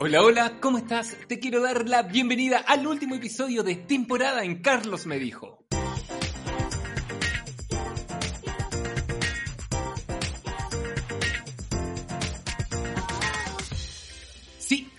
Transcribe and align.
Hola, 0.00 0.22
hola, 0.22 0.60
¿cómo 0.60 0.78
estás? 0.78 1.16
Te 1.26 1.40
quiero 1.40 1.60
dar 1.60 1.88
la 1.88 2.02
bienvenida 2.02 2.58
al 2.58 2.86
último 2.86 3.16
episodio 3.16 3.64
de 3.64 3.74
temporada 3.74 4.44
en 4.44 4.62
Carlos 4.62 5.06
me 5.06 5.18
dijo. 5.18 5.57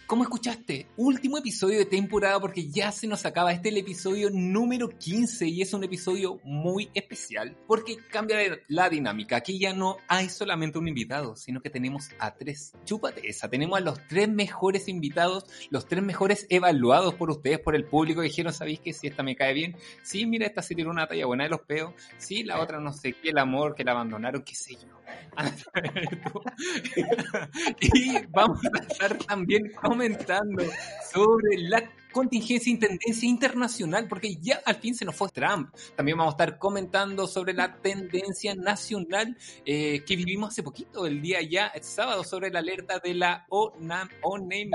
Sí, 0.09 0.11
como 0.11 0.23
escuchaste, 0.23 0.87
último 0.97 1.37
episodio 1.37 1.77
de 1.77 1.85
temporada 1.85 2.39
porque 2.39 2.67
ya 2.67 2.91
se 2.91 3.05
nos 3.05 3.27
acaba 3.27 3.51
este 3.51 3.69
el 3.69 3.77
episodio 3.77 4.31
número 4.31 4.89
15 4.89 5.47
y 5.47 5.61
es 5.61 5.71
un 5.75 5.83
episodio 5.83 6.39
muy 6.43 6.89
especial 6.95 7.55
porque 7.67 7.97
cambia 8.09 8.39
la 8.67 8.89
dinámica. 8.89 9.37
Aquí 9.37 9.59
ya 9.59 9.71
no 9.71 9.97
hay 10.07 10.29
solamente 10.29 10.79
un 10.79 10.87
invitado, 10.87 11.35
sino 11.35 11.61
que 11.61 11.69
tenemos 11.69 12.09
a 12.17 12.33
tres. 12.33 12.73
Chúpate 12.85 13.29
esa, 13.29 13.49
tenemos 13.49 13.77
a 13.77 13.81
los 13.81 13.99
tres 14.07 14.27
mejores 14.27 14.87
invitados, 14.87 15.45
los 15.69 15.87
tres 15.87 16.01
mejores 16.01 16.47
evaluados 16.49 17.13
por 17.13 17.29
ustedes, 17.29 17.59
por 17.59 17.75
el 17.75 17.85
público. 17.85 18.21
Dijeron, 18.21 18.51
¿sabéis 18.51 18.79
que 18.79 18.93
si 18.93 19.05
esta 19.05 19.21
me 19.21 19.35
cae 19.35 19.53
bien? 19.53 19.77
Sí, 20.01 20.25
mira, 20.25 20.47
esta 20.47 20.63
serie 20.63 20.81
era 20.81 20.91
una 20.91 21.05
talla 21.05 21.27
buena 21.27 21.43
de 21.43 21.51
los 21.51 21.61
peos. 21.61 21.93
Sí, 22.17 22.43
la 22.43 22.59
otra 22.59 22.79
no 22.79 22.93
sé 22.93 23.13
qué, 23.13 23.29
el 23.29 23.37
amor, 23.37 23.75
que 23.75 23.83
la 23.83 23.91
abandonaron, 23.91 24.41
qué 24.41 24.55
sé 24.55 24.73
yo. 24.73 24.89
y 27.81 28.25
vamos 28.27 28.59
a 28.65 28.83
estar 28.83 29.17
también 29.19 29.71
comentando 29.99 30.63
sobre 31.11 31.57
la 31.57 31.83
contingencia 32.13 32.71
y 32.71 32.77
tendencia 32.77 33.27
internacional, 33.27 34.07
porque 34.07 34.33
ya 34.37 34.61
al 34.65 34.75
fin 34.75 34.95
se 34.95 35.03
nos 35.03 35.13
fue 35.13 35.27
Trump. 35.27 35.75
También 35.97 36.17
vamos 36.17 36.35
a 36.35 36.37
estar 36.37 36.57
comentando 36.57 37.27
sobre 37.27 37.51
la 37.51 37.75
tendencia 37.81 38.55
nacional 38.55 39.35
eh, 39.65 40.01
que 40.05 40.15
vivimos 40.15 40.51
hace 40.51 40.63
poquito, 40.63 41.05
el 41.05 41.21
día 41.21 41.41
ya, 41.41 41.67
el 41.67 41.83
sábado, 41.83 42.23
sobre 42.23 42.49
la 42.49 42.59
alerta 42.59 42.99
de 42.99 43.13
la 43.13 43.45
ONAM, 43.49 44.07
ONEMI. 44.21 44.71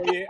Oye, 0.00 0.26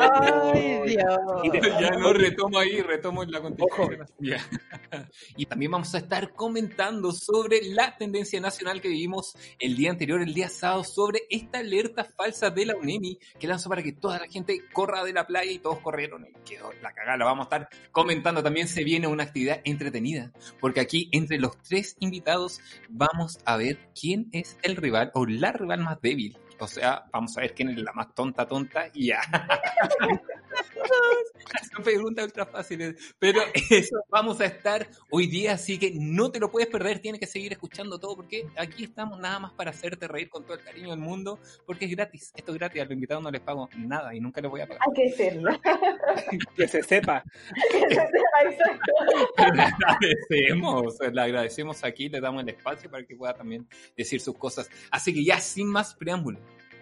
Ay, 0.00 0.82
Dios. 0.86 1.80
Ya 1.80 1.90
no 1.90 2.12
retomo 2.12 2.58
ahí, 2.58 2.80
retomo 2.82 3.22
en 3.22 3.30
la 3.30 3.40
nacional. 3.40 4.08
Y 5.36 5.46
también 5.46 5.70
vamos 5.70 5.94
a 5.94 5.98
estar 5.98 6.32
comentando 6.34 7.12
sobre 7.12 7.62
la 7.62 7.96
tendencia 7.96 8.40
nacional 8.40 8.80
que 8.80 8.88
vivimos 8.88 9.34
el 9.58 9.76
día 9.76 9.90
anterior, 9.90 10.20
el 10.20 10.34
día 10.34 10.48
sábado, 10.48 10.84
sobre 10.84 11.22
esta 11.30 11.58
alerta 11.58 12.04
falsa 12.04 12.50
de 12.50 12.66
la 12.66 12.76
UNEMI 12.76 13.18
que 13.38 13.46
lanzó 13.46 13.68
para 13.68 13.82
que 13.82 13.92
toda 13.92 14.18
la 14.18 14.26
gente 14.26 14.60
corra 14.72 15.04
de 15.04 15.12
la 15.12 15.26
playa 15.26 15.50
y 15.50 15.58
todos 15.58 15.78
corrieron 15.80 16.26
y 16.26 16.32
quedó 16.48 16.72
la 16.82 16.92
cagada. 16.92 17.16
La 17.16 17.24
vamos 17.24 17.44
a 17.46 17.56
estar 17.56 17.68
comentando. 17.92 18.42
También 18.42 18.68
se 18.68 18.84
viene 18.84 19.06
una 19.06 19.24
actividad 19.24 19.60
entretenida, 19.64 20.32
porque 20.60 20.80
aquí 20.80 21.08
entre 21.12 21.38
los 21.38 21.56
tres 21.62 21.96
invitados 22.00 22.60
vamos 22.88 23.38
a 23.44 23.56
ver 23.56 23.78
quién 23.98 24.28
es 24.32 24.58
el 24.62 24.76
rival 24.76 25.10
o 25.14 25.26
la 25.26 25.52
rival 25.52 25.80
más 25.80 26.00
débil. 26.00 26.36
O 26.60 26.66
sea, 26.66 27.04
vamos 27.10 27.36
a 27.36 27.40
ver 27.40 27.54
quién 27.54 27.70
es 27.70 27.78
la 27.78 27.92
más 27.92 28.14
tonta, 28.14 28.46
tonta 28.46 28.86
y 28.92 29.08
ya. 29.08 29.20
Son 31.72 31.84
preguntas 31.84 32.24
ultra 32.24 32.46
fáciles. 32.46 33.14
Pero 33.18 33.40
eso 33.70 33.96
vamos 34.08 34.40
a 34.40 34.46
estar 34.46 34.88
hoy 35.10 35.26
día, 35.26 35.52
así 35.52 35.78
que 35.78 35.92
no 35.94 36.30
te 36.30 36.40
lo 36.40 36.50
puedes 36.50 36.68
perder. 36.68 37.00
Tienes 37.00 37.20
que 37.20 37.26
seguir 37.26 37.52
escuchando 37.52 37.98
todo 37.98 38.16
porque 38.16 38.46
aquí 38.56 38.84
estamos 38.84 39.18
nada 39.18 39.38
más 39.38 39.52
para 39.52 39.70
hacerte 39.70 40.08
reír 40.08 40.28
con 40.28 40.44
todo 40.44 40.54
el 40.54 40.64
cariño 40.64 40.90
del 40.90 40.98
mundo 40.98 41.38
porque 41.66 41.86
es 41.86 41.90
gratis. 41.92 42.32
Esto 42.34 42.52
es 42.52 42.58
gratis. 42.58 42.82
A 42.82 42.84
los 42.84 42.92
invitados 42.92 43.22
no 43.22 43.30
les 43.30 43.40
pago 43.40 43.68
nada 43.76 44.14
y 44.14 44.20
nunca 44.20 44.40
les 44.40 44.50
voy 44.50 44.60
a 44.60 44.66
pagar. 44.66 44.82
Hay 44.86 44.94
que 44.94 45.10
decirlo. 45.10 45.50
Que 46.56 46.68
se 46.68 46.82
sepa. 46.82 47.24
Que 47.72 47.78
se 47.78 47.94
sepa, 47.94 48.42
exacto. 48.44 48.92
Le 49.54 49.62
agradecemos, 49.62 50.98
le 51.12 51.20
agradecemos 51.20 51.84
aquí, 51.84 52.08
le 52.08 52.20
damos 52.20 52.42
el 52.42 52.48
espacio 52.50 52.90
para 52.90 53.04
que 53.04 53.16
pueda 53.16 53.34
también 53.34 53.66
decir 53.96 54.20
sus 54.20 54.36
cosas. 54.36 54.68
Así 54.90 55.12
que 55.14 55.24
ya 55.24 55.40
sin 55.40 55.68
más 55.68 55.94
preámbulo, 55.94 56.38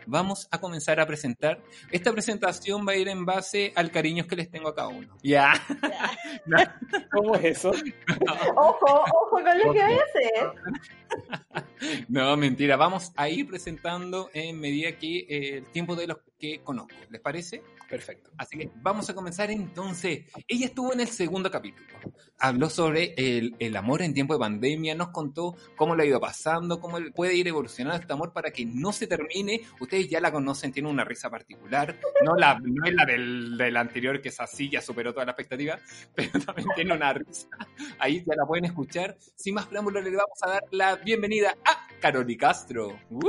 vamos 0.08 0.48
a 0.50 0.58
comenzar 0.58 0.98
a 1.00 1.06
presentar. 1.06 1.62
Esta 1.90 2.12
presentación 2.12 2.86
va 2.86 2.92
a 2.92 2.96
ir 2.96 3.08
en 3.08 3.24
base 3.24 3.72
al 3.76 3.90
cariño 3.90 4.26
que 4.26 4.36
les 4.36 4.50
tengo 4.50 4.68
a 4.68 4.74
cada 4.74 4.88
uno. 4.88 5.16
Ya. 5.22 5.52
¿Cómo 7.12 7.36
es 7.36 7.44
eso? 7.44 7.72
Ojo, 8.56 8.86
ojo 8.86 9.30
con 9.30 9.44
lo 9.44 9.52
que 9.52 9.66
voy 9.68 9.78
a 9.78 9.84
hacer. 9.84 10.52
No, 12.08 12.36
mentira. 12.36 12.76
Vamos 12.76 13.12
a 13.16 13.28
ir 13.28 13.46
presentando 13.46 14.30
en 14.32 14.58
medida 14.58 14.92
que 14.92 15.18
eh, 15.28 15.58
el 15.58 15.66
tiempo 15.66 15.94
de 15.94 16.06
los 16.06 16.18
que 16.38 16.60
conozco. 16.62 16.94
¿Les 17.10 17.20
parece? 17.20 17.62
Perfecto. 17.88 18.30
Así 18.36 18.58
que 18.58 18.70
vamos 18.76 19.08
a 19.10 19.14
comenzar 19.14 19.50
entonces. 19.50 20.26
Ella 20.46 20.66
estuvo 20.66 20.92
en 20.92 21.00
el 21.00 21.08
segundo 21.08 21.50
capítulo. 21.50 21.88
Habló 22.38 22.70
sobre 22.70 23.14
el, 23.16 23.56
el 23.58 23.76
amor 23.76 24.02
en 24.02 24.14
tiempo 24.14 24.34
de 24.34 24.40
pandemia, 24.40 24.94
nos 24.94 25.08
contó 25.08 25.56
cómo 25.74 25.96
lo 25.96 26.02
ha 26.02 26.06
ido 26.06 26.20
pasando, 26.20 26.80
cómo 26.80 26.98
puede 27.14 27.34
ir 27.34 27.48
evolucionando 27.48 28.00
este 28.00 28.12
amor 28.12 28.32
para 28.32 28.50
que 28.50 28.64
no 28.64 28.92
se 28.92 29.06
termine. 29.06 29.62
Ustedes 29.80 29.97
ya 30.06 30.20
la 30.20 30.30
conocen, 30.30 30.72
tiene 30.72 30.88
una 30.88 31.04
risa 31.04 31.30
particular. 31.30 31.98
No, 32.24 32.36
la, 32.36 32.58
no 32.62 32.86
es 32.86 32.94
la 32.94 33.04
del, 33.04 33.56
del 33.56 33.76
anterior, 33.76 34.20
que 34.20 34.28
es 34.28 34.40
así, 34.40 34.70
ya 34.70 34.80
superó 34.80 35.12
toda 35.12 35.24
la 35.24 35.32
expectativa, 35.32 35.78
pero 36.14 36.38
también 36.40 36.68
tiene 36.74 36.94
una 36.94 37.12
risa. 37.12 37.48
Ahí 37.98 38.24
ya 38.26 38.36
la 38.36 38.46
pueden 38.46 38.66
escuchar. 38.66 39.16
Sin 39.34 39.54
más 39.54 39.66
preámbulos, 39.66 40.04
le 40.04 40.10
vamos 40.10 40.38
a 40.42 40.50
dar 40.50 40.64
la 40.70 40.96
bienvenida 40.96 41.56
a 41.64 41.88
Caroli 42.00 42.36
Castro. 42.36 42.98
¡Uh! 43.10 43.26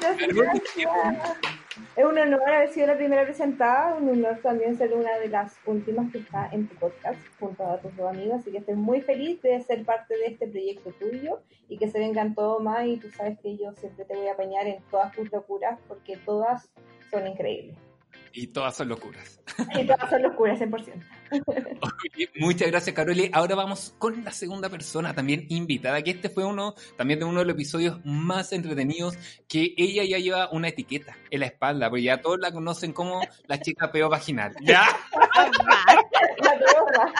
Gracias, 0.00 0.34
gracias. 0.34 1.58
Es 1.96 2.04
un 2.04 2.18
honor 2.18 2.42
haber 2.50 2.68
sido 2.68 2.86
la 2.86 2.96
primera 2.96 3.24
presentada, 3.24 3.94
un 3.94 4.08
honor 4.10 4.38
también 4.42 4.76
ser 4.76 4.92
una 4.92 5.16
de 5.18 5.28
las 5.28 5.56
últimas 5.64 6.12
que 6.12 6.18
está 6.18 6.50
en 6.52 6.68
tu 6.68 6.74
podcast 6.76 7.18
junto 7.40 7.64
a 7.64 7.78
tus 7.78 7.96
dos 7.96 8.10
amigos, 8.10 8.40
así 8.40 8.50
que 8.50 8.58
estoy 8.58 8.74
muy 8.74 9.00
feliz 9.00 9.40
de 9.40 9.58
ser 9.62 9.82
parte 9.84 10.16
de 10.18 10.26
este 10.26 10.48
proyecto 10.48 10.90
tuyo 10.92 11.40
y 11.68 11.78
que 11.78 11.88
se 11.88 11.98
vengan 11.98 12.34
todo 12.34 12.60
más 12.60 12.86
y 12.86 12.98
tú 12.98 13.08
sabes 13.10 13.38
que 13.40 13.56
yo 13.56 13.72
siempre 13.72 14.04
te 14.04 14.14
voy 14.14 14.28
a 14.28 14.32
apañar 14.32 14.66
en 14.66 14.82
todas 14.90 15.12
tus 15.12 15.32
locuras 15.32 15.78
porque 15.88 16.18
todas 16.18 16.68
son 17.10 17.26
increíbles. 17.26 17.91
Y 18.34 18.46
todas 18.48 18.76
son 18.76 18.88
locuras. 18.88 19.40
Y 19.78 19.86
todas 19.86 20.08
son 20.08 20.22
locuras, 20.22 20.58
100%. 20.60 21.04
Oye, 22.12 22.30
muchas 22.36 22.68
gracias, 22.68 22.94
Caroli. 22.94 23.30
Ahora 23.32 23.54
vamos 23.54 23.94
con 23.98 24.24
la 24.24 24.32
segunda 24.32 24.68
persona 24.68 25.14
también 25.14 25.46
invitada, 25.48 26.02
que 26.02 26.12
este 26.12 26.28
fue 26.28 26.44
uno 26.44 26.74
también 26.96 27.18
de 27.18 27.24
uno 27.26 27.40
de 27.40 27.46
los 27.46 27.54
episodios 27.54 28.00
más 28.04 28.52
entretenidos, 28.52 29.16
que 29.48 29.74
ella 29.76 30.04
ya 30.04 30.18
lleva 30.18 30.50
una 30.50 30.68
etiqueta 30.68 31.16
en 31.30 31.40
la 31.40 31.46
espalda, 31.46 31.90
porque 31.90 32.04
ya 32.04 32.20
todos 32.20 32.38
la 32.40 32.52
conocen 32.52 32.92
como 32.92 33.20
la 33.46 33.60
chica 33.60 33.90
peo 33.92 34.08
vaginal. 34.08 34.54
¿Ya? 34.62 34.86
La 36.42 36.58
peor. 36.58 37.12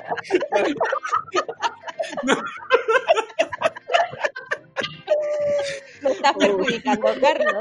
Me 6.02 6.10
estás 6.10 6.34
perjudicando, 6.36 7.08
Carlos. 7.20 7.54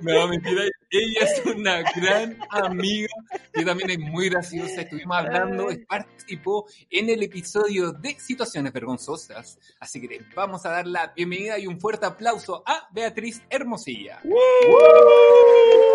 No, 0.00 0.28
mentira. 0.28 0.62
Ella 0.92 1.20
es 1.20 1.46
una 1.46 1.82
gran 1.94 2.36
amiga 2.50 3.14
que 3.52 3.64
también 3.64 3.90
es 3.90 3.98
muy 4.00 4.28
graciosa. 4.28 4.80
Estuvimos 4.80 5.18
hablando, 5.18 5.68
participó 5.88 6.66
en 6.90 7.08
el 7.08 7.22
episodio 7.22 7.92
de 7.92 8.18
Situaciones 8.18 8.72
Vergonzosas. 8.72 9.60
Así 9.78 10.00
que 10.00 10.08
le 10.08 10.20
vamos 10.34 10.66
a 10.66 10.70
dar 10.70 10.88
la 10.88 11.12
bienvenida 11.14 11.60
y 11.60 11.68
un 11.68 11.78
fuerte 11.78 12.06
aplauso 12.06 12.64
a 12.66 12.88
Beatriz 12.90 13.40
Hermosilla. 13.50 14.20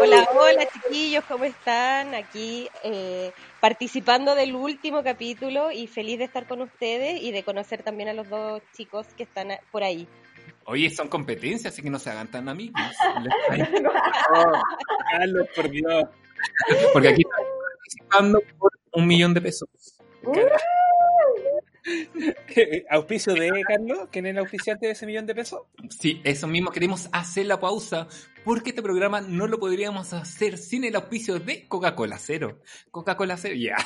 Hola, 0.02 0.30
hola 0.34 0.66
chiquillos, 0.72 1.26
¿cómo 1.26 1.44
están? 1.44 2.16
Aquí 2.16 2.70
eh, 2.82 3.34
participando 3.60 4.34
del 4.34 4.56
último 4.56 5.04
capítulo 5.04 5.74
y 5.74 5.88
feliz 5.88 6.20
de 6.20 6.24
estar 6.24 6.48
con 6.48 6.62
ustedes 6.62 7.22
y 7.22 7.34
de 7.34 7.44
conocer 7.44 7.84
también 7.84 8.08
a 8.08 8.14
los 8.14 8.30
dos 8.30 8.62
chicos 8.74 9.08
que 9.18 9.24
están 9.24 9.50
por 9.74 9.84
ahí. 9.84 10.08
Oye, 10.66 10.90
son 10.90 11.08
competencias, 11.08 11.74
así 11.74 11.82
que 11.84 11.90
no 11.90 12.00
se 12.00 12.10
hagan 12.10 12.30
tan 12.30 12.50
amigos. 12.50 12.82
Oh, 14.38 14.52
Carlos, 15.12 15.48
por 15.56 15.70
Dios. 15.70 16.06
Porque 16.92 17.10
aquí 17.10 17.22
están 17.22 17.46
participando 17.78 18.42
por 18.58 18.72
un 18.94 19.06
millón 19.08 19.36
de 19.36 19.42
pesos. 19.42 19.70
¿Auspicio 22.90 23.34
de 23.34 23.64
Carlos? 23.68 24.08
¿Quién 24.12 24.26
es 24.26 24.32
el 24.32 24.40
auspiciante 24.40 24.88
de 24.88 24.94
ese 24.94 25.06
millón 25.06 25.26
de 25.26 25.36
pesos? 25.36 25.62
Sí, 25.90 26.22
eso 26.24 26.48
mismo. 26.48 26.72
Queremos 26.72 27.10
hacer 27.12 27.46
la 27.46 27.60
pausa 27.60 28.08
porque 28.44 28.72
este 28.72 28.82
programa 28.82 29.22
no 29.22 29.48
lo 29.48 29.60
podríamos 29.60 30.14
hacer 30.14 30.58
sin 30.58 30.84
el 30.84 30.96
auspicio 30.96 31.40
de 31.40 31.68
Coca-Cola 31.68 32.18
Cero. 32.18 32.60
Coca-Cola 32.92 33.38
Cero, 33.38 33.56
ya. 33.56 33.76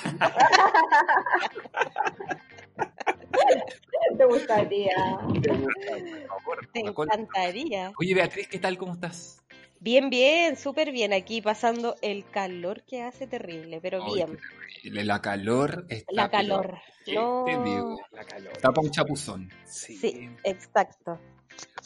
Te 4.18 4.25
gustaría. 4.25 4.96
Te 6.74 6.80
encantaría. 6.80 7.92
Oye, 7.98 8.13
Beatriz, 8.13 8.48
¿qué 8.48 8.60
tal? 8.60 8.78
¿Cómo 8.78 8.94
estás? 8.94 9.42
Bien, 9.81 10.10
bien, 10.10 10.58
súper 10.58 10.92
bien. 10.92 11.14
Aquí 11.14 11.42
pasando 11.42 11.96
el 12.02 12.30
calor 12.30 12.84
que 12.84 13.02
hace 13.02 13.28
terrible, 13.28 13.80
pero 13.81 14.04
Ay, 14.04 14.14
bien. 14.16 14.38
terrible. 14.74 15.04
La 15.06 15.22
calor 15.22 15.86
está. 15.90 16.12
La 16.14 16.30
calor. 16.30 16.78
¿Qué 17.06 17.14
No. 17.16 17.44
te 17.46 17.52
digo? 17.64 18.00
La 18.12 18.26
calor. 18.26 18.52
Está 18.54 18.72
para 18.72 18.86
un 18.86 18.92
chapuzón. 18.92 19.50
Sí, 19.66 20.30
exacto. 20.44 21.20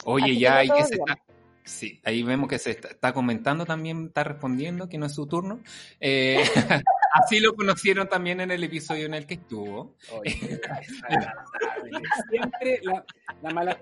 Oye, 0.04 0.24
Así 0.24 0.38
ya 0.40 0.64
todo 0.66 0.76
que 0.76 0.84
se 0.84 0.94
está. 0.96 1.18
Sí, 1.64 2.00
ahí 2.04 2.22
vemos 2.22 2.48
que 2.48 2.58
se 2.58 2.72
está, 2.72 2.88
está 2.88 3.14
comentando 3.14 3.64
también, 3.64 4.08
está 4.08 4.22
respondiendo, 4.22 4.88
que 4.88 4.98
no 4.98 5.06
es 5.06 5.14
su 5.14 5.26
turno. 5.26 5.60
Eh, 5.98 6.42
así 7.14 7.40
lo 7.40 7.54
conocieron 7.54 8.08
también 8.08 8.40
en 8.40 8.50
el 8.50 8.64
episodio 8.64 9.06
en 9.06 9.14
el 9.14 9.26
que 9.26 9.34
estuvo. 9.34 9.96
Oye. 10.12 10.60
Siempre 12.30 12.80
la, 12.82 13.04
la 13.42 13.50
mala. 13.50 13.80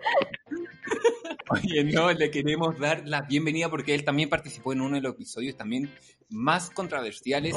Oye, 1.50 1.84
no, 1.84 2.12
le 2.12 2.30
queremos 2.30 2.78
dar 2.78 3.02
la 3.06 3.22
bienvenida 3.22 3.68
porque 3.68 3.94
él 3.94 4.04
también 4.04 4.28
participó 4.28 4.72
en 4.72 4.82
uno 4.82 4.96
de 4.96 5.02
los 5.02 5.14
episodios 5.14 5.56
también 5.56 5.90
más 6.28 6.70
controversiales 6.70 7.56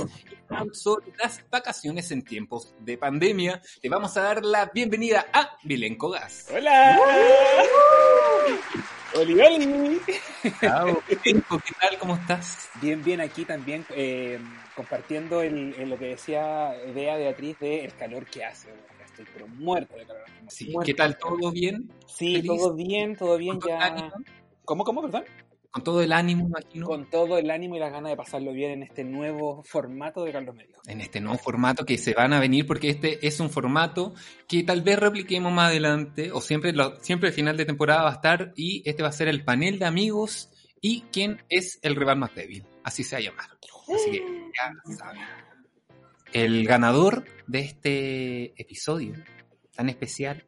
sobre 0.73 1.13
las 1.17 1.43
vacaciones 1.49 2.11
en 2.11 2.23
tiempos 2.23 2.73
de 2.79 2.97
pandemia. 2.97 3.61
Le 3.81 3.89
vamos 3.89 4.15
a 4.17 4.21
dar 4.21 4.45
la 4.45 4.71
bienvenida 4.73 5.27
a 5.33 5.57
Belén 5.63 5.97
Cogas. 5.97 6.47
¡Hola! 6.53 6.99
¡Oli, 8.45 8.59
oli! 9.17 10.01
Chao, 10.59 11.01
Belenco, 11.07 11.59
¿qué 11.59 11.73
tal? 11.79 11.97
¿Cómo 11.99 12.15
estás? 12.15 12.69
Bien, 12.81 13.03
bien, 13.03 13.21
aquí 13.21 13.45
también 13.45 13.85
eh, 13.91 14.39
compartiendo 14.75 15.41
el, 15.41 15.73
el- 15.77 15.89
lo 15.89 15.97
que 15.97 16.05
decía 16.09 16.73
Bea 16.93 17.15
Beatriz 17.17 17.59
de 17.59 17.85
el 17.85 17.95
calor 17.95 18.25
que 18.25 18.43
hace. 18.45 18.69
Estoy 19.05 19.25
pero 19.33 19.47
muerto 19.47 19.95
de 19.97 20.05
calor. 20.05 20.23
Sí, 20.49 20.69
Muerto. 20.71 20.85
¿qué 20.85 20.93
tal? 20.93 21.17
¿Todo 21.17 21.51
bien? 21.51 21.89
Sí, 22.07 22.35
¿Feliz? 22.35 22.47
todo 22.47 22.73
bien, 22.73 23.15
todo 23.15 23.37
bien 23.37 23.59
¿Con 23.59 23.61
todo, 23.61 23.73
el 23.73 23.79
ya. 23.79 23.85
ánimo? 23.85 24.11
¿Cómo, 24.65 24.83
cómo, 24.83 25.01
perdón? 25.01 25.25
Con 25.75 25.83
todo 25.83 26.01
el 26.01 26.13
ánimo, 26.13 26.47
imagino. 26.47 26.87
Con 26.87 27.09
todo 27.09 27.37
el 27.37 27.51
ánimo 27.51 27.75
y 27.75 27.79
las 27.79 27.91
ganas 27.91 28.09
de 28.09 28.15
pasarlo 28.15 28.53
bien 28.53 28.71
en 28.71 28.83
este 28.83 29.03
nuevo 29.03 29.61
formato 29.63 30.23
de 30.23 30.31
Carlos 30.31 30.55
Medio. 30.55 30.77
en 30.87 31.01
este 31.01 31.19
nuevo 31.19 31.37
formato 31.37 31.85
que 31.85 31.97
se 31.97 32.13
van 32.13 32.31
a 32.31 32.39
venir 32.39 32.65
porque 32.65 32.89
este 32.89 33.27
es 33.27 33.41
un 33.41 33.49
formato 33.49 34.13
que 34.47 34.63
tal 34.63 34.83
vez 34.83 34.97
repliquemos 34.99 35.51
más 35.51 35.71
adelante 35.71 36.31
o 36.31 36.39
siempre 36.39 36.71
lo- 36.71 36.95
siempre 37.03 37.27
el 37.29 37.35
final 37.35 37.57
de 37.57 37.65
temporada 37.65 38.03
va 38.03 38.09
a 38.11 38.13
estar 38.13 38.53
y 38.55 38.83
este 38.89 39.03
va 39.03 39.09
a 39.09 39.11
ser 39.11 39.27
el 39.27 39.43
panel 39.43 39.77
de 39.79 39.85
amigos 39.85 40.49
y 40.79 41.01
quién 41.11 41.41
es 41.49 41.77
el 41.81 41.95
rival 41.97 42.19
más 42.19 42.33
débil 42.35 42.63
así 42.83 43.03
se 43.03 43.15
va 43.15 43.19
a 43.19 43.23
llamar 43.23 43.49
así 43.93 44.11
que 44.11 44.19
ya 44.55 44.95
saben 44.95 45.21
el 46.31 46.65
ganador 46.67 47.25
de 47.47 47.59
este 47.59 48.61
episodio 48.61 49.15
tan 49.75 49.89
especial 49.89 50.45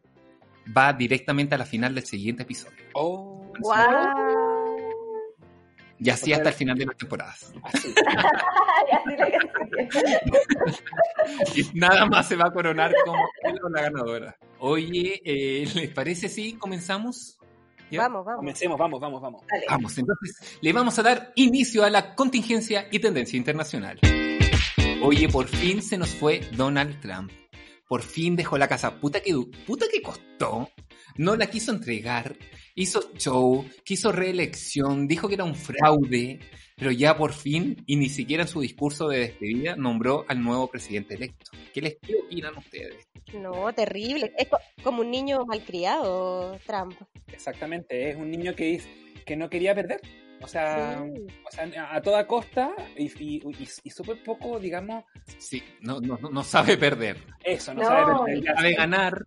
va 0.77 0.93
directamente 0.93 1.55
a 1.55 1.57
la 1.57 1.65
final 1.65 1.93
del 1.95 2.05
siguiente 2.05 2.43
episodio 2.43 2.77
Oh, 2.93 3.51
¡Guau! 3.59 4.36
Y 5.99 6.09
así 6.09 6.33
hasta 6.33 6.49
el 6.49 6.55
final 6.55 6.77
de 6.77 6.85
las 6.85 6.97
temporadas 6.97 7.53
y 11.55 11.77
nada 11.77 12.05
más 12.05 12.27
se 12.27 12.35
va 12.35 12.47
a 12.47 12.51
coronar 12.51 12.93
como 13.03 13.27
la 13.69 13.81
ganadora 13.81 14.37
oye 14.59 15.21
eh, 15.23 15.67
¿les 15.73 15.89
parece 15.89 16.29
si 16.29 16.53
comenzamos? 16.53 17.39
¿Ya? 17.89 18.01
Vamos, 18.01 18.25
vamos. 18.25 18.39
Comencemos, 18.39 18.77
vamos, 18.77 18.99
vamos, 18.99 19.21
vamos. 19.21 19.41
Dale. 19.49 19.65
Vamos, 19.69 19.97
entonces 19.97 20.57
le 20.59 20.73
vamos 20.73 20.99
a 20.99 21.03
dar 21.03 21.31
inicio 21.35 21.85
a 21.85 21.89
la 21.89 22.15
contingencia 22.15 22.89
y 22.91 22.99
tendencia 22.99 23.37
internacional. 23.37 23.97
Oye, 25.01 25.29
por 25.29 25.47
fin 25.47 25.81
se 25.81 25.97
nos 25.97 26.09
fue 26.09 26.41
Donald 26.51 26.99
Trump. 26.99 27.31
Por 27.87 28.01
fin 28.03 28.35
dejó 28.35 28.57
la 28.57 28.67
casa. 28.67 28.99
Puta 28.99 29.21
que, 29.21 29.33
puta 29.65 29.85
que 29.91 30.01
costó. 30.01 30.69
No 31.17 31.35
la 31.35 31.47
quiso 31.49 31.71
entregar. 31.71 32.35
Hizo 32.75 33.11
show, 33.17 33.65
quiso 33.83 34.11
reelección, 34.11 35.07
dijo 35.07 35.27
que 35.27 35.35
era 35.35 35.43
un 35.43 35.55
fraude. 35.55 36.39
Pero 36.75 36.91
ya 36.91 37.17
por 37.17 37.33
fin, 37.33 37.81
y 37.87 37.95
ni 37.95 38.07
siquiera 38.07 38.43
en 38.43 38.49
su 38.49 38.61
discurso 38.61 39.07
de 39.07 39.19
despedida, 39.19 39.75
nombró 39.75 40.25
al 40.27 40.43
nuevo 40.43 40.69
presidente 40.69 41.15
electo. 41.15 41.49
¿Qué 41.73 41.81
les 41.81 41.97
qué 41.99 42.13
opinan 42.23 42.55
ustedes? 42.55 43.07
No, 43.33 43.73
terrible. 43.73 44.31
Es 44.37 44.47
co- 44.47 44.59
como 44.83 45.01
un 45.01 45.09
niño 45.09 45.43
malcriado, 45.47 46.59
Trump. 46.67 46.93
Exactamente, 47.33 48.11
es 48.11 48.15
un 48.15 48.29
niño 48.29 48.53
que, 48.53 48.75
es, 48.75 48.87
que 49.25 49.35
no 49.35 49.49
quería 49.49 49.73
perder. 49.73 50.01
O 50.41 50.47
sea, 50.47 51.03
Sí. 51.03 51.27
o 51.45 51.51
sea 51.51 51.95
a 51.95 52.01
toda 52.01 52.27
costa 52.27 52.71
y, 52.95 53.05
y, 53.23 53.37
y, 53.59 53.67
y 53.83 53.89
súper 53.89 54.21
poco, 54.23 54.59
digamos, 54.59 55.03
Sí, 55.39 55.63
no, 55.81 55.99
no, 55.99 56.17
no 56.17 56.43
sabe 56.43 56.77
perder. 56.77 57.17
eso, 57.43 57.73
no, 57.73 57.81
No, 57.81 57.87
sabe 57.87 58.13
no 58.13 58.23
perder. 58.25 58.55
sabe 58.55 58.73
ganar, 58.75 59.25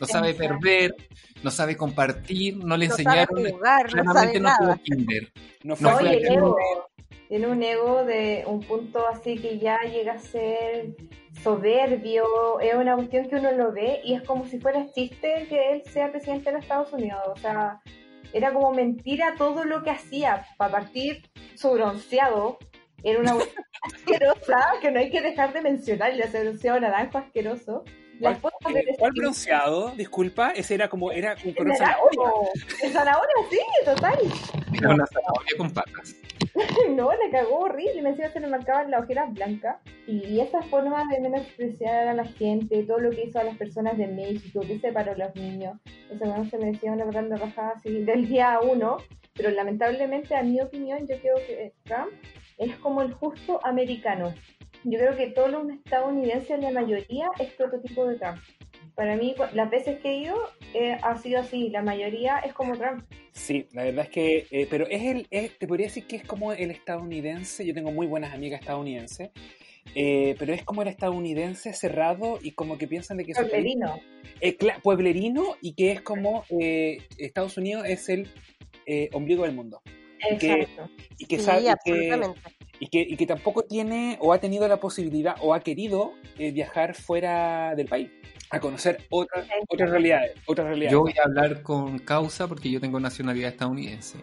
no 0.00 0.06
sabe 0.06 0.34
perder, 0.34 0.94
no 1.42 1.50
sabe 1.50 1.76
compartir, 1.76 2.56
no 2.58 2.76
le 2.76 2.88
No 2.88 2.96
sabe 2.96 3.02
enseñaron, 3.22 3.50
jugar, 3.50 3.94
no 4.04 4.12
sabe 4.12 4.40
no 4.40 4.48
nada. 4.48 4.58
tuvo 4.74 4.82
kinder. 4.84 5.32
No 5.64 5.76
fue 5.76 5.90
No 5.90 5.98
fue 5.98 6.10
el 6.16 6.24
ego. 6.26 6.56
Tiene 7.28 7.46
un 7.46 7.62
ego 7.62 8.04
de 8.04 8.42
un 8.46 8.60
punto 8.60 9.06
así 9.06 9.38
que 9.38 9.58
ya 9.60 9.78
llega 9.82 10.14
a 10.14 10.18
ser 10.18 10.96
soberbio. 11.44 12.58
Es 12.60 12.74
una 12.74 12.96
cuestión 12.96 13.28
que 13.28 13.36
uno 13.36 13.52
lo 13.52 13.72
ve 13.72 14.00
y 14.04 14.14
es 14.14 14.22
como 14.24 14.46
si 14.46 14.58
fuera 14.58 14.86
chiste 14.92 15.46
que 15.48 15.72
él 15.74 15.82
sea 15.92 16.10
presidente 16.10 16.46
de 16.46 16.52
los 16.56 16.62
Estados 16.62 16.92
Unidos. 16.92 17.20
O 17.28 17.36
sea, 17.36 17.80
era 18.32 18.52
como 18.52 18.72
mentira 18.72 19.34
todo 19.36 19.64
lo 19.64 19.82
que 19.82 19.90
hacía. 19.90 20.46
Para 20.56 20.72
partir, 20.72 21.30
su 21.54 21.70
bronceado 21.72 22.58
era 23.02 23.20
una 23.20 23.34
asquerosa 23.82 24.74
que 24.80 24.90
no 24.90 24.98
hay 25.00 25.10
que 25.10 25.20
dejar 25.20 25.52
de 25.52 25.62
mencionar. 25.62 26.10
El 26.10 26.28
bronceado 26.30 26.80
naranjo 26.80 27.18
asqueroso. 27.18 27.84
Las 28.20 28.38
¿Cuál, 28.38 28.52
fotos 28.52 28.74
eh, 28.76 28.84
de 28.86 28.96
¿Cuál 28.98 29.12
bronceado? 29.12 29.90
Disculpa, 29.96 30.50
ese 30.50 30.74
era 30.74 30.88
como, 30.88 31.10
era 31.10 31.34
un 31.42 31.54
color 31.54 31.74
zanahoria. 31.74 32.20
El 32.82 32.92
zanahoria, 32.92 33.34
sí, 33.50 33.58
total. 33.84 34.18
Era 34.74 34.94
una 34.94 35.06
zanahoria 35.06 35.56
con 35.56 35.70
patas. 35.70 36.16
No, 36.90 37.12
le 37.12 37.30
cagó 37.30 37.60
horrible. 37.60 38.02
Me 38.02 38.10
encima 38.10 38.28
se 38.28 38.40
le 38.40 38.48
marcaban 38.48 38.90
las 38.90 39.04
ojeras 39.04 39.32
blancas. 39.32 39.76
Y 40.06 40.40
esa 40.40 40.60
forma 40.62 41.04
de 41.10 41.20
menospreciar 41.20 42.08
a 42.08 42.14
la 42.14 42.24
gente, 42.24 42.82
todo 42.82 42.98
lo 42.98 43.10
que 43.10 43.24
hizo 43.24 43.38
a 43.38 43.44
las 43.44 43.56
personas 43.56 43.96
de 43.96 44.06
México, 44.08 44.60
que 44.60 44.78
separó 44.78 45.12
a 45.12 45.16
los 45.16 45.34
niños, 45.36 45.78
eso 46.10 46.24
no 46.26 46.44
se 46.44 46.58
merecía 46.58 46.92
una 46.92 47.06
grande 47.06 47.36
rajada 47.36 47.74
así 47.76 48.02
del 48.02 48.28
día 48.28 48.58
uno. 48.62 48.98
Pero 49.34 49.50
lamentablemente, 49.50 50.34
a 50.34 50.42
mi 50.42 50.60
opinión, 50.60 51.06
yo 51.06 51.18
creo 51.20 51.36
que 51.36 51.72
Trump 51.84 52.10
es 52.58 52.76
como 52.76 53.00
el 53.00 53.12
justo 53.14 53.60
americano. 53.64 54.34
Yo 54.84 54.98
creo 54.98 55.16
que 55.16 55.26
todos 55.28 55.50
los 55.50 55.70
estadounidenses, 55.70 56.58
la 56.60 56.70
mayoría, 56.70 57.28
es 57.38 57.52
prototipo 57.52 58.06
de 58.06 58.16
Trump. 58.18 58.38
Para 58.94 59.16
mí, 59.16 59.34
las 59.54 59.70
veces 59.70 60.00
que 60.00 60.10
he 60.10 60.16
ido, 60.18 60.36
eh, 60.74 60.96
ha 61.02 61.16
sido 61.18 61.40
así. 61.40 61.68
La 61.70 61.82
mayoría 61.82 62.38
es 62.40 62.52
como 62.52 62.76
Trump. 62.76 63.04
Sí, 63.32 63.66
la 63.72 63.84
verdad 63.84 64.04
es 64.06 64.10
que, 64.10 64.46
eh, 64.50 64.66
pero 64.68 64.86
es 64.88 65.02
el, 65.02 65.26
es- 65.30 65.58
te 65.58 65.66
podría 65.66 65.86
decir 65.86 66.06
que 66.06 66.16
es 66.16 66.24
como 66.24 66.52
el 66.52 66.70
estadounidense, 66.70 67.64
yo 67.64 67.72
tengo 67.74 67.92
muy 67.92 68.06
buenas 68.06 68.34
amigas 68.34 68.60
estadounidenses, 68.60 69.30
eh, 69.94 70.34
pero 70.38 70.52
es 70.52 70.64
como 70.64 70.82
el 70.82 70.88
estadounidense 70.88 71.72
cerrado 71.72 72.38
y 72.42 72.52
como 72.52 72.76
que 72.78 72.86
piensan 72.88 73.16
de 73.16 73.24
que 73.24 73.32
Pueblerino. 73.32 73.98
eh, 74.40 74.56
cla- 74.58 74.80
pueblerino 74.82 75.56
y 75.62 75.74
que 75.74 75.92
es 75.92 76.00
como 76.02 76.44
eh, 76.60 76.98
Estados 77.18 77.56
Unidos 77.56 77.84
es 77.86 78.08
el 78.08 78.28
eh, 78.86 79.08
ombligo 79.12 79.44
del 79.44 79.54
mundo 79.54 79.80
Y 80.30 80.36
que- 80.38 80.52
Exacto. 80.52 80.90
y 81.18 81.26
que, 81.26 81.38
Sí, 81.38 81.44
sabe, 81.44 81.62
que, 81.62 81.70
absolutamente. 82.12 82.40
Y, 82.80 82.88
que, 82.88 83.00
y 83.00 83.16
que 83.16 83.26
tampoco 83.26 83.62
tiene 83.62 84.16
o 84.20 84.32
ha 84.32 84.38
tenido 84.38 84.66
la 84.66 84.80
posibilidad 84.80 85.36
o 85.42 85.54
ha 85.54 85.60
querido 85.60 86.14
eh, 86.38 86.50
viajar 86.50 86.94
fuera 86.94 87.74
del 87.76 87.86
país 87.86 88.10
a 88.50 88.60
conocer 88.60 89.06
otras 89.10 89.46
otras 89.68 89.90
realidades, 89.90 90.32
otras 90.46 90.66
realidades. 90.66 90.92
Yo 90.92 91.00
voy 91.02 91.14
a 91.18 91.26
hablar 91.26 91.62
con 91.62 91.98
causa 92.00 92.48
porque 92.48 92.70
yo 92.70 92.80
tengo 92.80 92.98
nacionalidad 92.98 93.50
estadounidense. 93.50 94.18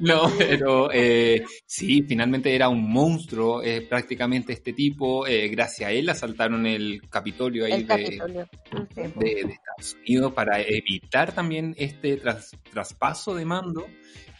No, 0.00 0.22
pero 0.38 0.90
eh, 0.92 1.44
sí, 1.66 2.02
finalmente 2.02 2.54
era 2.54 2.68
un 2.68 2.90
monstruo 2.92 3.62
eh, 3.62 3.80
prácticamente 3.82 4.52
este 4.52 4.72
tipo. 4.72 5.26
eh, 5.26 5.48
gracias 5.48 5.88
a 5.88 5.92
él 5.92 6.08
asaltaron 6.08 6.66
el 6.66 7.00
Capitolio 7.08 7.64
ahí 7.64 7.72
El 7.72 7.86
de, 7.86 7.86
Capitolio. 7.86 8.48
Ujú. 8.72 8.86
de, 9.20 9.28
de 9.44 9.52
Estados 9.52 9.96
Unidos 10.04 10.32
para 10.32 10.60
evitar 10.60 11.32
también 11.32 11.74
este 11.78 12.16
tras- 12.20 12.56
traspaso 12.72 13.34
de 13.34 13.44
mando. 13.44 13.86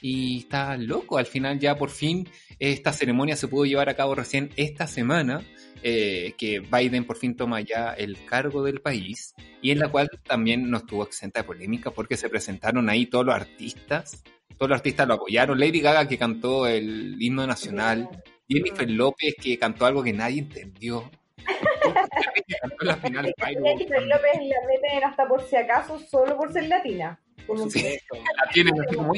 Y 0.04 0.38
está 0.40 0.76
loco, 0.76 1.16
al 1.16 1.26
final 1.26 1.60
ya 1.60 1.76
por 1.76 1.88
fin 1.90 2.28
esta 2.58 2.92
ceremonia 2.92 3.36
se 3.36 3.46
pudo 3.46 3.64
llevar 3.64 3.88
a 3.88 3.94
cabo 3.94 4.16
recién 4.16 4.50
esta 4.56 4.88
semana, 4.88 5.42
eh, 5.82 6.34
que 6.38 6.60
Biden 6.60 7.04
por 7.04 7.16
fin 7.16 7.36
toma 7.36 7.60
ya 7.60 7.92
el 7.92 8.24
cargo 8.24 8.62
del 8.62 8.80
país 8.80 9.34
y 9.60 9.70
en 9.70 9.80
la 9.80 9.88
cual 9.88 10.08
también 10.22 10.70
no 10.70 10.78
estuvo 10.78 11.02
exenta 11.02 11.40
de 11.40 11.46
polémica 11.46 11.90
porque 11.90 12.16
se 12.16 12.28
presentaron 12.28 12.88
ahí 12.88 13.06
todos 13.06 13.26
los 13.26 13.34
artistas, 13.34 14.22
todos 14.56 14.70
los 14.70 14.76
artistas 14.76 15.08
lo 15.08 15.14
apoyaron, 15.14 15.58
Lady 15.58 15.80
Gaga 15.80 16.06
que 16.06 16.18
cantó 16.18 16.66
el 16.66 17.16
himno 17.20 17.46
nacional, 17.46 18.08
Jennifer 18.48 18.88
López 18.90 19.34
que 19.40 19.58
cantó 19.58 19.86
algo 19.86 20.02
que 20.02 20.12
nadie 20.12 20.40
entendió. 20.40 21.10
la 22.80 22.96
final 22.96 23.34
Jennifer 23.36 24.02
López 24.02 24.40
la 24.42 24.56
meten 24.68 25.04
hasta 25.04 25.26
por 25.26 25.42
si 25.42 25.56
acaso, 25.56 25.98
solo 25.98 26.36
por 26.36 26.52
ser 26.52 26.68
latina. 26.68 27.18
Como 27.46 27.68
sí, 27.68 27.82
la 28.12 28.52
tienen 28.52 28.80
así 28.80 28.94
como, 28.94 29.12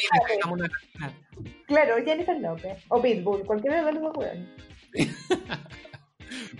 una 0.55 0.69
latina. 0.69 1.13
Claro, 1.67 1.97
Jennifer 2.05 2.41
López. 2.41 2.79
O 2.89 3.03
Pitbull, 3.03 3.45
cualquiera 3.45 3.85
de 3.85 3.93
los 3.93 4.15
dos 4.15 4.27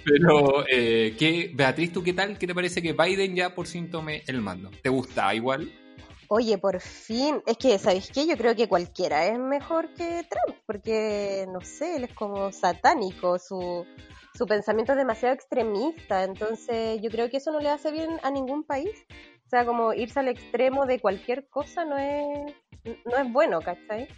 Pero, 0.05 0.65
eh, 0.71 1.15
¿qué, 1.19 1.51
Beatriz, 1.55 1.93
¿tú 1.93 2.03
qué 2.03 2.13
tal? 2.13 2.39
¿Qué 2.39 2.47
te 2.47 2.55
parece 2.55 2.83
que 2.83 2.93
Biden 2.93 3.35
ya 3.35 3.55
por 3.55 3.67
sí 3.67 3.83
tome 3.83 4.23
el 4.27 4.41
mando? 4.41 4.71
¿Te 4.83 4.89
gusta 4.89 5.35
igual? 5.35 5.73
Oye, 6.29 6.59
por 6.59 6.81
fin, 6.81 7.43
es 7.47 7.57
que, 7.59 7.79
¿sabéis 7.79 8.11
qué? 8.11 8.27
Yo 8.27 8.37
creo 8.37 8.57
que 8.57 8.69
cualquiera 8.69 9.27
es 9.27 9.39
mejor 9.39 9.93
que 9.95 10.27
Trump, 10.29 10.59
porque, 10.67 11.47
no 11.53 11.61
sé, 11.61 11.97
él 11.97 12.05
es 12.05 12.15
como 12.15 12.51
satánico, 12.51 13.39
su, 13.39 13.87
su 14.35 14.47
pensamiento 14.47 14.93
es 14.93 14.99
demasiado 14.99 15.35
extremista, 15.35 16.25
entonces 16.25 17.01
yo 17.03 17.11
creo 17.11 17.31
que 17.31 17.37
eso 17.37 17.53
no 17.53 17.61
le 17.61 17.69
hace 17.69 17.93
bien 17.93 18.19
a 18.23 18.31
ningún 18.31 18.65
país. 18.65 18.91
O 19.47 19.49
sea, 19.49 19.65
como 19.65 19.93
irse 19.93 20.21
al 20.21 20.29
extremo 20.29 20.87
de 20.87 21.01
cualquier 21.01 21.49
cosa 21.49 21.85
no 21.85 21.97
es, 21.99 22.55
no 23.05 23.17
es 23.17 23.33
bueno, 23.33 23.61
¿cachai? 23.61 24.09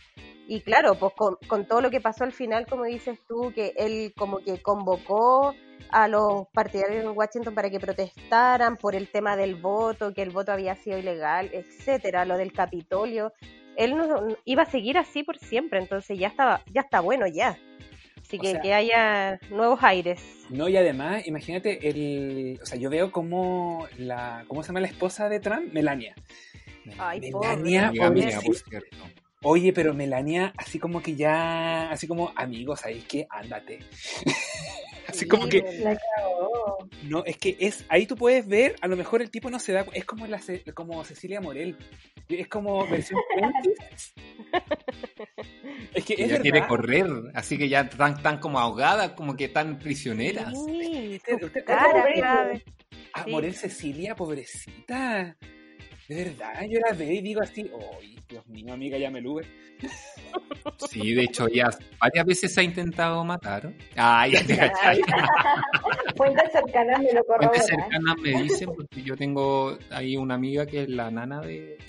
Y 0.49 0.61
claro, 0.61 0.95
pues 0.95 1.12
con, 1.14 1.37
con, 1.49 1.66
todo 1.66 1.80
lo 1.80 1.90
que 1.90 2.00
pasó 2.00 2.25
al 2.25 2.33
final, 2.33 2.66
como 2.66 2.85
dices 2.85 3.18
tú, 3.28 3.52
que 3.52 3.75
él 3.76 4.12
como 4.16 4.38
que 4.38 4.62
convocó 4.62 5.54
a 5.90 6.09
los 6.09 6.47
partidarios 6.52 7.04
en 7.04 7.16
Washington 7.16 7.54
para 7.54 7.71
que 7.71 7.80
protestaran 7.80 8.76
por 8.76 8.95
el 8.95 9.09
tema 9.09 9.37
del 9.37 9.56
voto, 9.56 10.14
que 10.14 10.23
el 10.23 10.30
voto 10.30 10.52
había 10.52 10.76
sido 10.76 10.99
ilegal, 10.99 11.50
etcétera, 11.52 12.25
lo 12.25 12.37
del 12.37 12.52
Capitolio. 12.52 13.33
Él 13.76 13.97
no, 13.97 14.28
iba 14.45 14.62
a 14.62 14.71
seguir 14.71 14.99
así 14.99 15.23
por 15.23 15.38
siempre, 15.38 15.80
entonces 15.80 16.18
ya 16.18 16.28
estaba, 16.28 16.62
ya 16.73 16.83
está 16.83 17.00
bueno 17.00 17.26
ya. 17.26 17.59
Así 18.26 18.40
que 18.40 18.59
que 18.61 18.75
haya 18.75 19.38
nuevos 19.50 19.78
aires. 19.85 20.21
No, 20.50 20.68
y 20.68 20.76
además, 20.76 21.26
imagínate, 21.28 21.88
el, 21.88 22.59
o 22.61 22.66
sea, 22.66 22.76
yo 22.76 22.90
veo 22.90 23.12
como 23.12 23.87
la, 23.99 24.45
¿cómo 24.49 24.62
se 24.62 24.68
llama 24.68 24.80
la 24.80 24.88
esposa 24.88 25.28
de 25.28 25.38
Trump? 25.38 25.73
Melania. 25.73 26.16
Ay, 26.99 27.21
Melania, 27.21 27.92
Melania 27.92 28.40
por 28.40 28.56
cierto. 28.56 28.97
Oye, 29.42 29.73
pero 29.73 29.95
Melania, 29.95 30.52
así 30.56 30.80
como 30.80 31.02
que 31.02 31.14
ya, 31.14 31.88
así 31.90 32.09
como 32.09 32.33
amigos, 32.35 32.85
ahí 32.85 33.02
que 33.02 33.28
ándate. 33.30 33.78
Así 35.08 35.26
como 35.26 35.48
que. 35.48 35.64
No, 37.02 37.25
es 37.25 37.36
que 37.38 37.56
es, 37.60 37.84
ahí 37.88 38.06
tú 38.06 38.16
puedes 38.16 38.46
ver, 38.46 38.76
a 38.80 38.88
lo 38.88 38.96
mejor 38.96 39.22
el 39.22 39.30
tipo 39.30 39.50
no 39.50 39.58
se 39.58 39.72
da, 39.72 39.86
es 39.92 40.04
como 40.04 40.26
la 40.26 40.40
como 40.75 41.02
Cecilia 41.04 41.40
Morel. 41.40 41.76
Es 42.28 42.48
como 42.48 42.86
versión 42.88 43.20
Es 45.94 46.04
que 46.04 46.14
ella 46.18 46.40
quiere 46.40 46.66
correr, 46.66 47.06
así 47.34 47.56
que 47.56 47.68
ya 47.68 47.82
están 47.82 48.20
tan 48.22 48.38
como 48.38 48.58
ahogadas, 48.58 49.12
como 49.12 49.36
que 49.36 49.48
tan 49.48 49.78
prisioneras. 49.78 50.52
Sí, 50.66 51.14
usted, 51.14 51.64
ah, 51.68 53.25
Morel 53.28 53.54
Cecilia, 53.54 54.14
pobrecita. 54.14 55.36
De 56.08 56.25
verdad, 56.25 56.64
yo 56.68 56.78
la 56.78 56.92
veo 56.92 57.12
y 57.12 57.20
digo 57.20 57.42
así, 57.42 57.68
¡ay, 58.00 58.16
Dios 58.28 58.46
mío, 58.46 58.72
amiga, 58.72 58.96
ya 58.96 59.10
me 59.10 59.20
lube! 59.20 59.44
Sí, 60.90 61.14
de 61.14 61.22
hecho, 61.25 61.46
ya 61.48 61.70
varias 62.00 62.26
veces 62.26 62.52
se 62.52 62.60
ha 62.60 62.64
intentado 62.64 63.25
matar. 63.25 63.72
Ay, 63.94 64.32
ya 64.32 64.44
te 64.44 64.56
cachai. 64.56 65.00
Fuentes 66.16 66.52
cercanas 66.52 67.00
me 67.00 67.12
lo 67.12 67.25
corroboran. 67.25 67.50
Fuentes 67.50 67.66
cercanas 67.66 68.16
me 68.20 68.42
dicen, 68.42 68.70
porque 68.75 69.02
yo 69.02 69.16
tengo 69.16 69.78
ahí 69.90 70.16
una 70.16 70.34
amiga 70.34 70.66
que 70.66 70.82
es 70.82 70.88
la 70.88 71.10
nana 71.10 71.40
de... 71.40 71.78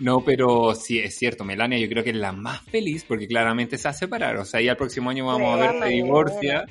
No, 0.00 0.20
pero 0.24 0.74
sí, 0.74 0.98
es 0.98 1.16
cierto, 1.16 1.44
Melania 1.44 1.78
yo 1.78 1.88
creo 1.88 2.02
que 2.02 2.10
es 2.10 2.16
la 2.16 2.32
más 2.32 2.60
feliz 2.62 3.04
porque 3.06 3.28
claramente 3.28 3.78
se 3.78 3.84
va 3.84 3.90
a 3.90 3.94
separar. 3.94 4.36
O 4.36 4.44
sea, 4.44 4.60
ya 4.60 4.72
el 4.72 4.76
próximo 4.76 5.10
año 5.10 5.26
vamos 5.26 5.54
a 5.54 5.72
ver 5.72 5.80
que 5.80 5.88
divorcia 5.90 6.66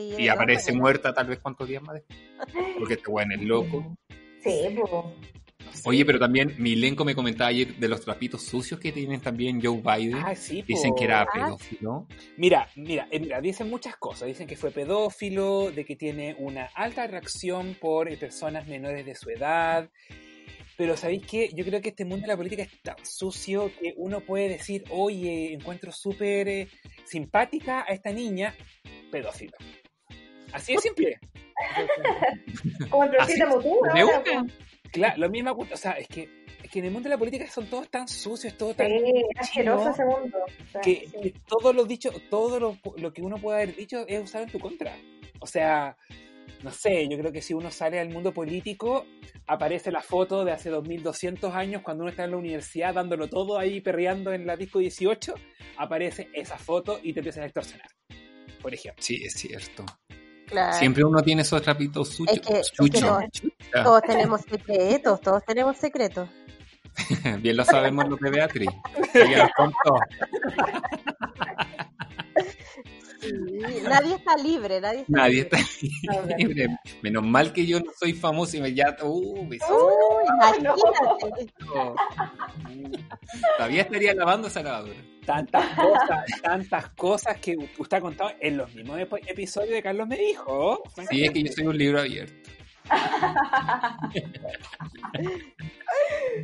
y 0.00 0.28
aparece 0.28 0.72
muerta 0.72 1.12
tal 1.12 1.28
vez 1.28 1.38
cuántos 1.38 1.68
días 1.68 1.82
más 1.82 1.94
después. 1.94 2.18
Porque 2.78 2.94
este 2.94 3.10
weón 3.10 3.32
es 3.32 3.42
loco. 3.42 3.96
Sí, 4.42 4.50
Oye, 5.84 6.04
pero 6.04 6.18
también 6.18 6.54
Milenko 6.58 7.04
me 7.04 7.14
comentaba 7.14 7.48
ayer 7.48 7.76
de 7.76 7.88
los 7.88 8.00
trapitos 8.00 8.42
sucios 8.42 8.78
que 8.78 8.92
tienen 8.92 9.20
también 9.20 9.60
Joe 9.62 9.80
Biden. 9.80 10.14
Ah, 10.16 10.34
sí, 10.34 10.62
Dicen 10.62 10.94
que 10.94 11.04
era 11.04 11.22
ah. 11.22 11.26
pedófilo. 11.32 12.06
Mira, 12.36 12.68
mira, 12.76 13.08
eh, 13.10 13.20
mira, 13.20 13.40
dicen 13.40 13.68
muchas 13.68 13.96
cosas. 13.96 14.28
Dicen 14.28 14.46
que 14.46 14.56
fue 14.56 14.70
pedófilo, 14.70 15.70
de 15.70 15.84
que 15.84 15.96
tiene 15.96 16.36
una 16.38 16.66
alta 16.74 17.06
reacción 17.06 17.76
por 17.80 18.08
eh, 18.08 18.16
personas 18.16 18.66
menores 18.68 19.04
de 19.04 19.14
su 19.14 19.30
edad. 19.30 19.90
Pero 20.76 20.96
¿sabéis 20.96 21.26
qué? 21.26 21.50
Yo 21.54 21.64
creo 21.64 21.80
que 21.80 21.90
este 21.90 22.04
mundo 22.04 22.22
de 22.22 22.28
la 22.28 22.36
política 22.36 22.62
es 22.62 22.82
tan 22.82 22.96
sucio 23.04 23.70
que 23.80 23.94
uno 23.96 24.20
puede 24.20 24.48
decir, 24.48 24.84
oye, 24.90 25.52
encuentro 25.52 25.92
súper 25.92 26.48
eh, 26.48 26.68
simpática 27.04 27.84
a 27.86 27.92
esta 27.92 28.12
niña, 28.12 28.54
pedófilo. 29.10 29.56
Así 30.54 30.74
de 30.74 30.78
simple. 30.78 31.18
Como 32.90 33.04
el 33.04 33.10
Claro, 34.92 35.18
lo 35.18 35.28
mismo, 35.28 35.56
o 35.58 35.76
sea, 35.76 35.92
es 35.92 36.06
que, 36.06 36.44
es 36.62 36.70
que 36.70 36.78
en 36.78 36.84
el 36.84 36.92
mundo 36.92 37.08
de 37.08 37.16
la 37.16 37.18
política 37.18 37.50
son 37.50 37.66
todos 37.66 37.90
tan 37.90 38.06
sucios, 38.06 38.56
todo 38.56 38.74
tan 38.74 38.88
sí, 38.88 39.24
asqueroso 39.36 39.90
ese 39.90 40.04
mundo. 40.04 40.38
que, 40.80 41.34
todo 41.48 41.72
lo 41.72 41.84
dicho, 41.84 42.12
todo 42.30 42.60
lo, 42.60 42.78
lo, 42.96 43.12
que 43.12 43.20
uno 43.20 43.38
puede 43.38 43.62
haber 43.62 43.74
dicho 43.74 44.06
es 44.06 44.22
usado 44.22 44.44
en 44.44 44.50
tu 44.50 44.60
contra. 44.60 44.96
O 45.40 45.48
sea, 45.48 45.96
no 46.62 46.70
sé, 46.70 47.08
yo 47.08 47.18
creo 47.18 47.32
que 47.32 47.42
si 47.42 47.54
uno 47.54 47.72
sale 47.72 47.98
al 47.98 48.10
mundo 48.10 48.32
político, 48.32 49.04
aparece 49.48 49.90
la 49.90 50.00
foto 50.00 50.44
de 50.44 50.52
hace 50.52 50.70
2200 50.70 51.52
años 51.52 51.82
cuando 51.82 52.04
uno 52.04 52.10
está 52.10 52.22
en 52.22 52.30
la 52.30 52.36
universidad 52.36 52.94
dándolo 52.94 53.28
todo 53.28 53.58
ahí 53.58 53.80
perreando 53.80 54.32
en 54.32 54.46
la 54.46 54.56
disco 54.56 54.78
18, 54.78 55.34
aparece 55.78 56.28
esa 56.32 56.56
foto 56.56 57.00
y 57.02 57.12
te 57.12 57.18
empiezan 57.18 57.42
a 57.42 57.46
extorsionar, 57.46 57.88
por 58.62 58.72
ejemplo. 58.72 59.02
Sí, 59.02 59.24
es 59.24 59.34
cierto. 59.34 59.84
Siempre 60.72 61.04
uno 61.04 61.22
tiene 61.22 61.42
esos 61.42 61.62
trapitos 61.62 62.08
sucios. 62.08 62.40
todos, 63.72 64.02
tenemos 64.02 64.40
secretos, 64.42 65.20
todos 65.20 65.44
tenemos 65.44 65.76
secretos. 65.76 66.28
Bien 67.40 67.56
lo 67.56 67.64
sabemos 67.64 68.08
lo 68.08 68.16
que 68.16 68.30
Beatriz. 68.30 68.70
Ella 69.14 69.50
contó. 69.56 69.98
nadie 73.82 74.14
está 74.14 74.36
libre, 74.36 74.80
nadie 74.80 75.00
está 75.00 75.16
nadie 75.18 75.42
libre. 75.42 75.58
Está 76.02 76.36
libre. 76.38 76.68
Menos 77.02 77.24
mal 77.24 77.52
que 77.52 77.66
yo 77.66 77.80
no 77.80 77.90
soy 77.98 78.12
famoso 78.12 78.56
y 78.56 78.60
me 78.60 78.74
ya. 78.74 78.96
Uh, 79.02 79.44
me 79.44 79.56
imagínate. 79.56 81.52
Todavía 83.56 83.82
estaría 83.82 84.14
lavando 84.14 84.48
esa 84.48 84.62
lavadora. 84.62 84.98
Tantas 85.24 85.74
cosas, 85.74 86.24
tantas 86.42 86.88
cosas 86.90 87.38
que 87.38 87.56
usted 87.78 87.96
ha 87.96 88.00
contado 88.00 88.32
en 88.40 88.58
los 88.58 88.74
mismos 88.74 89.00
episodios 89.26 89.72
de 89.72 89.82
Carlos 89.82 90.06
me 90.06 90.18
dijo. 90.18 90.82
Sí, 91.08 91.24
es 91.24 91.30
que 91.30 91.42
yo 91.42 91.52
soy 91.52 91.66
un 91.66 91.78
libro 91.78 92.00
abierto. 92.00 92.50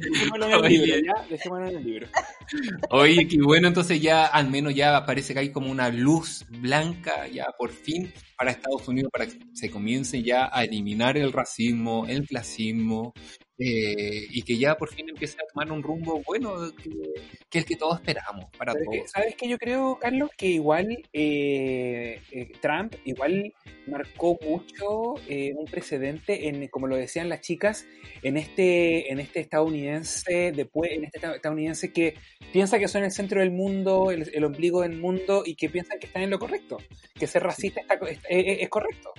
Dejémoslo 0.00 0.46
en 0.46 0.52
el 0.52 0.72
libro, 0.72 0.94
¿ya? 1.04 1.26
Dejémoslo 1.28 1.66
en 1.68 1.76
el 1.76 1.84
libro. 1.84 2.06
Oye, 2.90 3.28
qué 3.28 3.38
bueno, 3.42 3.68
entonces 3.68 4.00
ya 4.00 4.26
al 4.26 4.50
menos 4.50 4.74
ya 4.74 5.04
parece 5.04 5.34
que 5.34 5.40
hay 5.40 5.52
como 5.52 5.70
una 5.70 5.90
luz 5.90 6.46
blanca 6.48 7.26
ya 7.28 7.46
por 7.58 7.70
fin 7.70 8.12
para 8.36 8.52
Estados 8.52 8.88
Unidos 8.88 9.10
para 9.12 9.26
que 9.26 9.38
se 9.52 9.70
comience 9.70 10.22
ya 10.22 10.48
a 10.52 10.64
eliminar 10.64 11.16
el 11.16 11.32
racismo, 11.32 12.06
el 12.06 12.26
clasismo, 12.26 13.12
eh, 13.62 14.26
y 14.30 14.40
que 14.40 14.56
ya 14.56 14.74
por 14.74 14.88
fin 14.88 15.10
empiece 15.10 15.36
a 15.38 15.46
tomar 15.46 15.70
un 15.70 15.82
rumbo 15.82 16.22
bueno 16.26 16.74
que, 16.82 16.90
que 17.50 17.58
el 17.58 17.66
que 17.66 17.76
todos 17.76 17.98
esperamos 17.98 18.46
para 18.56 18.72
todos. 18.72 19.10
¿Sabes 19.10 19.34
qué 19.36 19.50
yo 19.50 19.58
creo, 19.58 19.98
Carlos? 20.00 20.30
Que 20.34 20.46
igual 20.46 21.06
eh, 21.12 22.22
eh, 22.32 22.52
Trump 22.62 22.94
igual 23.04 23.52
marcó 23.86 24.38
mucho 24.42 25.16
un 25.28 25.66
precedente 25.70 26.48
en, 26.48 26.68
como 26.68 26.86
lo 26.86 26.96
decían 26.96 27.28
las 27.28 27.42
chicas, 27.42 27.86
en 28.22 28.38
este, 28.38 29.12
en 29.12 29.20
este 29.20 29.40
estadounidense 29.40 30.52
después, 30.56 30.92
en 30.92 31.04
este 31.04 31.18
estadounidense 31.18 31.92
que 31.92 32.14
piensa 32.54 32.78
que 32.78 32.88
son 32.88 33.04
el 33.04 33.10
centro 33.10 33.40
del 33.40 33.50
mundo, 33.50 34.10
el, 34.10 34.42
ombligo 34.42 34.80
del 34.80 34.96
mundo 34.96 35.42
y 35.44 35.54
que 35.54 35.68
piensan 35.68 35.98
que 35.98 36.06
están 36.06 36.22
en 36.22 36.30
lo 36.30 36.38
correcto, 36.38 36.78
que 37.14 37.26
ser 37.26 37.42
racista 37.42 37.82
es, 38.26 38.68
correcto. 38.70 39.12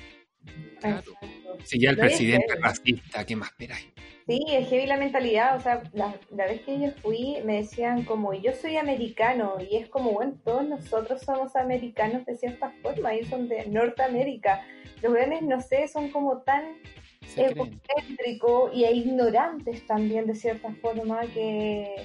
Si 1.64 1.80
ya 1.80 1.92
el 1.92 1.98
presidente 1.98 2.54
es 2.56 2.60
racista, 2.60 3.24
¿qué 3.24 3.36
más 3.36 3.52
esperáis? 3.52 3.86
Sí, 4.28 4.40
es 4.50 4.70
heavy 4.70 4.86
la 4.86 4.98
mentalidad, 4.98 5.58
o 5.58 5.60
sea, 5.60 5.82
la, 5.94 6.16
vez 6.30 6.62
que 6.62 6.80
yo 6.80 6.92
fui 7.02 7.38
me 7.44 7.58
decían 7.58 8.06
como, 8.06 8.34
yo 8.34 8.54
soy 8.54 8.78
americano, 8.78 9.56
y 9.60 9.78
es 9.78 9.90
como, 9.90 10.12
bueno, 10.12 10.34
todos 10.44 10.64
nosotros 10.64 11.22
somos 11.22 11.56
americanos 11.56 12.26
de 12.26 12.36
cierta 12.36 12.72
forma, 12.82 13.14
ellos 13.14 13.30
son 13.30 13.50
de 13.50 13.66
Norteamérica. 13.68 14.64
Los 15.02 15.14
grandes, 15.14 15.42
no 15.42 15.60
sé, 15.60 15.88
son 15.88 16.12
como 16.12 16.42
tan 16.44 16.78
egocéntricos 17.36 18.72
y 18.74 18.86
ignorantes 18.86 19.86
también 19.88 20.28
de 20.28 20.36
cierta 20.36 20.72
forma 20.82 21.22
que, 21.34 21.96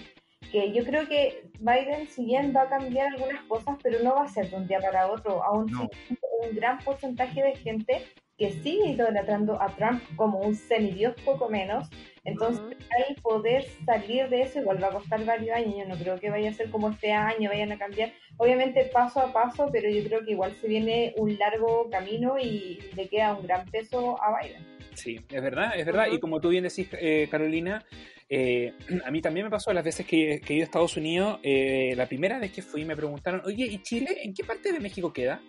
que 0.50 0.73
yo 0.73 0.85
creo 0.85 1.06
que 1.08 1.50
Biden, 1.58 2.08
si 2.08 2.25
bien 2.25 2.52
va 2.56 2.62
a 2.62 2.68
cambiar 2.68 3.08
algunas 3.08 3.42
cosas, 3.44 3.76
pero 3.82 4.02
no 4.02 4.14
va 4.14 4.25
a 4.25 4.28
ser 4.28 4.50
de 4.50 4.56
un 4.56 4.66
día 4.66 4.80
para 4.80 5.11
otro, 5.11 5.42
aún 5.42 5.70
un 5.70 6.56
gran 6.56 6.78
porcentaje 6.78 7.42
de 7.42 7.56
gente 7.56 8.02
que 8.38 8.50
sigue 8.50 8.90
idolatrando 8.90 9.61
a 9.61 9.69
Trump 9.76 10.02
como 10.16 10.40
un 10.40 10.55
semidios 10.55 11.14
poco 11.25 11.49
menos. 11.49 11.88
Entonces, 12.25 12.76
al 12.90 13.14
poder 13.23 13.64
salir 13.85 14.28
de 14.28 14.43
eso, 14.43 14.61
igual 14.61 14.83
va 14.83 14.88
a 14.88 14.93
costar 14.93 15.25
varios 15.25 15.57
años. 15.57 15.76
Yo 15.78 15.87
no 15.87 15.97
creo 15.97 16.19
que 16.19 16.28
vaya 16.28 16.50
a 16.50 16.52
ser 16.52 16.71
como 16.71 16.90
este 16.90 17.12
año, 17.12 17.49
vayan 17.49 17.73
a 17.73 17.78
cambiar. 17.78 18.12
Obviamente 18.37 18.90
paso 18.93 19.21
a 19.21 19.33
paso, 19.33 19.71
pero 19.73 19.88
yo 19.88 20.05
creo 20.05 20.25
que 20.25 20.33
igual 20.33 20.52
se 20.61 20.69
viene 20.69 21.14
un 21.16 21.38
largo 21.38 21.88
camino 21.88 22.38
y 22.38 22.81
le 22.95 23.09
queda 23.09 23.35
un 23.35 23.47
gran 23.47 23.64
peso 23.71 24.21
a 24.23 24.40
Biden. 24.40 24.76
Sí, 24.95 25.21
es 25.31 25.43
verdad, 25.43 25.73
es 25.76 25.87
verdad. 25.87 26.07
Y 26.11 26.19
como 26.19 26.40
tú 26.40 26.49
bien 26.49 26.64
decís, 26.64 26.88
eh, 26.93 27.28
Carolina, 27.31 27.85
eh, 28.28 28.73
a 29.05 29.11
mí 29.11 29.21
también 29.21 29.47
me 29.47 29.50
pasó 29.50 29.73
las 29.73 29.85
veces 29.85 30.07
que, 30.07 30.40
he 30.47 30.52
ido 30.52 30.62
a 30.62 30.64
Estados 30.64 30.97
Unidos. 30.97 31.38
Eh, 31.43 31.95
la 31.97 32.07
primera 32.07 32.38
vez 32.38 32.52
que 32.52 32.62
fui 32.62 32.85
me 32.85 32.97
preguntaron, 32.97 33.43
oye, 33.45 33.64
¿y 33.64 33.83
Chile 33.83 34.19
en 34.23 34.35
qué 34.35 34.45
parte 34.45 34.73
de 34.73 34.81
México 34.81 35.12
queda? 35.12 35.40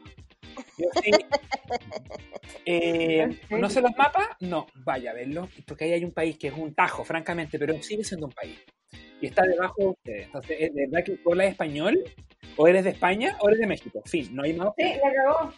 Yo 0.78 0.88
sí. 1.04 1.12
¿No 3.50 3.70
sé 3.70 3.82
los 3.82 3.96
mapas? 3.98 4.28
No, 4.42 4.68
vaya 4.76 5.12
a 5.12 5.14
verlo, 5.14 5.50
porque 5.66 5.86
ahí 5.86 5.94
hay 5.94 6.04
un 6.04 6.12
país 6.12 6.38
que 6.38 6.48
es 6.48 6.54
un 6.54 6.74
tajo, 6.74 7.04
francamente, 7.04 7.58
pero 7.58 7.82
sigue 7.82 8.04
siendo 8.04 8.28
un 8.28 8.34
país. 8.34 8.60
Y 9.22 9.28
está 9.28 9.44
debajo 9.44 9.76
de 9.78 9.88
ustedes. 9.88 10.26
Entonces, 10.26 10.58
¿es 10.60 10.74
verdad 10.74 11.04
que 11.04 11.20
hablas 11.26 11.48
español? 11.48 12.04
¿O 12.56 12.68
eres 12.68 12.84
de 12.84 12.92
España 12.92 13.38
o 13.40 13.50
eres 13.50 13.60
de 13.60 13.68
México? 13.68 14.02
Fin, 14.06 14.36
no 14.36 14.44
hay 14.44 14.54
más. 14.54 14.70
Sí, 14.78 14.84
la 14.84 15.10
acabó. 15.10 15.54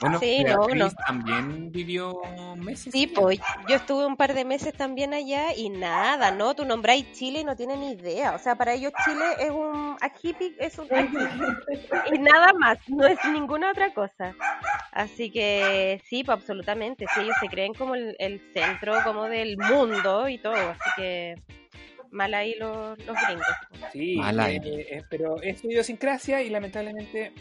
Bueno, 0.00 0.20
sí, 0.20 0.44
no, 0.44 0.68
no. 0.68 0.90
también 0.90 1.72
vivió 1.72 2.20
meses. 2.56 2.92
Sí, 2.92 3.06
pues 3.06 3.40
yo 3.68 3.76
estuve 3.76 4.06
un 4.06 4.16
par 4.16 4.34
de 4.34 4.44
meses 4.44 4.72
también 4.74 5.12
allá 5.12 5.54
y 5.56 5.70
nada, 5.70 6.30
¿no? 6.30 6.54
Tú 6.54 6.64
nombráis 6.64 7.10
Chile 7.12 7.40
y 7.40 7.44
no 7.44 7.56
tienen 7.56 7.80
ni 7.80 7.92
idea. 7.92 8.34
O 8.34 8.38
sea, 8.38 8.54
para 8.54 8.74
ellos 8.74 8.92
Chile 9.04 9.24
es 9.40 9.50
un 9.50 9.96
ajipi, 10.00 10.54
es 10.58 10.78
un 10.78 10.88
y 12.12 12.18
nada 12.18 12.52
más, 12.52 12.78
no 12.88 13.06
es 13.06 13.18
ninguna 13.32 13.70
otra 13.70 13.92
cosa. 13.92 14.34
Así 14.92 15.30
que 15.30 16.00
sí, 16.08 16.22
pues 16.22 16.38
absolutamente. 16.38 17.06
Sí, 17.14 17.20
ellos 17.22 17.36
se 17.40 17.48
creen 17.48 17.74
como 17.74 17.94
el, 17.94 18.42
centro 18.52 18.94
como 19.04 19.24
del 19.24 19.56
mundo 19.56 20.28
y 20.28 20.38
todo. 20.38 20.54
Así 20.54 20.90
que 20.96 21.34
mal 22.10 22.34
ahí 22.34 22.54
los, 22.58 22.98
los 23.04 23.16
gringos. 23.26 23.46
Sí, 23.92 24.16
mal 24.16 24.40
ahí. 24.40 24.56
Eh, 24.56 24.86
eh, 24.90 25.02
pero 25.08 25.40
es 25.42 25.60
su 25.60 25.70
idiosincrasia 25.70 26.42
y 26.42 26.50
lamentablemente 26.50 27.32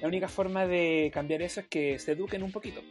la 0.00 0.08
única 0.08 0.28
forma 0.28 0.66
de 0.66 1.10
cambiar 1.12 1.42
eso 1.42 1.60
es 1.60 1.68
que 1.68 1.98
se 1.98 2.12
eduquen 2.12 2.42
un 2.42 2.52
poquito. 2.52 2.82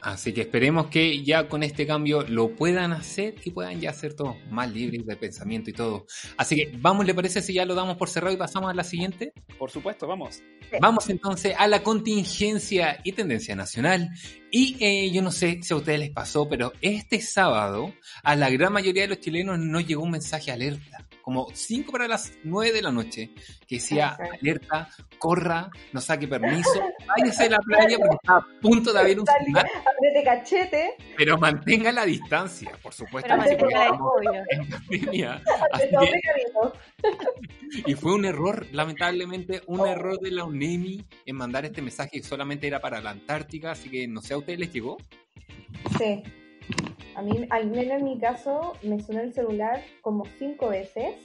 Así 0.00 0.32
que 0.32 0.42
esperemos 0.42 0.86
que 0.86 1.24
ya 1.24 1.48
con 1.48 1.64
este 1.64 1.84
cambio 1.86 2.22
lo 2.22 2.54
puedan 2.54 2.92
hacer 2.92 3.34
y 3.44 3.50
puedan 3.50 3.80
ya 3.80 3.92
ser 3.92 4.14
todos 4.14 4.36
más 4.48 4.72
libres 4.72 5.04
de 5.04 5.16
pensamiento 5.16 5.70
y 5.70 5.72
todo. 5.72 6.06
Así 6.36 6.54
que 6.54 6.72
vamos, 6.78 7.04
¿le 7.04 7.14
parece 7.14 7.42
si 7.42 7.54
ya 7.54 7.64
lo 7.64 7.74
damos 7.74 7.96
por 7.96 8.08
cerrado 8.08 8.32
y 8.32 8.38
pasamos 8.38 8.70
a 8.70 8.74
la 8.74 8.84
siguiente? 8.84 9.32
Por 9.58 9.70
supuesto, 9.70 10.06
vamos. 10.06 10.40
Vamos 10.80 11.08
entonces 11.08 11.54
a 11.58 11.66
la 11.66 11.82
contingencia 11.82 13.00
y 13.02 13.12
tendencia 13.12 13.56
nacional. 13.56 14.10
Y 14.52 14.76
eh, 14.78 15.10
yo 15.10 15.20
no 15.20 15.32
sé 15.32 15.58
si 15.62 15.74
a 15.74 15.76
ustedes 15.76 15.98
les 15.98 16.10
pasó, 16.10 16.48
pero 16.48 16.72
este 16.80 17.20
sábado 17.20 17.92
a 18.22 18.36
la 18.36 18.50
gran 18.50 18.72
mayoría 18.72 19.02
de 19.02 19.08
los 19.08 19.20
chilenos 19.20 19.58
nos 19.58 19.84
llegó 19.84 20.04
un 20.04 20.12
mensaje 20.12 20.52
alerta 20.52 21.07
como 21.28 21.46
5 21.52 21.92
para 21.92 22.08
las 22.08 22.32
9 22.42 22.72
de 22.72 22.80
la 22.80 22.90
noche, 22.90 23.32
que 23.66 23.74
decía, 23.74 24.16
alerta, 24.40 24.88
corra, 25.18 25.68
no 25.92 26.00
saque 26.00 26.26
permiso, 26.26 26.80
váyase 27.06 27.44
a 27.44 27.50
la 27.50 27.58
playa 27.58 27.98
porque 27.98 28.16
está 28.16 28.36
a 28.38 28.46
punto 28.62 28.94
de 28.94 28.98
haber 28.98 29.20
un 29.20 29.26
tsunami. 29.26 30.24
cachete. 30.24 30.94
Pero 31.18 31.36
mantenga 31.36 31.92
la 31.92 32.06
distancia, 32.06 32.72
por 32.82 32.94
supuesto. 32.94 33.30
en 33.30 34.70
pandemia. 34.70 35.42
y 37.86 37.92
fue 37.92 38.14
un 38.14 38.24
error, 38.24 38.66
lamentablemente, 38.72 39.60
un 39.66 39.80
oh. 39.80 39.86
error 39.86 40.18
de 40.20 40.30
la 40.30 40.44
UNEMI 40.44 41.04
en 41.26 41.36
mandar 41.36 41.66
este 41.66 41.82
mensaje 41.82 42.22
que 42.22 42.22
solamente 42.22 42.66
era 42.66 42.80
para 42.80 43.02
la 43.02 43.10
Antártica, 43.10 43.72
así 43.72 43.90
que 43.90 44.08
no 44.08 44.22
sé, 44.22 44.32
¿a 44.32 44.38
ustedes 44.38 44.60
les 44.60 44.72
llegó? 44.72 44.96
Sí. 45.98 46.22
A 47.18 47.22
mí, 47.22 47.48
al 47.50 47.66
menos 47.66 47.98
en 47.98 48.04
mi 48.04 48.16
caso, 48.16 48.74
me 48.82 49.00
sonó 49.00 49.22
el 49.22 49.34
celular 49.34 49.82
como 50.02 50.24
cinco 50.38 50.68
veces. 50.68 51.16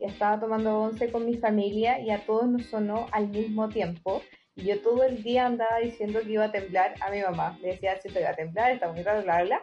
Y 0.00 0.06
estaba 0.06 0.40
tomando 0.40 0.80
once 0.80 1.12
con 1.12 1.26
mi 1.26 1.36
familia 1.36 2.00
y 2.00 2.10
a 2.10 2.24
todos 2.24 2.48
nos 2.48 2.64
sonó 2.64 3.06
al 3.12 3.28
mismo 3.28 3.68
tiempo. 3.68 4.22
Y 4.56 4.64
yo 4.64 4.80
todo 4.80 5.04
el 5.04 5.22
día 5.22 5.44
andaba 5.44 5.76
diciendo 5.80 6.20
que 6.20 6.32
iba 6.32 6.44
a 6.44 6.52
temblar 6.52 6.94
a 7.02 7.10
mi 7.10 7.20
mamá. 7.20 7.58
Le 7.60 7.72
decía, 7.72 8.00
si 8.00 8.08
te 8.08 8.20
iba 8.20 8.30
a 8.30 8.34
temblar, 8.34 8.72
está 8.72 8.90
muy 8.90 9.02
raro, 9.02 9.22
bla. 9.22 9.62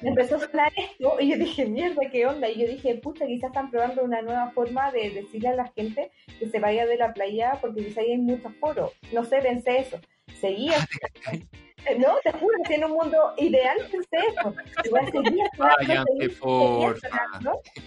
Me 0.00 0.08
empezó 0.08 0.36
a 0.36 0.40
sonar 0.40 0.72
esto 0.76 1.16
y 1.20 1.30
yo 1.30 1.36
dije, 1.36 1.66
mierda, 1.66 2.02
¿qué 2.10 2.26
onda? 2.26 2.48
Y 2.48 2.60
yo 2.60 2.66
dije, 2.66 2.96
pucha, 2.96 3.24
quizás 3.24 3.50
están 3.50 3.70
probando 3.70 4.02
una 4.02 4.22
nueva 4.22 4.50
forma 4.50 4.90
de 4.90 5.10
decirle 5.10 5.50
a 5.50 5.54
la 5.54 5.68
gente 5.68 6.10
que 6.40 6.48
se 6.48 6.58
vaya 6.58 6.84
de 6.84 6.96
la 6.96 7.14
playa 7.14 7.58
porque 7.60 7.84
quizás 7.84 7.98
hay 7.98 8.18
muchos 8.18 8.52
foros. 8.56 8.90
No 9.12 9.22
sé, 9.22 9.38
pensé 9.38 9.78
eso. 9.78 10.00
Seguía. 10.40 10.78
No, 11.98 12.14
te 12.22 12.32
juro 12.32 12.56
que 12.66 12.74
en 12.76 12.84
un 12.84 12.92
mundo 12.92 13.34
ideal 13.38 13.76
pensé 13.90 14.18
eso. 14.28 14.54
Igual 14.84 15.10
seguía, 15.10 15.50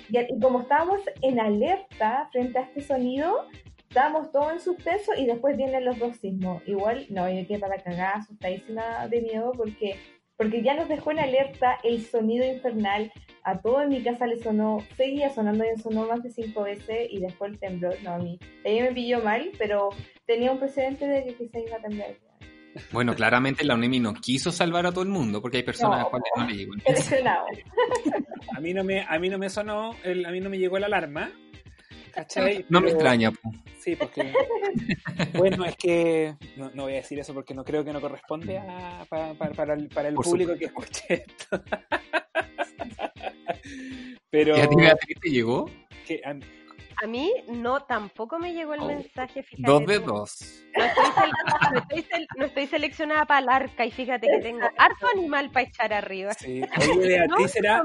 y, 0.10 0.17
y 0.17 0.39
como 0.39 0.62
estábamos 0.62 1.01
en 1.21 1.39
alerta 1.39 2.29
frente 2.31 2.60
a 2.60 2.63
este 2.63 2.81
sonido, 2.81 3.47
estábamos 3.89 4.31
todos 4.31 4.51
en 4.51 4.60
suspenso 4.60 5.13
y 5.17 5.25
después 5.25 5.55
vienen 5.55 5.86
los 5.86 5.97
dos 5.97 6.17
sismos. 6.17 6.62
Igual, 6.67 7.05
no, 7.10 7.29
yo 7.29 7.47
quedé 7.47 7.60
para 7.60 7.81
cagar, 7.81 8.17
asustadísima 8.17 9.08
de 9.08 9.21
miedo 9.21 9.53
porque, 9.55 9.97
porque 10.36 10.62
ya 10.62 10.73
nos 10.73 10.89
dejó 10.89 11.12
en 11.12 11.19
alerta 11.19 11.79
el 11.84 12.03
sonido 12.05 12.45
infernal. 12.45 13.12
A 13.43 13.62
todo 13.62 13.81
en 13.81 13.89
mi 13.89 14.03
casa 14.03 14.27
le 14.27 14.38
sonó, 14.38 14.79
seguía 14.97 15.29
sonando 15.29 15.63
y 15.63 15.79
sonó 15.79 16.08
más 16.08 16.21
de 16.23 16.31
cinco 16.31 16.63
veces 16.63 17.08
y 17.10 17.19
después 17.21 17.53
el 17.53 17.60
temblor. 17.60 17.95
No, 18.03 18.12
a 18.12 18.17
mí, 18.17 18.38
ella 18.63 18.86
me 18.86 18.91
pilló 18.91 19.21
mal, 19.21 19.51
pero 19.58 19.89
tenía 20.25 20.51
un 20.51 20.60
precedente 20.60 21.08
de 21.08 21.23
que 21.36 21.47
se 21.47 21.62
iba 21.62 21.77
a 21.77 21.81
temblar. 21.81 22.24
Bueno, 22.91 23.15
claramente 23.15 23.63
la 23.63 23.75
UNEMI 23.75 23.99
no 23.99 24.13
quiso 24.13 24.51
salvar 24.51 24.85
a 24.85 24.91
todo 24.91 25.03
el 25.03 25.09
mundo 25.09 25.41
porque 25.41 25.57
hay 25.57 25.63
personas 25.63 25.99
a 25.99 26.03
las 26.03 26.09
cuales 26.09 26.31
no 26.35 26.47
le 26.47 26.55
llegó. 26.55 26.73
a 28.55 28.59
mí 28.59 28.73
no 28.73 28.83
me, 28.83 29.01
a 29.01 29.19
mí 29.19 29.29
no 29.29 29.38
me 29.38 29.49
sonó, 29.49 29.91
a 29.91 30.31
mí 30.31 30.39
no 30.39 30.49
me 30.49 30.57
llegó 30.57 30.79
la 30.79 30.88
alarma. 30.88 31.31
¿cachai? 32.15 32.65
No 32.69 32.81
me 32.81 32.91
extraña. 32.91 33.31
Sí, 33.77 33.95
porque. 33.95 34.33
bueno, 35.38 35.65
es 35.65 35.75
que. 35.75 36.35
No, 36.55 36.83
voy 36.83 36.93
a 36.93 36.97
decir 36.97 37.19
eso 37.19 37.33
porque 37.33 37.53
no 37.53 37.63
creo 37.63 37.83
que 37.83 37.93
no 37.93 38.01
corresponde 38.01 38.57
a, 38.57 39.05
para, 39.07 39.33
para, 39.33 39.73
el, 39.73 39.89
para 39.89 40.07
el 40.07 40.15
público 40.15 40.55
que 40.57 40.65
escuche 40.65 41.25
esto. 41.27 41.61
Pero. 44.31 44.57
¿Y 44.57 44.61
a 44.61 44.67
ti, 44.67 44.75
te 45.21 45.29
llegó? 45.29 45.69
Que, 46.07 46.21
a 46.23 46.33
mí 47.08 47.31
no, 47.47 47.81
tampoco 47.81 48.39
me 48.39 48.53
llegó 48.53 48.73
el 48.73 48.81
oh, 48.81 48.88
mensaje. 48.88 49.43
Fíjate, 49.43 49.71
dos 49.71 49.86
de 49.86 49.99
dos. 49.99 50.63
No 52.38 52.45
estoy, 52.45 52.67
seleccionada 52.67 53.25
para 53.25 53.39
el 53.41 53.49
arca 53.49 53.86
y 53.86 53.91
fíjate 53.91 54.27
que 54.27 54.39
tengo 54.39 54.65
harto 54.77 55.08
animal 55.13 55.49
para 55.51 55.67
echar 55.67 55.93
arriba. 55.93 56.34
Sí. 56.34 56.62
Oye, 56.77 57.08
Beatriz, 57.08 57.55
era, 57.55 57.84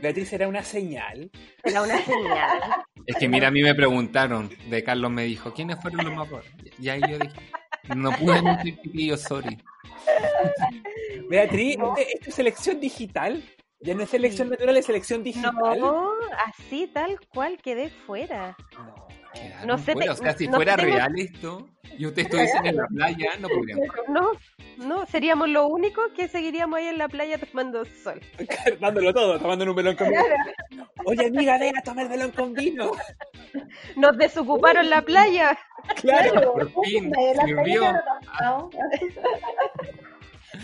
Beatriz 0.00 0.32
era 0.32 0.48
una 0.48 0.62
señal. 0.62 1.30
Era 1.62 1.82
una 1.82 1.98
señal. 1.98 2.84
Es 3.06 3.16
que 3.16 3.28
mira, 3.28 3.48
a 3.48 3.50
mí 3.50 3.62
me 3.62 3.74
preguntaron, 3.74 4.50
de 4.68 4.84
Carlos 4.84 5.10
me 5.10 5.24
dijo, 5.24 5.52
¿quiénes 5.52 5.80
fueron 5.80 6.04
los 6.04 6.14
más 6.14 6.44
Y 6.78 6.88
ahí 6.88 7.00
yo 7.08 7.18
dije, 7.18 7.40
no 7.94 8.12
pude 8.12 8.42
mentir, 8.42 8.78
yo 8.92 9.16
sorry. 9.16 9.58
Beatriz, 11.30 11.76
¿esta 11.96 12.28
es 12.28 12.34
selección 12.34 12.80
digital? 12.80 13.42
Ya 13.80 13.94
no 13.94 14.02
es 14.02 14.10
selección 14.10 14.50
natural, 14.50 14.76
es 14.76 14.86
selección 14.86 15.22
digital. 15.22 15.54
No, 15.78 16.10
así 16.46 16.88
tal 16.88 17.18
cual 17.32 17.58
quedé 17.58 17.90
fuera. 17.90 18.56
No, 19.64 19.66
no 19.66 19.78
sé. 19.78 19.92
o 19.92 20.16
sea, 20.16 20.36
si 20.36 20.48
fuera 20.48 20.76
real 20.76 21.12
esto 21.16 21.68
y 21.96 22.06
usted 22.06 22.22
estuviese 22.22 22.56
en 22.64 22.76
la 22.76 22.88
playa, 22.88 23.30
no 23.40 23.48
podríamos. 23.48 23.86
No, 24.08 24.32
no, 24.78 25.06
seríamos 25.06 25.48
lo 25.48 25.68
único 25.68 26.02
que 26.14 26.28
seguiríamos 26.28 26.78
ahí 26.78 26.86
en 26.86 26.98
la 26.98 27.08
playa 27.08 27.38
tomando 27.38 27.84
sol. 27.84 28.20
Dándolo 28.80 29.14
todo, 29.14 29.38
tomando 29.38 29.64
un 29.64 29.76
melón 29.76 29.96
con 29.96 30.08
vino. 30.08 30.84
Oye, 31.04 31.26
amiga, 31.26 31.58
ven 31.58 31.76
a 31.76 31.82
tomar 31.82 32.08
melón 32.08 32.32
con 32.32 32.54
vino. 32.54 32.90
Nos 33.96 34.18
desocuparon 34.18 34.90
la 34.90 35.02
playa. 35.02 35.56
Claro, 36.00 36.52
por 36.52 36.84
fin, 36.84 37.12
sirvió. 37.44 37.82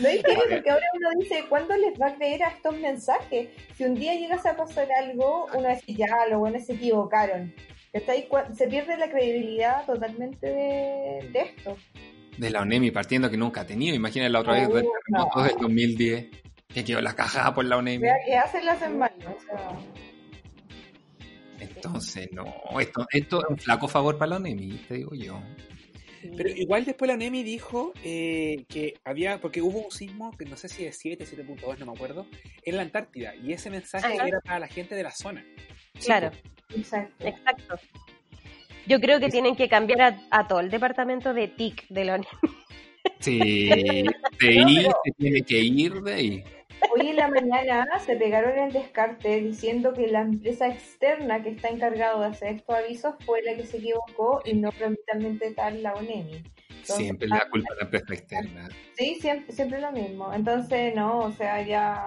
No 0.00 0.08
hay 0.08 0.22
que 0.22 0.34
porque 0.34 0.70
ahora 0.70 0.86
uno 0.94 1.08
dice, 1.20 1.44
¿cuándo 1.48 1.76
les 1.76 2.00
va 2.00 2.08
a 2.08 2.14
creer 2.14 2.42
a 2.42 2.48
estos 2.48 2.76
mensajes? 2.78 3.48
Si 3.76 3.84
un 3.84 3.94
día 3.94 4.14
llegas 4.14 4.44
a 4.46 4.56
pasar 4.56 4.88
algo, 4.92 5.46
uno 5.54 5.68
dice, 5.68 5.94
ya, 5.94 6.26
los 6.30 6.38
buenos 6.38 6.64
se 6.64 6.74
equivocaron. 6.74 7.54
Se 7.92 8.66
pierde 8.66 8.96
la 8.96 9.08
credibilidad 9.08 9.86
totalmente 9.86 10.46
de, 10.46 11.18
esto. 11.32 11.76
De 12.38 12.50
la 12.50 12.62
ONEMI, 12.62 12.90
partiendo 12.90 13.30
que 13.30 13.36
nunca 13.36 13.60
ha 13.60 13.66
tenido. 13.66 13.94
Imagina 13.94 14.28
la 14.28 14.40
otra 14.40 14.54
vez 14.54 14.68
del 14.68 14.84
del 14.84 15.56
2010, 15.60 16.26
que 16.66 16.84
quedó 16.84 17.00
la 17.00 17.14
caja 17.14 17.54
por 17.54 17.64
la 17.64 17.76
ONEMI. 17.76 18.08
¿Qué 18.26 18.36
hacen 18.36 18.64
las 18.64 18.80
semanas? 18.80 19.12
Entonces, 21.60 22.28
no, 22.32 22.52
esto, 22.80 23.06
esto 23.12 23.40
es 23.42 23.46
un 23.48 23.58
flaco 23.58 23.86
favor 23.86 24.18
para 24.18 24.30
la 24.30 24.36
ONEMI, 24.36 24.84
te 24.88 24.94
digo 24.94 25.14
yo. 25.14 25.40
Pero 26.36 26.48
igual 26.50 26.84
después 26.84 27.08
la 27.08 27.16
NEMI 27.16 27.42
dijo 27.42 27.92
eh, 28.02 28.64
que 28.68 28.94
había, 29.04 29.40
porque 29.40 29.62
hubo 29.62 29.80
un 29.80 29.90
sismo, 29.90 30.36
que 30.36 30.44
no 30.44 30.56
sé 30.56 30.68
si 30.68 30.84
es 30.84 30.96
7, 30.98 31.24
7.2, 31.24 31.78
no 31.78 31.86
me 31.86 31.92
acuerdo, 31.92 32.26
en 32.62 32.76
la 32.76 32.82
Antártida. 32.82 33.34
Y 33.36 33.52
ese 33.52 33.70
mensaje 33.70 34.14
era 34.14 34.40
para 34.40 34.58
la 34.58 34.68
gente 34.68 34.94
de 34.94 35.02
la 35.02 35.10
zona. 35.10 35.44
Claro, 36.04 36.30
exacto. 36.74 37.26
exacto. 37.26 37.78
Yo 38.86 39.00
creo 39.00 39.20
que 39.20 39.28
tienen 39.28 39.56
que 39.56 39.68
cambiar 39.68 40.20
a, 40.30 40.48
todo 40.48 40.60
el 40.60 40.70
departamento 40.70 41.32
de 41.34 41.48
TIC 41.48 41.88
de 41.88 42.04
la 42.04 42.18
NEMI. 42.18 42.28
Sí, 43.20 43.38
de 44.40 44.48
ahí 44.48 44.84
se 45.04 45.12
tiene 45.16 45.42
que 45.42 45.60
ir 45.60 45.92
de 46.02 46.14
ahí. 46.14 46.44
Hoy 46.96 47.08
en 47.08 47.16
la 47.16 47.26
mañana 47.26 47.98
se 47.98 48.14
pegaron 48.14 48.56
el 48.56 48.72
descarte 48.72 49.40
diciendo 49.40 49.92
que 49.92 50.06
la 50.06 50.20
empresa 50.20 50.68
externa 50.68 51.42
que 51.42 51.48
está 51.48 51.68
encargado 51.68 52.20
de 52.20 52.26
hacer 52.26 52.54
estos 52.54 52.76
avisos 52.76 53.16
fue 53.26 53.42
la 53.42 53.56
que 53.56 53.64
se 53.64 53.78
equivocó 53.78 54.40
y 54.44 54.54
no 54.54 54.70
propiamente 54.70 55.50
tal 55.54 55.82
la 55.82 55.94
ONEMI. 55.94 56.44
siempre 56.84 57.26
la 57.26 57.48
culpa 57.50 57.74
de 57.74 57.80
la 57.80 57.84
empresa 57.86 58.14
externa. 58.14 58.68
Sí, 58.92 59.16
siempre, 59.20 59.52
siempre 59.52 59.80
lo 59.80 59.90
mismo. 59.90 60.32
Entonces, 60.32 60.94
no, 60.94 61.18
o 61.18 61.32
sea, 61.32 61.62
ya 61.62 62.06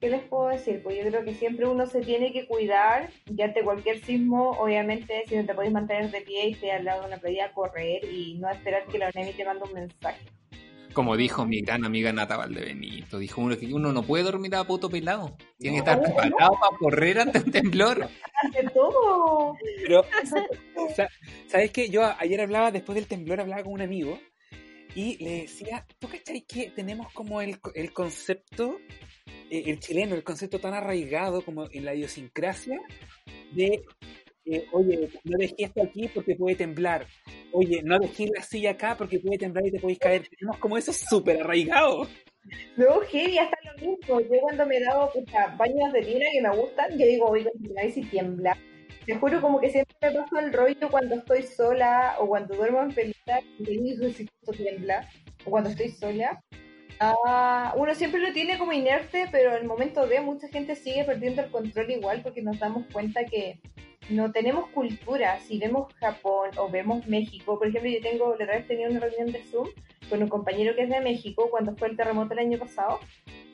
¿qué 0.00 0.10
les 0.10 0.22
puedo 0.22 0.48
decir? 0.48 0.82
Pues 0.82 0.96
yo 0.98 1.08
creo 1.08 1.24
que 1.24 1.34
siempre 1.34 1.68
uno 1.68 1.86
se 1.86 2.00
tiene 2.00 2.32
que 2.32 2.48
cuidar, 2.48 3.10
ya 3.26 3.44
ante 3.44 3.62
cualquier 3.62 4.00
sismo, 4.00 4.50
obviamente, 4.58 5.22
si 5.28 5.36
no 5.36 5.46
te 5.46 5.54
podéis 5.54 5.72
mantener 5.72 6.10
de 6.10 6.22
pie 6.22 6.48
y 6.48 6.52
estar 6.54 6.70
al 6.70 6.84
lado 6.84 7.02
de 7.02 7.06
una 7.06 7.18
playa, 7.18 7.52
correr 7.52 8.04
y 8.04 8.38
no 8.38 8.50
esperar 8.50 8.86
que 8.86 8.98
la 8.98 9.08
ONEMI 9.08 9.34
te 9.34 9.44
mande 9.44 9.62
un 9.62 9.72
mensaje. 9.72 10.20
Como 10.96 11.14
dijo 11.14 11.44
mi 11.44 11.60
gran 11.60 11.84
amiga 11.84 12.10
Nata 12.10 12.38
Valdebenito, 12.38 13.18
dijo 13.18 13.42
uno 13.42 13.58
que 13.58 13.66
uno 13.66 13.92
no 13.92 14.02
puede 14.02 14.24
dormir 14.24 14.54
a 14.54 14.64
puto 14.64 14.88
pelado. 14.88 15.36
Tiene 15.58 15.76
que 15.76 15.78
estar 15.80 16.00
preparado 16.00 16.56
para 16.58 16.78
correr 16.78 17.18
ante 17.18 17.38
un 17.40 17.50
temblor. 17.52 18.08
Ante 18.42 18.62
todo. 18.70 19.58
Pero, 19.82 20.06
¿sabes 21.48 21.70
qué? 21.72 21.90
Yo 21.90 22.02
ayer 22.18 22.40
hablaba, 22.40 22.70
después 22.70 22.96
del 22.96 23.06
temblor, 23.06 23.42
hablaba 23.42 23.62
con 23.62 23.74
un 23.74 23.82
amigo 23.82 24.18
y 24.94 25.22
le 25.22 25.42
decía, 25.42 25.86
¿tú 25.98 26.08
cachai 26.08 26.46
que 26.46 26.70
tenemos 26.70 27.12
como 27.12 27.42
el, 27.42 27.58
el 27.74 27.92
concepto, 27.92 28.78
eh, 29.50 29.64
el 29.66 29.78
chileno, 29.80 30.14
el 30.14 30.24
concepto 30.24 30.60
tan 30.60 30.72
arraigado 30.72 31.44
como 31.44 31.68
en 31.72 31.84
la 31.84 31.94
idiosincrasia 31.94 32.80
de 33.52 33.84
oye, 34.72 35.10
no 35.24 35.38
dejé 35.38 35.54
esto 35.58 35.82
aquí 35.82 36.08
porque 36.14 36.34
puede 36.34 36.56
temblar. 36.56 37.06
Oye, 37.52 37.82
no 37.82 37.98
dejé 37.98 38.28
la 38.34 38.42
silla 38.42 38.72
acá 38.72 38.96
porque 38.96 39.18
puede 39.18 39.38
temblar 39.38 39.66
y 39.66 39.72
te 39.72 39.80
podéis 39.80 39.98
caer. 39.98 40.28
Tenemos 40.28 40.58
como 40.58 40.76
eso 40.76 40.92
súper 40.92 41.40
arraigado. 41.40 42.06
No, 42.76 43.00
heavy, 43.00 43.38
hasta 43.38 43.56
lo 43.64 43.86
mismo. 43.86 44.20
Yo 44.20 44.40
cuando 44.40 44.66
me 44.66 44.76
he 44.76 44.84
dado 44.84 45.10
baños 45.56 45.92
de 45.92 46.02
tina 46.02 46.26
que 46.32 46.42
me 46.42 46.56
gustan, 46.56 46.98
yo 46.98 47.06
digo, 47.06 47.28
voy 47.28 47.46
a 47.76 47.84
y 47.84 47.92
si 47.92 48.02
tiembla. 48.02 48.56
Te 49.04 49.14
juro 49.14 49.40
como 49.40 49.60
que 49.60 49.70
siempre 49.70 49.94
me 50.02 50.12
paso 50.12 50.38
el 50.38 50.52
rollo 50.52 50.90
cuando 50.90 51.14
estoy 51.14 51.42
sola 51.44 52.16
o 52.18 52.26
cuando 52.26 52.56
duermo 52.56 52.82
en 52.82 52.92
pelota 52.92 53.40
y 53.58 53.64
digo 53.64 54.08
si 54.10 54.24
esto 54.24 54.52
tiembla 54.52 55.08
o 55.44 55.50
cuando 55.50 55.70
estoy 55.70 55.90
sola. 55.90 56.42
Ah, 56.98 57.74
uno 57.76 57.94
siempre 57.94 58.20
lo 58.20 58.32
tiene 58.32 58.58
como 58.58 58.72
inerte, 58.72 59.26
pero 59.30 59.50
en 59.50 59.58
el 59.58 59.64
momento 59.64 60.06
de 60.06 60.20
mucha 60.20 60.48
gente 60.48 60.74
sigue 60.74 61.04
perdiendo 61.04 61.42
el 61.42 61.50
control 61.50 61.90
igual 61.90 62.22
porque 62.22 62.42
nos 62.42 62.58
damos 62.58 62.86
cuenta 62.92 63.24
que 63.24 63.60
no 64.10 64.32
tenemos 64.32 64.68
cultura. 64.68 65.38
Si 65.40 65.58
vemos 65.58 65.92
Japón 65.94 66.50
o 66.58 66.68
vemos 66.68 67.06
México, 67.06 67.58
por 67.58 67.68
ejemplo, 67.68 67.90
yo 67.90 68.00
tengo, 68.00 68.28
la 68.36 68.44
otra 68.44 68.56
vez 68.56 68.66
tenía 68.66 68.88
una 68.88 69.00
reunión 69.00 69.32
de 69.32 69.42
Zoom 69.42 69.68
con 70.08 70.22
un 70.22 70.28
compañero 70.28 70.74
que 70.74 70.82
es 70.82 70.90
de 70.90 71.00
México 71.00 71.48
cuando 71.50 71.74
fue 71.76 71.88
el 71.88 71.96
terremoto 71.96 72.32
el 72.34 72.40
año 72.40 72.58
pasado. 72.58 73.00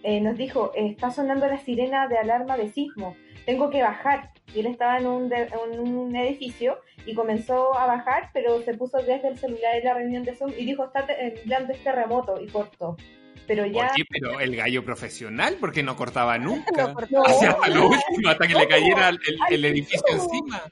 Eh, 0.03 0.21
nos 0.21 0.37
dijo, 0.37 0.73
está 0.75 1.11
sonando 1.11 1.47
la 1.47 1.59
sirena 1.59 2.09
de 2.09 2.19
alarma 2.19 2.57
de 2.57 2.69
sismo, 2.71 3.17
tengo 3.47 3.71
que 3.71 3.83
bajar. 3.83 4.31
Y 4.55 4.61
él 4.61 4.67
estaba 4.67 4.99
en 4.99 5.07
un, 5.07 5.33
en 5.33 5.81
un 5.81 6.15
edificio 6.15 6.79
y 7.07 7.15
comenzó 7.15 7.75
a 7.75 7.87
bajar, 7.87 8.31
pero 8.35 8.61
se 8.63 8.75
puso 8.75 8.99
desde 8.99 9.29
el 9.29 9.39
celular 9.39 9.77
en 9.77 9.85
la 9.85 9.95
reunión 9.95 10.25
de 10.25 10.35
Zoom 10.35 10.53
y 10.57 10.67
dijo, 10.67 10.85
está 10.85 11.07
temblando 11.07 11.73
este 11.73 11.85
terremoto 11.85 12.39
y 12.41 12.49
cortó. 12.49 12.97
Pero 13.47 13.67
ya. 13.67 13.93
pero 14.09 14.41
el 14.41 14.57
gallo 14.57 14.85
profesional, 14.85 15.57
porque 15.59 15.83
no 15.83 15.97
cortaba 15.97 16.39
nunca. 16.39 16.95
No 17.11 17.25
Hacía 17.25 17.57
lo 17.69 17.89
último, 17.89 18.29
hasta 18.29 18.47
que 18.47 18.55
le 18.55 18.69
cayera 18.69 19.11
el, 19.51 19.65
edificio 19.65 20.03
encima. 20.11 20.63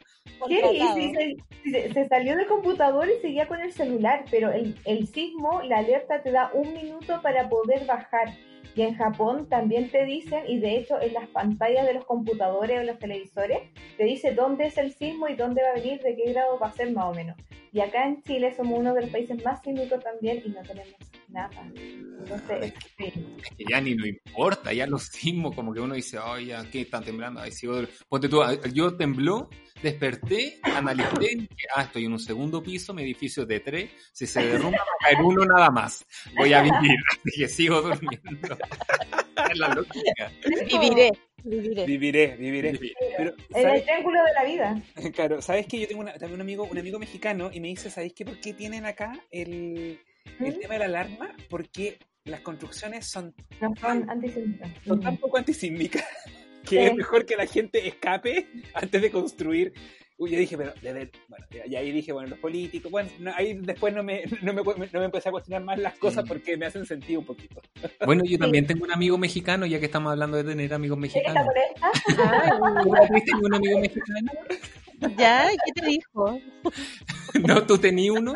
¿Qué? 0.46 1.37
Se, 1.64 1.92
se, 1.92 2.09
salió 2.09 2.37
del 2.37 2.46
computador 2.46 3.09
y 3.09 3.20
seguía 3.20 3.46
con 3.46 3.61
el 3.61 3.72
celular, 3.72 4.24
pero 4.30 4.50
el, 4.50 4.76
el 4.85 5.06
sismo, 5.09 5.61
la 5.62 5.78
alerta 5.78 6.22
te 6.22 6.30
da 6.30 6.50
un 6.54 6.72
minuto 6.72 7.20
para 7.22 7.48
poder 7.48 7.85
bajar. 7.87 8.28
Y 8.74 8.83
en 8.83 8.94
Japón 8.94 9.48
también 9.48 9.90
te 9.90 10.04
dicen, 10.04 10.44
y 10.46 10.61
de 10.61 10.76
hecho 10.76 11.00
en 11.00 11.12
las 11.14 11.28
pantallas 11.28 11.87
de 11.87 11.94
los 11.94 12.04
computadores 12.04 12.80
o 12.80 12.85
los 12.85 12.98
televisores, 12.98 13.59
te 13.96 14.04
dice 14.04 14.33
dónde 14.33 14.66
es 14.66 14.78
el 14.78 14.92
sismo 14.92 15.28
y 15.28 15.35
dónde 15.35 15.62
va 15.62 15.70
a 15.70 15.74
venir, 15.74 16.00
de 16.00 16.16
qué 16.16 16.33
grado 16.33 16.59
va 16.59 16.68
a 16.68 16.72
ser 16.72 16.92
más 16.92 17.06
o 17.06 17.14
menos. 17.14 17.37
Y 17.72 17.80
acá 17.80 18.06
en 18.06 18.22
Chile 18.22 18.52
somos 18.56 18.78
uno 18.78 18.94
de 18.94 19.02
los 19.02 19.11
países 19.11 19.42
más 19.44 19.61
sísmicos 19.62 20.02
también 20.02 20.42
y 20.44 20.48
no 20.48 20.62
tenemos 20.62 20.96
nada. 21.28 21.50
Entonces, 21.74 22.74
es 22.98 23.50
que 23.56 23.64
ya 23.68 23.80
ni 23.80 23.94
no 23.94 24.06
importa, 24.06 24.72
ya 24.72 24.87
los 24.87 25.04
sismos, 25.04 25.54
como 25.54 25.72
que 25.72 25.80
uno 25.80 25.94
dice, 25.94 26.18
ay, 26.22 26.46
ya, 26.46 26.64
¿qué 26.70 26.83
están 26.83 27.04
temblando? 27.04 27.40
Ay, 27.40 27.52
sigo... 27.52 27.80
Ponte 28.09 28.28
tú, 28.28 28.40
yo 28.72 28.96
tembló, 28.96 29.48
desperté, 29.82 30.60
analicé, 30.62 31.48
ah, 31.74 31.82
estoy 31.82 32.04
en 32.04 32.12
un 32.12 32.18
segundo 32.18 32.62
piso, 32.62 32.92
mi 32.94 33.02
edificio 33.02 33.46
de 33.46 33.60
tres, 33.60 33.90
si 34.12 34.26
se 34.26 34.44
derrumba 34.44 34.78
va 34.78 34.84
a 34.84 35.04
caer 35.04 35.24
uno 35.24 35.44
nada 35.44 35.70
más, 35.70 36.04
voy 36.36 36.52
a 36.52 36.62
vivir, 36.62 36.96
así 37.10 37.40
que 37.40 37.48
sigo 37.48 37.80
durmiendo. 37.80 38.58
es 39.50 39.58
la 39.58 39.68
lógica. 39.68 40.32
Viviré. 40.44 41.10
Viviré. 41.42 41.86
Viviré, 41.86 42.36
viviré. 42.36 42.78
Pero, 43.16 43.34
el 43.54 43.82
triángulo 43.82 44.18
de 44.24 44.32
la 44.34 44.44
vida. 44.44 44.82
Claro, 45.14 45.40
¿sabes 45.40 45.66
que 45.66 45.80
Yo 45.80 45.88
tengo 45.88 46.04
también 46.04 46.34
un 46.34 46.40
amigo, 46.40 46.68
un 46.70 46.78
amigo 46.78 46.98
mexicano 46.98 47.50
y 47.52 47.60
me 47.60 47.68
dice, 47.68 47.90
¿sabéis 47.90 48.12
qué? 48.14 48.24
¿Por 48.24 48.38
qué 48.40 48.52
tienen 48.52 48.84
acá 48.84 49.12
el, 49.30 49.98
el 50.38 50.58
tema 50.58 50.74
de 50.74 50.80
la 50.80 50.84
alarma? 50.84 51.34
Porque 51.48 51.98
las 52.24 52.40
construcciones 52.40 53.06
son, 53.06 53.34
no 53.60 53.74
son 53.80 54.08
antisísmicas. 54.10 54.70
Son 54.86 55.00
tan 55.00 55.16
poco 55.16 55.38
antisísmicas 55.38 56.04
que 56.70 56.87
es 56.87 56.94
mejor 56.94 57.26
que 57.26 57.37
la 57.37 57.46
gente 57.46 57.87
escape 57.87 58.46
antes 58.74 59.02
de 59.02 59.11
construir. 59.11 59.72
Uy, 60.16 60.30
yo 60.30 60.38
dije, 60.38 60.56
pero, 60.56 60.74
bueno, 60.83 61.46
y 61.66 61.74
ahí 61.76 61.92
dije, 61.92 62.12
bueno, 62.12 62.28
los 62.28 62.38
políticos, 62.38 62.92
bueno, 62.92 63.11
ahí 63.35 63.54
después 63.54 63.94
no 63.94 64.02
me, 64.02 64.22
no, 64.42 64.52
me, 64.52 64.62
no 64.62 65.00
me 65.00 65.04
empecé 65.06 65.30
a 65.30 65.33
cuestionar 65.33 65.64
más 65.64 65.78
las 65.78 65.94
cosas 65.98 66.26
porque 66.28 66.59
me 66.59 66.66
hacen 66.66 66.85
sentido 66.85 67.20
un 67.20 67.26
poquito. 67.26 67.62
Bueno, 68.04 68.22
yo 68.26 68.38
también 68.38 68.66
tengo 68.66 68.85
un 68.85 68.92
amigo 68.92 69.16
mexicano, 69.16 69.64
ya 69.64 69.80
que 69.80 69.87
estamos 69.87 70.12
hablando 70.12 70.37
de 70.37 70.44
tener 70.44 70.74
amigos 70.74 70.98
mexicanos. 70.98 71.46
¿Tienes 72.06 73.35
un 73.42 73.54
amigo 73.54 73.80
mexicano? 73.80 74.33
¿Ya? 75.16 75.48
¿Qué 75.64 75.80
te 75.80 75.86
dijo? 75.86 76.40
¿No? 77.46 77.66
¿Tú 77.66 77.78
tenías 77.78 78.16
uno? 78.16 78.34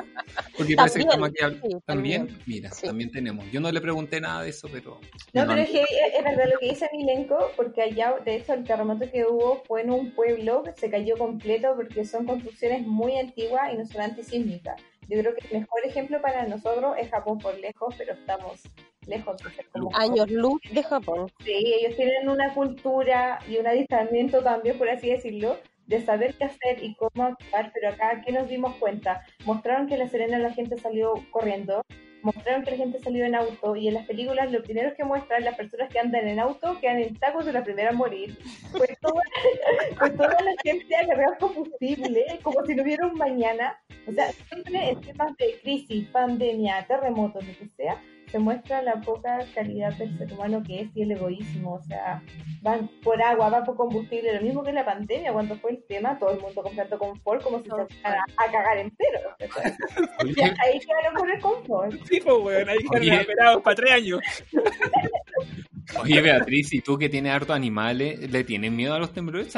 Porque 0.57 0.75
parece 0.77 1.01
que 1.01 1.05
estamos 1.05 1.29
aquí 1.29 1.59
¿También? 1.85 2.39
Mira, 2.47 2.71
también 2.83 3.11
tenemos. 3.11 3.45
Yo 3.51 3.61
no 3.61 3.71
le 3.71 3.81
pregunté 3.81 4.21
nada 4.21 4.43
de 4.43 4.51
eso, 4.51 4.69
pero... 4.73 5.01
No, 5.33 5.47
pero 5.47 5.61
es 5.61 5.71
que 5.71 5.83
es 5.83 6.25
verdad 6.25 6.45
lo 6.53 6.59
que 6.59 6.69
dice 6.69 6.89
Milenko, 6.93 7.51
porque 7.57 7.83
allá, 7.83 8.15
de 8.25 8.37
hecho, 8.37 8.55
el 8.55 8.65
terremoto 8.65 9.11
que 9.11 9.25
hubo 9.25 9.63
fue 9.67 9.83
en 9.83 9.91
un 9.91 10.13
pueblo 10.13 10.63
que 10.63 10.73
se 10.73 10.91
cayó 10.91 11.17
completo 11.19 11.75
porque 11.77 12.05
son 12.05 12.27
construcciones 12.27 12.87
muy 12.87 13.19
antiguas 13.19 13.73
y 13.73 13.77
no 13.77 13.87
son 13.87 14.03
antisísmicas. 14.03 14.81
Yo 15.09 15.21
creo 15.21 15.35
que 15.35 15.47
el 15.49 15.61
mejor 15.61 15.85
ejemplo 15.85 16.21
para 16.23 16.47
nosotros 16.47 16.97
es 16.99 17.11
Japón 17.11 17.39
por 17.39 17.59
lejos, 17.59 17.95
pero 17.99 18.15
estamos 18.15 18.63
lejos 19.07 19.37
de 19.43 19.51
ser 19.51 19.67
como 19.71 19.95
años 19.95 20.31
luz 20.31 20.61
de 20.73 20.83
Japón. 20.83 21.31
Sí, 21.45 21.53
ellos 21.53 21.97
tienen 21.97 22.29
una 22.29 22.55
cultura 22.55 23.39
y 23.49 23.59
un 23.59 23.67
adiestramiento 23.67 24.43
también, 24.43 24.79
por 24.79 24.89
así 24.89 25.11
decirlo, 25.11 25.59
de 25.87 26.01
saber 26.01 26.35
qué 26.35 26.45
hacer 26.45 26.83
y 26.83 26.95
cómo 26.95 27.25
actuar, 27.25 27.71
pero 27.75 27.91
acá, 27.91 28.23
¿qué 28.25 28.33
nos 28.33 28.49
dimos 28.49 28.75
cuenta? 28.77 29.25
Mostraron 29.45 29.87
que 29.87 29.95
en 29.95 30.01
La 30.01 30.09
Serena 30.09 30.39
la 30.39 30.53
gente 30.53 30.79
salió 30.79 31.15
corriendo, 31.31 31.83
mostraron 32.23 32.65
que 32.65 32.71
la 32.71 32.77
gente 32.79 32.99
salió 33.01 33.25
en 33.25 33.35
auto, 33.35 33.77
y 33.77 33.89
en 33.89 33.95
las 33.95 34.07
películas 34.07 34.51
lo 34.51 34.63
primero 34.63 34.95
que 34.97 35.05
muestran 35.05 35.45
las 35.45 35.57
personas 35.57 35.91
que 35.91 35.99
andan 35.99 36.27
en 36.27 36.41
auto 36.41 36.79
quedan 36.81 36.99
en 36.99 37.15
tacos 37.17 37.45
de 37.45 37.53
la 37.53 37.63
primera 37.63 37.91
a 37.91 37.93
morir. 37.93 38.37
Pues 38.73 38.99
toda, 39.01 39.23
pues 39.99 40.17
toda 40.17 40.37
la 40.41 40.55
gente 40.63 40.97
agarrar 40.97 41.39
combustible, 41.39 42.25
como 42.43 42.65
si 42.65 42.75
no 42.75 42.83
hubiera 42.83 43.07
un 43.07 43.19
mañana. 43.19 43.79
O 44.07 44.13
sea, 44.13 44.33
siempre 44.33 44.91
en 44.91 45.01
temas 45.03 45.37
de 45.37 45.61
crisis, 45.63 46.09
pandemia, 46.09 46.87
terremotos, 46.87 47.47
lo 47.47 47.53
que 47.59 47.69
sea, 47.77 48.01
se 48.35 48.41
muestra 48.41 48.83
la 48.83 49.01
poca 49.01 49.47
calidad 49.55 49.93
del 49.95 50.19
ser 50.19 50.33
humano 50.33 50.61
que 50.67 50.81
es 50.81 50.89
y 50.97 51.03
el 51.03 51.13
egoísmo, 51.13 51.75
o 51.75 51.83
sea, 51.85 52.21
van 52.63 52.91
por 53.01 53.23
agua, 53.23 53.49
van 53.49 53.63
por 53.63 53.77
combustible, 53.77 54.35
lo 54.35 54.43
mismo 54.43 54.65
que 54.65 54.71
en 54.71 54.75
la 54.75 54.85
pandemia, 54.85 55.33
cuando 55.33 55.57
fue 55.59 55.71
el 55.71 55.85
tema, 55.87 56.19
todo 56.19 56.33
el 56.33 56.41
mundo 56.41 56.61
comprando 56.61 56.99
confort 56.99 57.45
como 57.45 57.59
si 57.59 57.67
se 57.67 57.71
fuera 57.71 58.25
a, 58.37 58.51
cagar 58.51 58.79
entero. 58.79 59.21
y 60.25 60.43
ahí 60.43 60.81
quedaron 60.81 61.15
con 61.15 61.31
el 61.31 61.41
confort. 61.41 61.93
Sí, 62.09 62.21
pues, 62.25 62.37
bueno, 62.39 62.73
ahí 62.73 62.79
quedaron 62.79 63.21
esperados 63.21 63.63
para 63.63 63.77
tres 63.77 63.93
años. 63.93 64.21
Oye, 66.03 66.21
Beatriz, 66.21 66.73
¿y 66.73 66.81
tú 66.81 66.99
que 66.99 67.09
tienes 67.09 67.33
hartos 67.33 67.55
animales, 67.55 68.29
le 68.33 68.43
tienes 68.43 68.73
miedo 68.73 68.95
a 68.95 68.99
los 68.99 69.13
temblores? 69.13 69.57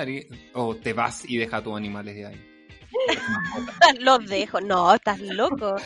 ¿O 0.53 0.77
te 0.77 0.93
vas 0.93 1.25
y 1.27 1.39
dejas 1.39 1.62
tus 1.62 1.75
animales 1.75 2.15
de 2.15 2.27
ahí? 2.27 2.56
los 4.01 4.27
dejo. 4.27 4.61
No, 4.61 4.94
estás 4.94 5.20
loco. 5.20 5.77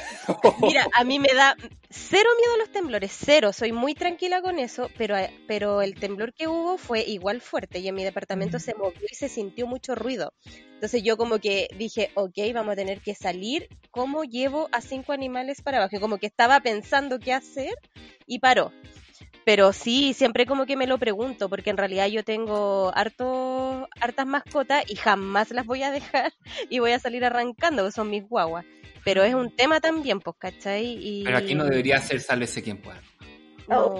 Mira, 0.62 0.86
a 0.94 1.04
mí 1.04 1.18
me 1.18 1.32
da 1.34 1.56
cero 1.88 2.28
miedo 2.38 2.54
a 2.54 2.58
los 2.58 2.70
temblores, 2.70 3.16
cero. 3.24 3.52
Soy 3.52 3.72
muy 3.72 3.94
tranquila 3.94 4.42
con 4.42 4.58
eso, 4.58 4.88
pero, 4.96 5.16
pero 5.46 5.82
el 5.82 5.94
temblor 5.94 6.32
que 6.32 6.48
hubo 6.48 6.78
fue 6.78 7.00
igual 7.00 7.40
fuerte 7.40 7.78
y 7.80 7.88
en 7.88 7.94
mi 7.94 8.04
departamento 8.04 8.58
se 8.58 8.74
movió 8.74 9.06
y 9.10 9.14
se 9.14 9.28
sintió 9.28 9.66
mucho 9.66 9.94
ruido. 9.94 10.32
Entonces 10.74 11.02
yo 11.02 11.16
como 11.16 11.38
que 11.38 11.68
dije, 11.76 12.10
ok, 12.14 12.38
vamos 12.54 12.72
a 12.72 12.76
tener 12.76 13.00
que 13.00 13.14
salir. 13.14 13.68
¿Cómo 13.90 14.24
llevo 14.24 14.68
a 14.72 14.80
cinco 14.80 15.12
animales 15.12 15.62
para 15.62 15.78
abajo? 15.78 16.00
Como 16.00 16.18
que 16.18 16.26
estaba 16.26 16.60
pensando 16.60 17.18
qué 17.18 17.32
hacer 17.32 17.74
y 18.26 18.38
paró. 18.38 18.72
Pero 19.44 19.72
sí, 19.72 20.12
siempre 20.14 20.46
como 20.46 20.66
que 20.66 20.76
me 20.76 20.86
lo 20.86 20.98
pregunto, 20.98 21.48
porque 21.48 21.70
en 21.70 21.76
realidad 21.76 22.06
yo 22.08 22.24
tengo 22.24 22.92
harto, 22.94 23.88
hartas 24.00 24.26
mascotas 24.26 24.84
y 24.88 24.96
jamás 24.96 25.50
las 25.50 25.66
voy 25.66 25.82
a 25.82 25.90
dejar 25.90 26.32
y 26.68 26.78
voy 26.78 26.92
a 26.92 26.98
salir 26.98 27.24
arrancando, 27.24 27.90
son 27.90 28.10
mis 28.10 28.28
guaguas. 28.28 28.64
Pero 29.04 29.22
es 29.22 29.34
un 29.34 29.54
tema 29.54 29.80
también, 29.80 30.20
pues, 30.20 30.36
¿cachai? 30.38 30.98
Y... 31.00 31.24
Pero 31.24 31.38
aquí 31.38 31.54
no 31.54 31.64
debería 31.64 31.98
ser 31.98 32.20
sálvese 32.20 32.62
quien 32.62 32.78
pueda. 32.78 33.00
No, 33.66 33.88
no, 33.88 33.94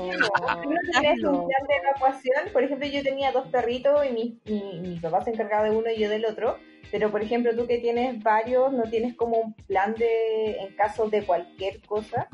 tienes 1.01 1.23
un 1.23 1.47
plan 1.47 1.67
de 1.69 1.77
evacuación, 1.77 2.53
por 2.53 2.65
ejemplo, 2.65 2.89
yo 2.89 3.05
tenía 3.05 3.31
dos 3.31 3.47
perritos 3.49 4.05
y 4.05 4.13
mi, 4.13 4.41
mi, 4.45 4.81
mi 4.81 4.99
papá 4.99 5.23
se 5.23 5.31
encargaba 5.31 5.63
de 5.63 5.71
uno 5.71 5.89
y 5.89 6.01
yo 6.01 6.11
del 6.11 6.25
otro, 6.25 6.59
pero 6.91 7.13
por 7.13 7.23
ejemplo, 7.23 7.55
tú 7.55 7.69
que 7.69 7.79
tienes 7.79 8.21
varios, 8.21 8.73
¿no 8.73 8.83
tienes 8.91 9.15
como 9.15 9.39
un 9.39 9.55
plan 9.55 9.95
de 9.95 10.57
en 10.57 10.75
caso 10.75 11.09
de 11.09 11.23
cualquier 11.23 11.81
cosa? 11.83 12.29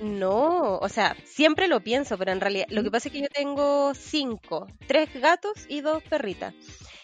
No, 0.00 0.78
o 0.78 0.88
sea, 0.88 1.14
siempre 1.24 1.68
lo 1.68 1.80
pienso, 1.80 2.16
pero 2.16 2.32
en 2.32 2.40
realidad 2.40 2.66
lo 2.70 2.82
que 2.82 2.90
pasa 2.90 3.08
es 3.08 3.12
que 3.12 3.20
yo 3.20 3.28
tengo 3.28 3.92
cinco, 3.94 4.66
tres 4.86 5.10
gatos 5.20 5.66
y 5.68 5.82
dos 5.82 6.02
perritas. 6.02 6.54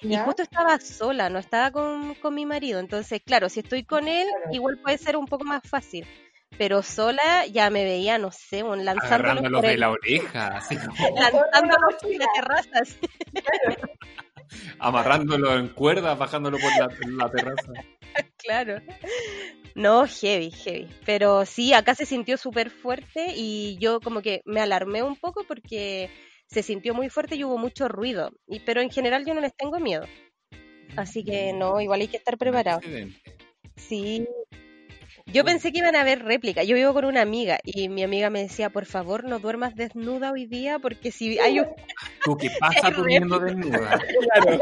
Y 0.01 0.17
justo 0.17 0.43
estaba 0.43 0.79
sola, 0.79 1.29
no 1.29 1.39
estaba 1.39 1.71
con, 1.71 2.15
con, 2.17 2.35
mi 2.35 2.47
marido. 2.47 2.81
Entonces, 2.81 3.21
claro, 3.25 3.49
si 3.49 3.61
estoy 3.61 3.85
con 3.85 4.09
él, 4.09 4.29
igual 4.53 4.79
puede 4.79 4.99
ser 4.99 5.17
un 5.17 5.27
poco 5.27 5.45
más 5.45 5.63
fácil. 5.69 6.07
Pero 6.59 6.83
sola 6.83 7.47
ya 7.47 7.71
me 7.71 7.85
veía, 7.85 8.19
no 8.19 8.31
sé, 8.31 8.63
lanzándolos 8.63 9.63
de 9.63 9.77
la 9.77 9.91
oreja, 9.91 10.57
así 10.57 10.77
como... 10.77 11.17
lanzándolos 11.17 11.95
por 12.01 12.11
la 12.15 12.27
terraza. 12.35 12.99
Amarrándolo 14.79 15.57
en 15.57 15.69
cuerdas, 15.69 16.17
bajándolo 16.17 16.57
por 16.59 16.71
la, 16.79 16.89
la 17.25 17.31
terraza. 17.31 17.73
Claro. 18.39 18.81
No, 19.75 20.07
heavy, 20.07 20.51
heavy. 20.51 20.89
Pero 21.05 21.45
sí, 21.45 21.75
acá 21.75 21.95
se 21.95 22.07
sintió 22.07 22.37
súper 22.37 22.71
fuerte 22.71 23.33
y 23.35 23.77
yo 23.79 24.01
como 24.01 24.23
que 24.23 24.41
me 24.45 24.61
alarmé 24.61 25.03
un 25.03 25.17
poco 25.17 25.45
porque 25.47 26.11
se 26.47 26.63
sintió 26.63 26.95
muy 26.95 27.09
fuerte 27.11 27.37
y 27.37 27.45
hubo 27.45 27.59
mucho 27.59 27.89
ruido. 27.89 28.31
Y, 28.47 28.61
pero 28.61 28.81
en 28.81 28.91
general 28.91 29.27
yo 29.27 29.35
no 29.35 29.41
les 29.41 29.55
tengo 29.55 29.79
miedo. 29.79 30.07
Así 30.97 31.25
que 31.25 31.53
no, 31.53 31.81
igual 31.81 32.01
hay 32.01 32.09
que 32.09 32.17
estar 32.17 32.39
preparado. 32.39 32.81
Sí. 33.77 34.27
Yo 35.27 35.45
pensé 35.45 35.73
que 35.73 35.79
iban 35.79 35.97
a 35.97 36.03
haber 36.03 36.25
réplica. 36.25 36.63
Yo 36.63 36.77
vivo 36.77 36.95
con 36.95 37.05
una 37.05 37.21
amiga 37.21 37.59
y 37.65 37.89
mi 37.89 38.05
amiga 38.05 38.31
me 38.31 38.43
decía, 38.43 38.71
por 38.71 38.87
favor, 38.87 39.25
no 39.25 39.41
duermas 39.41 39.75
desnuda 39.75 40.31
hoy 40.31 40.47
día 40.47 40.79
porque 40.79 41.11
si 41.11 41.39
hay 41.41 41.61
un... 41.61 41.67
¿Tú 42.25 42.37
qué 42.37 42.51
pasa 42.61 42.91
durmiendo 42.91 43.39
desnuda? 43.39 44.01
Claro. 44.27 44.59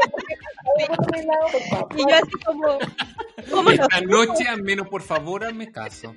y 1.95 2.01
yo 2.01 2.15
así 2.15 2.31
como, 2.43 3.71
esta 3.71 4.01
noche, 4.01 4.47
al 4.47 4.63
menos 4.63 4.87
por 4.87 5.01
favor, 5.01 5.45
hazme 5.45 5.71
caso. 5.71 6.15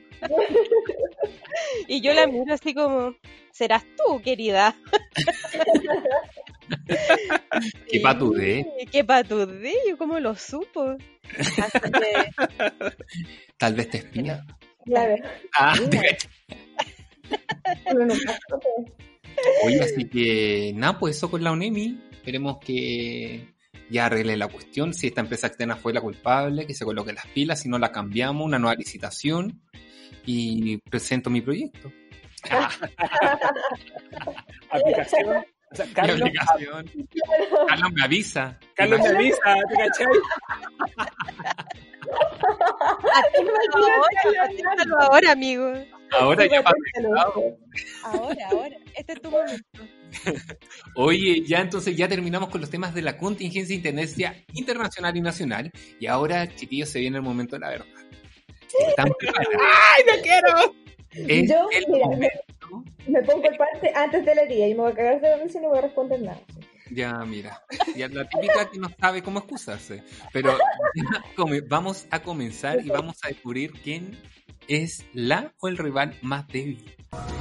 Y 1.86 2.00
yo 2.00 2.12
la 2.14 2.26
miro 2.26 2.52
así 2.52 2.74
como, 2.74 3.14
serás 3.52 3.84
tú, 3.96 4.20
querida. 4.22 4.74
Qué 7.90 8.00
patudé. 8.00 8.66
Qué 8.90 9.04
patudé, 9.04 9.72
yo 9.88 9.96
cómo 9.96 10.18
lo 10.20 10.34
supo. 10.34 10.96
Tal 13.58 13.74
vez 13.74 13.90
te 13.90 13.98
espía. 13.98 14.44
Claro. 14.84 15.16
Ah, 15.58 15.74
Oye, 19.64 19.80
así 19.80 20.08
que 20.08 20.72
nada, 20.74 20.98
pues 20.98 21.16
eso 21.16 21.30
con 21.30 21.44
la 21.44 21.52
UNEMI. 21.52 22.08
Esperemos 22.12 22.58
que 22.58 23.54
ya 23.90 24.06
arregle 24.06 24.36
la 24.36 24.48
cuestión, 24.48 24.92
si 24.92 25.06
esta 25.06 25.20
empresa 25.20 25.46
externa 25.46 25.76
fue 25.76 25.92
la 25.92 26.00
culpable, 26.00 26.66
que 26.66 26.74
se 26.74 26.84
coloque 26.84 27.12
las 27.12 27.28
pilas, 27.28 27.60
si 27.60 27.68
no 27.68 27.78
la 27.78 27.92
cambiamos, 27.92 28.44
una 28.44 28.58
nueva 28.58 28.74
licitación 28.74 29.62
y 30.26 30.78
presento 30.78 31.30
mi 31.30 31.40
proyecto. 31.40 31.92
Aplicación. 34.70 35.44
Carlos, 35.94 36.30
Carlos 37.68 37.92
me 37.92 38.02
avisa. 38.02 38.58
Carlos 38.74 39.00
me 39.00 39.08
avisa, 39.08 39.54
¿te 39.68 39.76
cachai? 39.76 40.06
ahora, 43.74 44.84
ahora, 45.00 45.32
amigo. 45.32 45.72
Ahora 46.12 46.46
ya 46.46 46.62
Ahora, 48.02 48.48
ahora. 48.50 48.76
Este 48.96 49.12
es 49.12 49.20
tu 49.20 49.30
momento. 49.30 49.80
Oye, 50.96 51.44
ya 51.44 51.60
entonces 51.60 51.96
ya 51.96 52.08
terminamos 52.08 52.48
con 52.48 52.60
los 52.60 52.70
temas 52.70 52.94
de 52.94 53.02
la 53.02 53.18
contingencia 53.18 53.74
internecia 53.74 54.44
internacional 54.54 55.16
y 55.16 55.20
nacional. 55.20 55.70
Y 56.00 56.06
ahora, 56.06 56.48
chiquillos, 56.54 56.88
se 56.88 57.00
viene 57.00 57.18
el 57.18 57.22
momento 57.22 57.56
de 57.56 57.60
la 57.60 57.68
verdad. 57.70 57.86
¿Están 58.88 59.10
preparados? 59.18 59.54
¡Ay, 59.96 60.04
no 60.06 60.22
quiero! 60.22 60.87
Es 61.10 61.50
Yo, 61.50 61.68
mira, 61.90 62.30
me, 63.06 63.22
pongo 63.22 63.48
el 63.48 63.56
parte 63.56 63.92
antes 63.94 64.24
de 64.24 64.34
la 64.34 64.44
día 64.44 64.68
y 64.68 64.74
me 64.74 64.80
voy 64.80 64.92
a 64.92 64.94
cagar 64.94 65.20
de 65.20 65.28
la 65.28 65.36
risa 65.38 65.58
y 65.58 65.62
no 65.62 65.68
voy 65.68 65.78
a 65.78 65.82
responder 65.82 66.20
nada. 66.20 66.40
Ya, 66.90 67.12
mira. 67.24 67.62
Ya 67.96 68.08
la 68.08 68.28
típica 68.28 68.70
que 68.70 68.78
no 68.78 68.88
sabe 68.98 69.22
cómo 69.22 69.40
excusarse. 69.40 70.02
Pero 70.32 70.56
vamos 71.68 72.06
a 72.10 72.20
comenzar 72.20 72.84
y 72.84 72.88
vamos 72.88 73.18
a 73.22 73.28
descubrir 73.28 73.72
quién 73.72 74.18
es 74.68 75.04
la 75.12 75.52
o 75.60 75.68
el 75.68 75.78
rival 75.78 76.16
más 76.22 76.46
débil. 76.48 76.97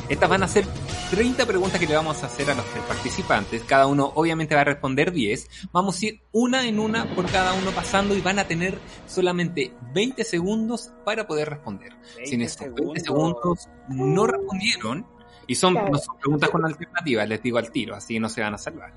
Estas 0.10 0.30
van 0.30 0.44
a 0.44 0.48
ser 0.48 0.66
30 1.12 1.46
preguntas 1.46 1.80
que 1.80 1.88
le 1.88 1.96
vamos 1.96 2.24
a 2.24 2.28
hacer 2.28 2.50
a 2.50 2.56
los 2.56 2.66
participantes. 2.88 3.64
Cada 3.64 3.88
uno 3.88 4.12
obviamente 4.16 4.56
va 4.56 4.62
a 4.62 4.64
responder 4.64 5.12
10. 5.12 5.70
Vamos 5.74 6.02
a 6.02 6.06
ir 6.06 6.22
una 6.32 6.66
en 6.68 6.80
una 6.80 7.14
por 7.14 7.30
cada 7.30 7.54
uno 7.54 7.72
pasando 7.72 8.16
y 8.16 8.22
van 8.22 8.40
a 8.40 8.48
tener 8.48 8.80
solamente 9.06 9.74
20 9.94 10.24
segundos 10.24 10.92
para 11.04 11.28
poder 11.28 11.50
responder. 11.50 11.94
Si 12.24 12.36
en 12.36 12.42
esos 12.44 12.74
20 12.74 13.02
segundos 13.02 13.68
no 13.90 14.28
respondieron, 14.28 15.06
y 15.48 15.56
son, 15.56 15.74
no 15.74 15.98
son 15.98 16.18
preguntas 16.20 16.50
con 16.50 16.66
alternativas, 16.66 17.28
les 17.28 17.42
digo 17.42 17.58
al 17.58 17.72
tiro, 17.72 17.96
así 17.96 18.20
no 18.20 18.30
se 18.30 18.42
van 18.42 18.54
a 18.54 18.58
salvar. 18.58 18.94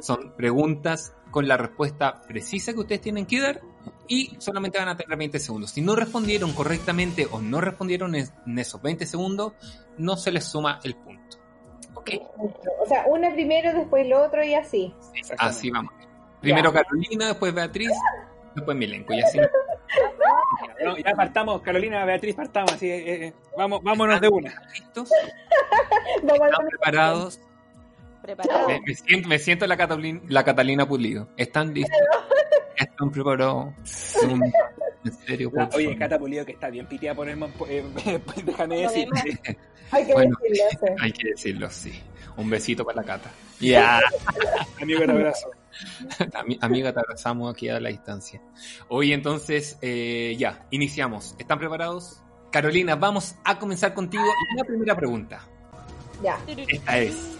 Son 0.00 0.34
preguntas 0.36 1.12
con 1.30 1.46
la 1.46 1.56
respuesta 1.56 2.22
precisa 2.22 2.72
que 2.72 2.80
ustedes 2.80 3.00
tienen 3.00 3.26
que 3.26 3.40
dar 3.40 3.60
y 4.08 4.36
solamente 4.38 4.78
van 4.78 4.88
a 4.88 4.96
tener 4.96 5.16
20 5.16 5.38
segundos. 5.38 5.70
Si 5.70 5.82
no 5.82 5.94
respondieron 5.94 6.52
correctamente 6.52 7.26
o 7.30 7.40
no 7.40 7.60
respondieron 7.60 8.14
en 8.14 8.58
esos 8.58 8.80
20 8.82 9.06
segundos, 9.06 9.52
no 9.98 10.16
se 10.16 10.32
les 10.32 10.44
suma 10.44 10.80
el 10.82 10.96
punto. 10.96 11.38
¿Ok? 11.94 12.10
O 12.80 12.86
sea, 12.86 13.04
una 13.06 13.32
primero, 13.32 13.72
después 13.72 14.06
el 14.06 14.12
otro 14.14 14.42
y 14.42 14.54
así. 14.54 14.94
así 15.38 15.70
vamos. 15.70 15.92
Primero 16.40 16.72
Carolina, 16.72 17.28
después 17.28 17.52
Beatriz, 17.52 17.90
después 18.54 18.76
Milenko 18.76 19.12
y 19.12 19.20
así. 19.20 19.38
ya 21.04 21.14
partamos, 21.14 21.60
Carolina, 21.62 22.04
Beatriz, 22.04 22.34
partamos. 22.34 22.72
Así, 22.72 22.88
eh, 22.88 23.26
eh, 23.26 23.32
vamos, 23.56 23.82
vámonos 23.82 24.20
de 24.20 24.28
una. 24.28 24.62
¿Listos? 24.72 25.10
¿Están 26.22 26.68
preparados? 26.68 27.40
Me, 29.26 29.38
siento, 29.38 29.66
la, 29.66 29.76
Catalina, 29.76 30.20
la 30.28 30.44
Catalina 30.44 30.86
Pulido. 30.86 31.28
¿Están 31.36 31.72
listos? 31.72 31.98
¿Están 32.76 33.10
preparados? 33.10 33.74
En 35.04 35.12
serio, 35.12 35.52
Oye, 35.74 35.96
Cata 35.96 36.18
Pulido 36.18 36.44
que 36.44 36.52
está 36.52 36.70
bien 36.70 36.86
piteada 36.86 37.14
por 37.14 37.28
el... 37.28 37.42
Eh, 37.68 37.84
déjame 38.44 38.80
decir. 38.80 39.08
Hay 39.90 40.04
que 40.06 40.14
decirlo, 40.14 40.38
sí. 40.42 40.86
Hay 41.00 41.12
que 41.12 41.28
decirlo, 41.28 41.70
sí. 41.70 42.02
Un 42.36 42.50
besito 42.50 42.84
para 42.84 42.96
la 42.96 43.04
Cata. 43.04 43.30
Ya. 43.60 44.00
Amigo, 44.82 45.04
te 45.04 45.10
abrazo. 45.10 45.50
Amiga, 46.60 46.92
te 46.92 47.00
abrazamos 47.00 47.52
aquí 47.52 47.68
a 47.68 47.80
la 47.80 47.88
distancia. 47.88 48.40
Hoy 48.88 49.12
entonces, 49.12 49.78
eh, 49.82 50.36
ya, 50.38 50.66
iniciamos. 50.70 51.34
¿Están 51.38 51.58
preparados? 51.58 52.22
Carolina, 52.50 52.96
vamos 52.96 53.36
a 53.44 53.58
comenzar 53.58 53.94
contigo. 53.94 54.24
La 54.56 54.64
primera 54.64 54.96
pregunta. 54.96 55.46
Ya. 56.22 56.38
Esta 56.46 56.98
es. 56.98 57.38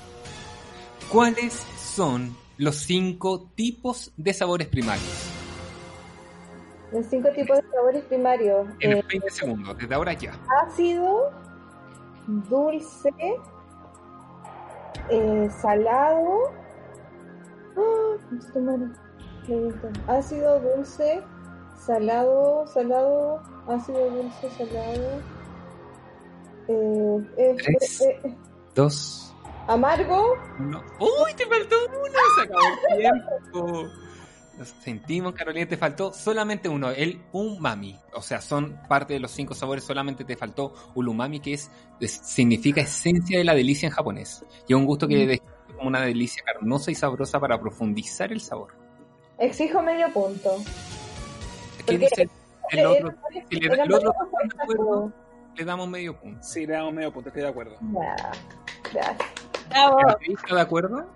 ¿Cuáles 1.11 1.55
son 1.79 2.37
los 2.59 2.77
cinco 2.77 3.49
tipos 3.55 4.13
de 4.17 4.35
sabores 4.35 4.69
primarios? 4.69 5.31
Los 6.93 7.07
cinco 7.07 7.31
tipos 7.31 7.57
de 7.57 7.71
sabores 7.71 8.05
primarios. 8.05 8.67
En 8.81 8.91
20 9.07 9.17
eh, 9.17 9.31
segundos, 9.31 9.79
desde 9.79 9.95
ahora 9.95 10.13
ya. 10.13 10.39
Ácido, 10.67 11.31
dulce, 12.27 13.11
eh, 15.11 15.49
salado. 15.63 16.53
¡Ah! 17.77 18.19
Ácido, 20.09 20.61
dulce, 20.61 21.23
salado, 21.75 22.67
salado, 22.67 23.43
ácido, 23.67 24.11
dulce, 24.11 24.51
salado. 24.51 25.23
Eh, 26.69 27.57
Tres, 27.57 28.03
eh, 28.03 28.37
dos, 28.75 29.28
¿Amargo? 29.69 30.35
No. 30.59 30.83
¡Uy, 30.99 31.35
te 31.37 31.47
faltó 31.47 31.77
uno! 31.89 32.19
Se 32.37 32.43
acabó 32.43 32.67
el 32.89 32.99
tiempo. 32.99 33.89
Nos 34.57 34.69
sentimos, 34.71 35.35
Carolina, 35.35 35.69
te 35.69 35.77
faltó 35.77 36.13
solamente 36.13 36.71
uno, 36.71 36.91
el 36.91 37.21
umami. 37.33 37.97
O 38.15 38.23
sea, 38.23 38.41
son 38.41 38.81
parte 38.89 39.13
de 39.13 39.21
los 39.21 39.31
cinco 39.31 39.55
sabores, 39.55 39.85
solamente 39.85 40.25
te 40.25 40.37
faltó 40.37 40.73
un 40.95 41.07
umami, 41.07 41.39
que 41.39 41.53
es, 41.53 41.71
significa 42.01 42.81
esencia 42.81 43.39
de 43.39 43.45
la 43.45 43.55
delicia 43.55 43.87
en 43.87 43.93
japonés. 43.93 44.43
Y 44.67 44.73
es 44.73 44.77
un 44.77 44.87
gusto 44.87 45.07
que 45.07 45.39
mm. 45.39 45.77
como 45.77 45.89
una 45.89 46.01
delicia 46.01 46.43
carnosa 46.45 46.91
y 46.91 46.95
sabrosa 46.95 47.39
para 47.39 47.61
profundizar 47.61 48.33
el 48.33 48.41
sabor. 48.41 48.75
Exijo 49.39 49.83
medio 49.83 50.11
punto. 50.13 50.57
¿Quién 51.85 52.01
dice 52.01 52.29
el, 52.71 52.87
otro? 52.87 53.15
Si 53.51 53.61
le, 53.61 53.67
el 53.67 53.93
otro 53.93 54.15
le 55.55 55.65
damos 55.65 55.89
medio 55.89 56.19
punto. 56.19 56.43
Sí, 56.43 56.67
le 56.67 56.73
damos 56.73 56.95
medio 56.95 57.13
punto, 57.13 57.29
estoy 57.29 57.43
de 57.43 57.49
acuerdo. 57.49 57.77
Ya, 57.93 58.17
gracias. 58.93 59.48
¿Estás 59.71 60.55
de 60.55 60.61
acuerdo? 60.61 61.07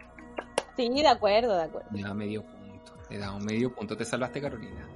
Sí, 0.76 0.88
de 0.88 1.08
acuerdo, 1.08 1.56
de 1.56 1.62
acuerdo. 1.64 1.88
Ya, 1.92 2.14
medio 2.14 2.42
punto. 2.42 2.94
Te 3.08 3.18
da 3.18 3.32
un 3.32 3.44
medio 3.44 3.74
punto. 3.74 3.96
Te 3.96 4.04
salvaste, 4.04 4.40
Carolina. 4.40 4.86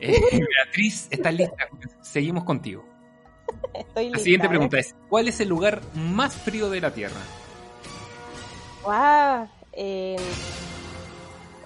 Eh, 0.00 0.20
Beatriz, 0.64 1.08
¿estás 1.10 1.34
lista? 1.34 1.68
Seguimos 2.00 2.44
contigo. 2.44 2.84
Estoy 3.74 4.04
lista, 4.04 4.18
La 4.18 4.24
siguiente 4.24 4.46
¿eh? 4.46 4.50
pregunta 4.50 4.78
es: 4.78 4.94
¿Cuál 5.08 5.28
es 5.28 5.40
el 5.40 5.48
lugar 5.48 5.80
más 5.94 6.34
frío 6.34 6.68
de 6.70 6.80
la 6.80 6.92
Tierra? 6.92 7.20
Guau, 8.82 9.48
eh, 9.72 10.16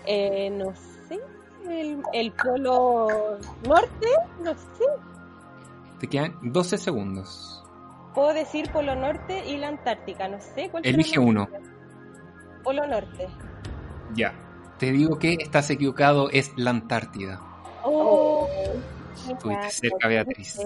eh, 0.07 0.51
no 0.51 0.73
sé. 1.09 1.21
El, 1.69 2.03
el 2.15 2.33
polo 2.33 3.39
norte, 3.67 4.09
no 4.43 4.53
sé. 4.55 4.85
Te 5.99 6.07
quedan 6.09 6.39
12 6.43 6.79
segundos. 6.79 7.58
Puedo 8.19 8.35
decir 8.35 8.69
polo 8.73 8.97
norte 8.97 9.47
y 9.47 9.59
la 9.59 9.69
Antártica, 9.69 10.27
no 10.27 10.41
sé. 10.41 10.69
¿cuál 10.71 10.85
Elige 10.85 11.13
el 11.13 11.19
uno. 11.21 11.49
Polo 12.65 12.85
norte. 12.85 13.29
Ya. 14.17 14.35
Te 14.81 14.91
digo 14.91 15.21
que 15.21 15.35
estás 15.35 15.71
equivocado, 15.71 16.29
es 16.31 16.51
la 16.57 16.71
Antártida. 16.71 17.41
Oh, 17.85 18.49
Estuviste 19.15 19.71
cerca, 19.71 20.09
Beatriz. 20.09 20.59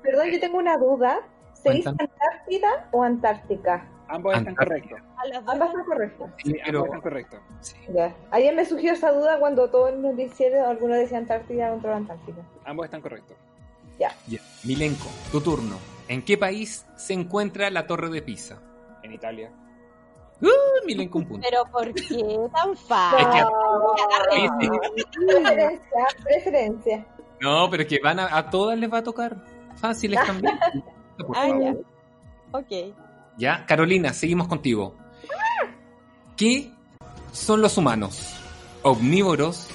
Perdón, 0.00 0.28
yo 0.30 0.38
tengo 0.38 0.58
una 0.58 0.76
duda. 0.78 1.18
¿Se 1.54 1.72
dice. 1.72 1.88
Antártida 1.88 2.88
o 2.92 3.02
Antártica? 3.02 3.84
Ambos 4.06 4.36
están 4.38 4.54
correctos. 4.54 5.00
Ambas 5.48 5.68
están 5.70 5.84
correctas. 5.84 6.30
Sí, 6.36 6.52
Sí, 6.52 6.56
pero- 6.64 6.78
ambos 6.78 6.86
están 6.86 7.00
correctos. 7.00 7.40
sí. 7.62 7.76
Ya. 7.92 8.14
Ayer 8.30 8.54
me 8.54 8.64
surgió 8.64 8.92
esa 8.92 9.10
duda 9.10 9.40
cuando 9.40 9.68
todos 9.70 9.92
nos 9.96 10.16
dijeron, 10.16 10.70
algunos 10.70 10.98
decían 10.98 11.22
Antártida, 11.22 11.74
otros 11.74 11.96
Antártica. 11.96 12.42
Ambos 12.64 12.84
están 12.84 13.00
correctos. 13.00 13.36
Ya. 13.98 14.12
Milenko, 14.62 15.08
tu 15.32 15.40
turno. 15.40 15.78
¿En 16.08 16.22
qué 16.22 16.36
país 16.36 16.86
se 16.96 17.12
encuentra 17.14 17.70
la 17.70 17.86
Torre 17.86 18.10
de 18.10 18.22
Pisa? 18.22 18.60
En 19.02 19.12
Italia. 19.12 19.50
Uh, 20.40 20.86
Milenko, 20.86 21.18
un 21.18 21.26
punto. 21.28 21.46
Pero 21.48 21.64
¿por 21.70 21.92
qué 21.94 22.38
tan 22.52 22.72
Es 22.72 22.80
fácil? 22.80 23.26
que- 24.60 24.68
Preferencia, 25.26 26.06
preferencia. 26.24 27.06
No, 27.40 27.68
pero 27.70 27.82
es 27.84 27.88
que 27.88 28.00
van 28.02 28.18
a, 28.20 28.36
a 28.36 28.50
todas 28.50 28.78
les 28.78 28.92
va 28.92 28.98
a 28.98 29.02
tocar. 29.02 29.36
Fáciles 29.76 30.20
también. 30.26 30.58
Por 31.18 31.36
Ah, 31.36 31.46
favor. 31.48 31.62
ya. 31.62 32.58
Ok. 32.58 32.94
Ya, 33.38 33.64
Carolina, 33.66 34.12
seguimos 34.12 34.48
contigo. 34.48 34.94
¿Qué 36.36 36.72
son 37.32 37.62
los 37.62 37.78
humanos? 37.78 38.36
¿Omnívoros, 38.82 39.68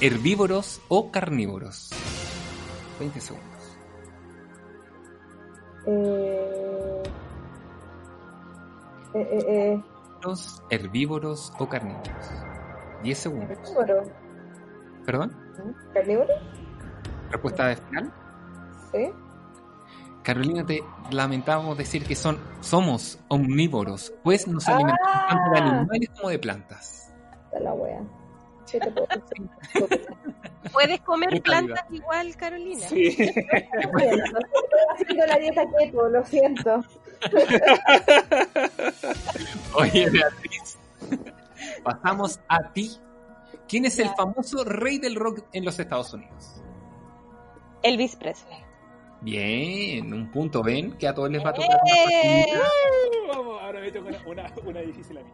herbívoros 0.00 0.80
o 0.88 1.10
carnívoros? 1.10 1.90
20 2.98 3.20
segundos. 3.20 3.49
Eh, 5.86 7.02
eh, 9.14 9.28
eh, 9.32 9.44
eh, 9.48 9.82
Los 10.22 10.62
herbívoros 10.70 11.52
o 11.58 11.68
carnívoros. 11.68 12.30
10 13.02 13.18
segundos. 13.18 13.58
¿Carnívoro? 13.58 14.02
¿Perdón? 15.06 15.36
¿Carnívoro? 15.94 16.34
¿Respuesta 17.30 17.74
final? 17.76 18.12
¿Sí? 18.92 19.12
Carolina, 20.22 20.66
te 20.66 20.82
lamentamos 21.10 21.78
decir 21.78 22.04
que 22.04 22.14
son, 22.14 22.38
somos 22.60 23.18
omnívoros, 23.28 24.12
pues 24.22 24.46
nos 24.46 24.68
alimentamos 24.68 25.28
tanto 25.28 25.50
de 25.50 25.58
animales 25.58 26.10
como 26.16 26.28
de 26.28 26.38
plantas. 26.38 27.12
Está 27.46 27.60
la 27.60 27.72
wea. 27.72 28.02
¿Puedes 30.72 31.00
comer 31.00 31.42
plantas 31.42 31.84
igual, 31.90 32.36
Carolina? 32.36 32.86
Sí. 32.86 33.08
Estoy 33.08 33.32
haciendo 34.92 35.26
la 35.26 35.38
dieta 35.38 35.64
keto, 35.78 36.08
lo 36.08 36.24
siento. 36.24 36.84
Oye, 39.74 40.08
Beatriz, 40.10 40.78
pasamos 41.82 42.38
a 42.48 42.72
ti. 42.72 42.90
¿Quién 43.68 43.86
es 43.86 43.98
el 43.98 44.08
famoso 44.10 44.64
rey 44.64 44.98
del 44.98 45.14
rock 45.14 45.44
en 45.52 45.64
los 45.64 45.78
Estados 45.78 46.12
Unidos? 46.12 46.60
Elvis 47.82 48.16
Presley. 48.16 48.58
Bien, 49.22 50.12
un 50.12 50.30
punto, 50.30 50.62
ven 50.62 50.92
que 50.92 51.06
a 51.06 51.14
todos 51.14 51.30
les 51.30 51.44
va 51.44 51.50
a 51.50 51.52
tocar 51.52 51.68
una 51.68 51.92
¡Eh! 51.92 52.46
oportunidad. 52.46 53.28
Vamos, 53.28 53.62
ahora 53.62 53.80
me 53.80 53.92
toca 53.92 54.08
una, 54.08 54.22
una, 54.26 54.52
una 54.64 54.80
difícil 54.80 55.18
a 55.18 55.22
mí. 55.22 55.30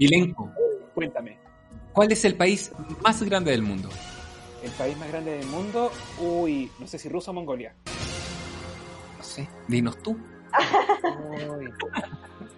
Milenko, 0.00 0.52
Cuéntame. 0.94 1.38
¿Cuál 1.98 2.12
es 2.12 2.24
el 2.24 2.36
país 2.36 2.70
más 3.02 3.20
grande 3.24 3.50
del 3.50 3.62
mundo? 3.62 3.88
El 4.62 4.70
país 4.70 4.96
más 4.98 5.08
grande 5.08 5.32
del 5.32 5.46
mundo. 5.46 5.90
Uy, 6.20 6.70
no 6.78 6.86
sé 6.86 6.96
si 6.96 7.08
Rusia 7.08 7.32
o 7.32 7.34
Mongolia. 7.34 7.74
No 9.16 9.24
sé, 9.24 9.48
dinos 9.66 10.00
tú. 10.00 10.12
Uy. 10.12 11.68
Tú 11.80 11.86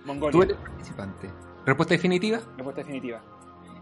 Mongolia. 0.05 0.43
eres 0.45 0.57
participante. 0.59 1.31
¿Respuesta 1.65 1.95
definitiva? 1.95 2.39
Respuesta 2.55 2.83
definitiva. 2.83 3.23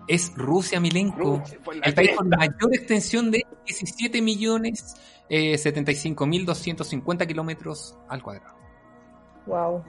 Es 0.06 0.32
Rusia, 0.36 0.78
Milenko. 0.78 1.38
Rusia, 1.38 1.58
El 1.82 1.92
país 1.92 2.10
con 2.16 2.28
mayor 2.28 2.72
extensión 2.74 3.32
de 3.32 3.44
17 3.66 4.22
millones 4.22 4.94
eh, 5.28 5.58
75 5.58 6.24
mil 6.24 6.46
250 6.46 7.26
kilómetros 7.26 7.98
al 8.08 8.22
cuadrado. 8.22 8.56
Wow. 9.46 9.82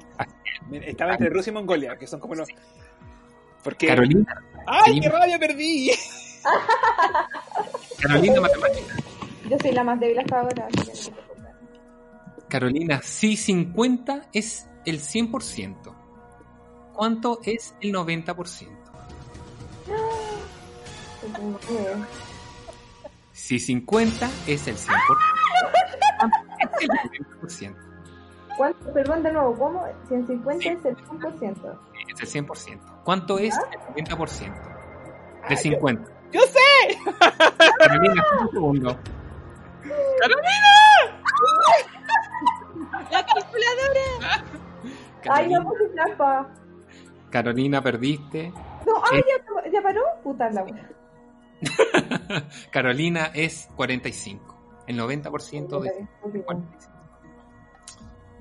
Estaba 0.71 1.11
entre 1.11 1.29
Rusia 1.29 1.51
y 1.51 1.53
Mongolia, 1.53 1.95
que 1.95 2.07
son 2.07 2.19
como 2.19 2.33
los. 2.33 2.49
Porque. 3.63 3.87
Carolina, 3.87 4.41
¡Ay, 4.67 4.93
Sí. 4.95 4.99
qué 5.01 5.09
rabia 5.09 5.39
perdí! 5.39 5.91
Carolina 8.01 8.41
Matemática. 8.41 8.95
Yo 9.49 9.57
soy 9.59 9.71
la 9.71 9.83
más 9.83 9.99
débil 9.99 10.19
hasta 10.19 10.39
ahora. 10.39 10.67
así 10.67 11.11
que 11.11 11.11
no. 11.11 11.17
Carolina, 12.47 13.01
si 13.03 13.35
50 13.35 14.27
es 14.33 14.67
el 14.85 14.99
100%, 14.99 15.95
¿cuánto 16.93 17.39
es 17.43 17.75
el 17.81 17.93
90%? 17.93 18.67
Si 23.31 23.59
50 23.59 24.29
es 24.47 24.67
el 24.67 24.75
100%, 24.77 24.87
¿cuánto 26.17 26.37
es 26.59 27.61
el 27.61 27.69
90%? 27.69 27.75
¿Cuánto? 28.57 28.93
Perdón, 28.93 29.23
de 29.23 29.31
nuevo, 29.31 29.57
¿cómo? 29.57 29.85
150 30.07 30.69
es 30.69 30.85
el 30.85 30.97
100%. 30.97 31.79
Es 32.21 32.35
el 32.35 32.45
100%. 32.45 32.79
¿Cuánto 33.09 33.39
es 33.39 33.57
el 33.95 34.05
90%? 34.05 35.49
De 35.49 35.57
50. 35.57 36.11
¡Yo 36.31 36.41
sé! 36.41 36.95
Carolina, 37.79 38.23
un 38.41 38.51
segundo. 38.51 38.89
La 43.09 43.25
calculadora. 43.25 44.45
Ay, 45.27 45.49
no 45.49 45.57
Carolina, 45.57 45.63
puse 45.63 45.89
trampa. 45.95 46.53
Carolina, 47.31 47.81
perdiste. 47.81 48.53
No, 48.85 49.01
ay, 49.11 49.23
ya, 49.27 49.71
ya 49.71 49.81
paró. 49.81 50.03
Puta 50.23 50.51
la 50.51 50.63
wea. 50.65 50.87
Carolina 52.71 53.31
es 53.33 53.69
45. 53.75 54.83
El 54.85 54.99
90% 54.99 55.79
de 55.81 56.07
45. 56.21 56.99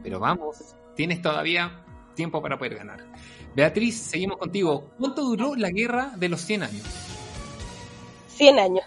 Pero 0.02 0.20
vamos, 0.20 0.76
tienes 0.94 1.22
todavía 1.22 1.86
tiempo 2.14 2.42
para 2.42 2.58
poder 2.58 2.74
ganar. 2.74 2.98
Beatriz, 3.62 3.98
seguimos 4.00 4.36
contigo. 4.36 4.92
¿Cuánto 5.00 5.22
duró 5.22 5.56
la 5.56 5.70
guerra 5.70 6.12
de 6.14 6.28
los 6.28 6.40
100 6.42 6.62
años? 6.62 6.84
100 8.28 8.56
años. 8.56 8.84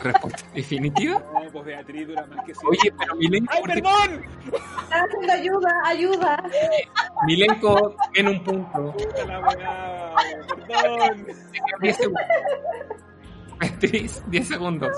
Respuesta 0.00 0.44
definitiva. 0.54 1.20
No, 1.34 1.50
pues 1.50 1.64
Beatriz 1.64 2.06
dura 2.06 2.24
más 2.26 2.44
que 2.46 2.54
sí. 2.54 2.60
Oye, 2.64 2.94
pero 2.96 3.16
Milenko, 3.16 3.52
¡Ay, 3.52 3.60
¿por 3.62 3.72
qué- 3.74 3.82
perdón! 3.82 4.22
Haciendo 4.92 5.32
ayuda, 5.32 5.70
ayuda. 5.84 6.44
Milenko 7.26 7.96
tiene 8.12 8.30
un 8.30 8.44
punto. 8.44 8.92
Puta 8.92 9.26
la 9.26 9.40
weá, 9.40 10.14
Perdón. 10.68 11.26
10 11.80 11.96
segundos. 11.96 12.22
Beatriz, 13.58 14.22
10 14.28 14.46
segundos. 14.48 14.96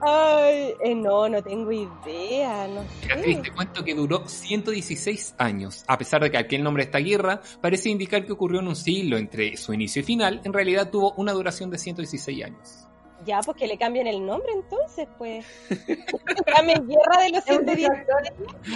Ay, 0.00 0.74
eh, 0.80 0.94
no, 0.94 1.28
no 1.28 1.42
tengo 1.42 1.72
idea, 1.72 2.68
no 2.68 2.84
Beatriz, 3.06 3.36
sé. 3.36 3.42
te 3.42 3.50
cuento 3.52 3.84
que 3.84 3.94
duró 3.94 4.26
116 4.28 5.34
años. 5.38 5.84
A 5.86 5.96
pesar 5.98 6.22
de 6.22 6.30
que 6.30 6.38
aquel 6.38 6.62
nombre 6.62 6.82
de 6.84 6.86
esta 6.86 6.98
guerra 6.98 7.40
parece 7.60 7.88
indicar 7.88 8.24
que 8.26 8.32
ocurrió 8.32 8.60
en 8.60 8.68
un 8.68 8.76
siglo 8.76 9.16
entre 9.16 9.56
su 9.56 9.72
inicio 9.72 10.00
y 10.00 10.04
final, 10.04 10.40
en 10.44 10.52
realidad 10.52 10.90
tuvo 10.90 11.12
una 11.16 11.32
duración 11.32 11.70
de 11.70 11.78
116 11.78 12.44
años. 12.44 12.86
Ya, 13.24 13.40
pues 13.40 13.56
que 13.56 13.66
le 13.66 13.78
cambien 13.78 14.06
el 14.06 14.24
nombre 14.24 14.52
entonces, 14.52 15.08
pues. 15.18 15.44
Cambien 16.46 16.86
guerra 16.86 17.22
de 17.22 17.30
los 17.30 17.46
Es 17.48 17.56
un 17.58 17.64
110. 17.64 17.76
distractor. 17.76 18.22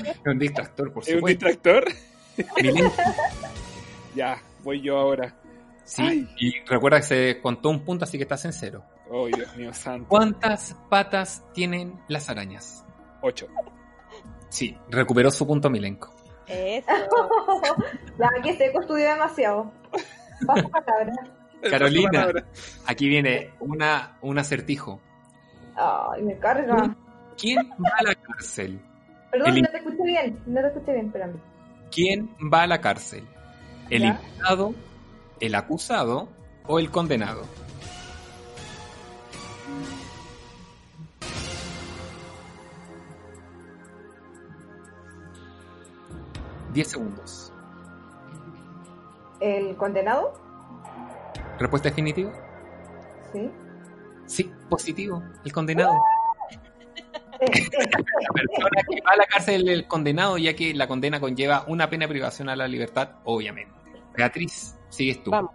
Es 0.07 0.21
un 0.27 0.39
distractor, 0.39 0.93
por 0.93 1.03
¿Es 1.07 1.09
un 1.11 1.15
supuesto. 1.17 1.47
distractor? 1.47 1.85
Ya, 4.15 4.43
voy 4.65 4.81
yo 4.81 4.99
ahora. 4.99 5.35
sí, 5.85 6.03
Ay. 6.03 6.29
y 6.39 6.53
recuerda 6.67 6.99
que 6.99 7.07
se 7.07 7.41
contó 7.41 7.69
un 7.71 7.85
punto, 7.85 8.05
así 8.05 8.17
que 8.17 8.25
estás 8.25 8.45
en 8.45 8.53
cero. 8.53 8.83
Oh, 9.11 9.27
Dios 9.27 9.57
mío 9.57 9.73
santo. 9.75 10.09
¿Cuántas 10.09 10.77
patas 10.89 11.43
tienen 11.53 11.99
las 12.09 12.31
arañas? 12.31 12.85
Ocho. 13.23 13.49
Sí, 14.49 14.77
recuperó 14.89 15.31
su 15.31 15.47
punto 15.47 15.69
Milenko. 15.69 16.13
Eso. 16.47 16.87
La 18.19 18.31
que 18.43 18.57
seco 18.57 18.81
estudió 18.81 19.09
demasiado. 19.11 19.73
Paso 20.47 20.69
palabra. 20.69 21.13
Carolina. 21.69 22.11
Palabra. 22.13 22.45
Aquí 22.87 23.09
viene 23.09 23.51
una, 23.61 24.17
un 24.23 24.39
acertijo. 24.39 25.01
Ay, 25.77 26.23
me 26.23 26.39
carga. 26.39 26.95
¿Quién 27.37 27.59
va 27.83 27.91
a 27.99 28.03
la 28.03 28.15
cárcel? 28.15 28.81
Perdón, 29.31 29.57
El- 29.57 29.63
no 29.63 29.69
te 29.71 29.77
escuché 29.79 30.03
bien. 30.05 30.43
No 30.47 30.61
te 30.61 30.67
escuché 30.69 30.93
bien, 30.93 31.07
espérame. 31.07 31.37
¿Quién 31.91 32.31
va 32.53 32.63
a 32.63 32.67
la 32.67 32.81
cárcel? 32.81 33.25
¿El 33.91 34.05
imputado, 34.05 34.73
el 35.41 35.55
acusado 35.57 36.29
o 36.67 36.79
el 36.79 36.91
condenado? 36.91 37.43
Diez 46.73 46.89
segundos. 46.89 47.53
¿El 49.41 49.77
condenado? 49.77 50.33
¿Respuesta 51.59 51.89
definitiva? 51.89 52.33
Sí. 53.33 53.51
Sí, 54.27 54.53
positivo, 54.69 55.23
el 55.45 55.53
condenado. 55.53 55.95
la 57.41 57.49
persona 57.49 58.83
que 58.89 59.01
va 59.01 59.13
a 59.13 59.17
la 59.17 59.27
cárcel 59.27 59.69
el 59.69 59.87
condenado, 59.89 60.39
ya 60.39 60.55
que 60.55 60.75
la 60.75 60.87
condena 60.87 61.21
conlleva 61.21 61.65
una 61.67 61.89
pena 61.89 62.05
de 62.05 62.09
privación 62.11 62.49
a 62.49 62.57
la 62.57 62.69
libertad, 62.69 63.13
obviamente. 63.25 63.75
Beatriz, 64.17 64.77
sigues 64.91 65.23
tú. 65.23 65.31
Vamos. 65.31 65.53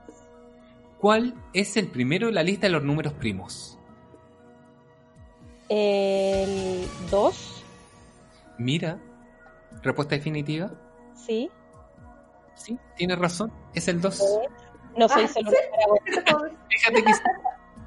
¿Cuál 1.00 1.36
es 1.54 1.78
el 1.78 1.88
primero 1.88 2.30
en 2.30 2.36
la 2.36 2.44
lista 2.44 2.68
de 2.68 2.74
los 2.74 2.84
números 2.84 3.14
primos? 3.14 3.78
El 5.70 6.88
2, 7.12 7.56
Mira, 8.58 9.00
respuesta 9.82 10.16
definitiva. 10.16 10.72
Sí. 11.26 11.50
Sí, 12.56 12.78
tienes 12.96 13.20
razón, 13.20 13.52
es 13.74 13.88
el 13.90 14.00
2. 14.00 14.24
No 14.98 15.10
soy 15.10 15.24
Ah, 15.24 15.28
solo 15.28 15.52
¿sí? 15.52 15.58
una 16.06 16.24
parabola. 16.24 16.52
Fíjate 16.70 17.04
que 17.04 17.12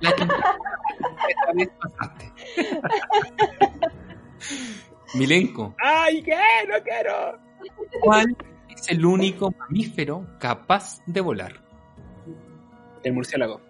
la 0.00 0.10
esta 0.10 1.52
vez 1.54 1.70
pasaste. 1.80 2.32
Milenko, 5.14 5.74
¡Ay, 5.82 6.22
qué! 6.22 6.36
¡No 6.68 6.74
quiero! 6.82 7.38
¿cuál 8.02 8.36
es 8.68 8.88
el 8.90 9.04
único 9.04 9.50
mamífero 9.52 10.26
capaz 10.38 11.00
de 11.06 11.20
volar? 11.22 11.52
El 13.02 13.14
murciélago. 13.14 13.60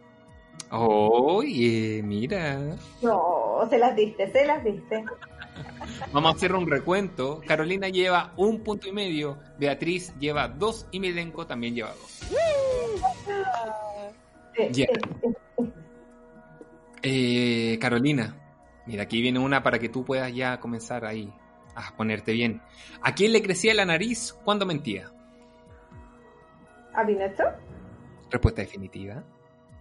Oye, 0.71 2.03
mira. 2.05 2.59
No, 3.03 3.61
se 3.71 3.79
las 3.79 3.95
diste, 3.95 4.31
se 4.33 4.45
las 4.45 4.63
diste. 4.65 5.05
Vamos 6.13 6.33
a 6.33 6.37
hacer 6.37 6.55
un 6.55 6.71
recuento. 6.71 7.41
Carolina 7.47 7.89
lleva 7.89 8.33
un 8.37 8.63
punto 8.63 8.89
y 8.89 8.93
medio, 8.93 9.39
Beatriz 9.59 10.15
lleva 10.19 10.49
dos 10.49 10.87
y 10.91 11.01
Milenko 11.01 11.47
también 11.47 11.75
lleva 11.75 11.91
dos. 11.91 12.23
Eh, 14.57 14.87
Eh, 17.03 17.79
Carolina, 17.81 18.35
mira, 18.87 19.05
aquí 19.05 19.23
viene 19.23 19.39
una 19.39 19.63
para 19.63 19.79
que 19.79 19.89
tú 19.89 20.05
puedas 20.05 20.35
ya 20.35 20.59
comenzar 20.59 21.05
ahí 21.05 21.33
a 21.77 21.97
ponerte 21.97 22.33
bien. 22.33 22.61
¿A 23.03 23.15
quién 23.15 23.33
le 23.33 23.41
crecía 23.41 23.73
la 23.73 23.85
nariz 23.85 24.33
cuando 24.45 24.67
mentía? 24.67 25.13
¿A 26.95 27.07
Pinocho? 27.07 27.45
Respuesta 28.31 28.63
definitiva. 28.63 29.23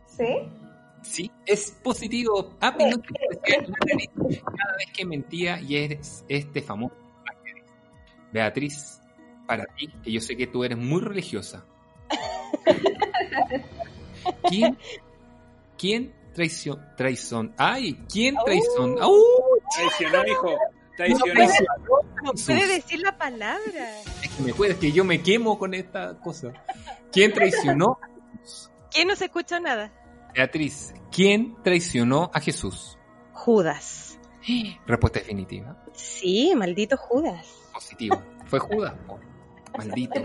Sí. 0.06 0.48
Sí, 1.02 1.32
es 1.46 1.72
positivo. 1.84 2.56
A 2.60 2.76
Pinocchio 2.76 3.16
le 3.20 3.38
crecía 3.38 3.62
la 3.68 3.86
nariz 3.86 4.10
cada 4.44 4.78
vez 4.78 4.88
que 4.96 5.06
mentía 5.06 5.60
y 5.62 5.78
es 5.78 6.26
este 6.28 6.62
famoso. 6.62 6.96
Beatriz, 8.32 9.00
para 9.46 9.66
ti, 9.76 9.88
que 10.04 10.12
yo 10.12 10.20
sé 10.20 10.36
que 10.36 10.48
tú 10.48 10.64
eres 10.64 10.78
muy 10.78 11.02
religiosa. 11.02 11.66
¿Quién, 14.50 14.78
quién 15.78 16.14
traición, 16.34 16.86
traición, 16.96 17.54
ay, 17.58 18.04
quién 18.12 18.36
traición, 18.46 19.02
¡Au! 19.02 19.16
Traicionó, 19.76 20.26
hijo. 20.28 20.52
No 20.52 20.58
Traicionó. 20.98 21.34
No 22.24 22.34
puede 22.34 22.68
decir 22.68 23.00
la 23.00 23.18
palabra. 23.18 24.02
Es 24.24 24.30
que 24.30 24.44
me 24.44 24.54
puede, 24.54 24.72
es 24.74 24.78
que 24.80 24.92
yo 24.92 25.04
me 25.04 25.22
quemo 25.22 25.58
con 25.60 25.74
esta 25.74 26.18
cosa. 26.20 26.52
¿Quién 27.12 27.34
traicionó 27.34 28.00
a 28.02 28.08
Jesús? 28.40 28.72
¿Quién 28.92 29.08
no 29.08 29.16
se 29.16 29.26
escucha 29.26 29.60
nada? 29.60 29.92
Beatriz, 30.38 30.94
¿quién 31.12 31.56
traicionó 31.64 32.30
a 32.32 32.40
Jesús? 32.40 32.96
Judas. 33.34 34.20
Respuesta 34.86 35.18
definitiva. 35.18 35.84
Sí, 35.94 36.54
maldito 36.56 36.96
Judas. 36.96 37.48
Positivo. 37.74 38.22
Fue 38.46 38.60
Judas. 38.60 38.94
Maldito. 39.76 40.22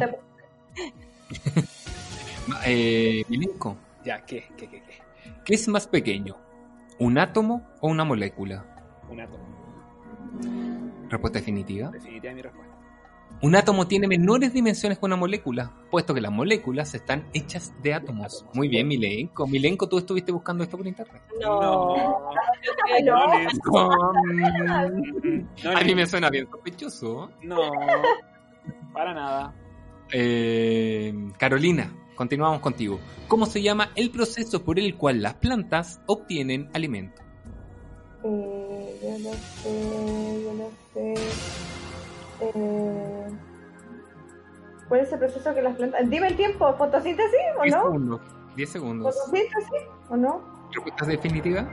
Eh, 2.67 3.25
Milenko, 3.29 3.77
Ya, 4.05 4.23
¿qué? 4.27 4.49
¿Qué? 4.59 4.69
¿Qué? 4.69 4.83
¿Qué? 4.83 4.99
¿qué 5.45 5.55
es 5.55 5.67
más 5.69 5.87
pequeño? 5.87 6.37
¿Un 6.99 7.17
átomo 7.17 7.67
o 7.81 7.89
una 7.89 8.05
molécula? 8.05 8.67
Un 9.09 9.21
átomo. 9.21 9.45
Respuesta 11.09 11.39
definitiva. 11.39 11.91
Definitiva 11.91 12.35
mi 12.35 12.43
respuesta. 12.43 12.72
Un 13.43 13.57
átomo 13.57 13.88
tiene 13.88 14.07
menores 14.07 14.53
dimensiones 14.53 14.99
que 14.99 15.05
una 15.05 15.16
molécula, 15.16 15.72
puesto 15.90 16.14
que 16.14 16.20
las 16.20 16.30
moléculas 16.30 16.95
están 16.95 17.26
hechas 17.34 17.74
de 17.82 17.93
átomos. 17.93 18.47
Muy 18.55 18.68
bien, 18.68 18.86
Milenko. 18.86 19.49
Milenko, 19.49 19.88
¿tú 19.88 19.99
estuviste 19.99 20.30
buscando 20.30 20.62
esto 20.62 20.76
por 20.76 20.86
internet? 20.86 21.20
No. 21.40 21.61
No. 21.61 21.97
No. 25.64 25.70
A 25.76 25.80
mí 25.82 25.95
me 25.97 26.07
suena 26.07 26.30
bien 26.30 26.49
sospechoso. 26.49 27.30
No. 27.43 27.57
Para 28.93 29.12
nada. 29.12 29.53
Eh, 30.12 31.12
Carolina, 31.36 31.93
continuamos 32.14 32.61
contigo. 32.61 33.01
¿Cómo 33.26 33.47
se 33.47 33.61
llama 33.61 33.90
el 33.97 34.11
proceso 34.11 34.62
por 34.62 34.78
el 34.78 34.95
cual 34.97 35.20
las 35.20 35.34
plantas 35.34 36.01
obtienen 36.07 36.70
alimento? 36.74 37.20
Eh, 38.22 39.01
yo 39.03 39.18
lo 39.18 39.32
sé, 39.32 40.43
yo 40.45 40.55
lo 40.55 40.70
sé. 40.95 41.14
Eh, 42.43 43.26
¿Cuál 44.88 45.01
es 45.01 45.12
el 45.12 45.18
proceso 45.20 45.55
que 45.55 45.62
las 45.62 45.76
plantas... 45.76 46.09
Dime 46.11 46.26
el 46.28 46.36
tiempo, 46.36 46.74
fotosíntesis 46.74 47.38
o 47.59 47.62
10 47.62 47.74
no? 47.74 47.82
segundos. 47.84 48.20
10 48.57 48.70
segundos. 48.70 49.14
¿Fotosíntesis 49.14 49.82
o 50.11 50.16
no? 50.16 50.68
¿Respuesta 50.72 51.07
definitiva? 51.07 51.68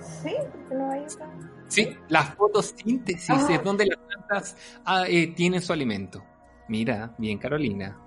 Sí, 0.00 0.34
porque 0.52 0.74
no 0.74 0.90
hay 0.90 1.00
otra. 1.04 1.30
Sí, 1.68 1.96
la 2.08 2.22
fotosíntesis 2.22 3.30
Ah. 3.30 3.46
es 3.50 3.62
donde 3.64 3.86
las 3.86 3.98
plantas 3.98 4.56
ah, 4.84 5.04
eh, 5.08 5.28
tienen 5.34 5.62
su 5.62 5.72
alimento. 5.72 6.22
Mira, 6.68 7.14
bien 7.18 7.38
Carolina. 7.38 7.98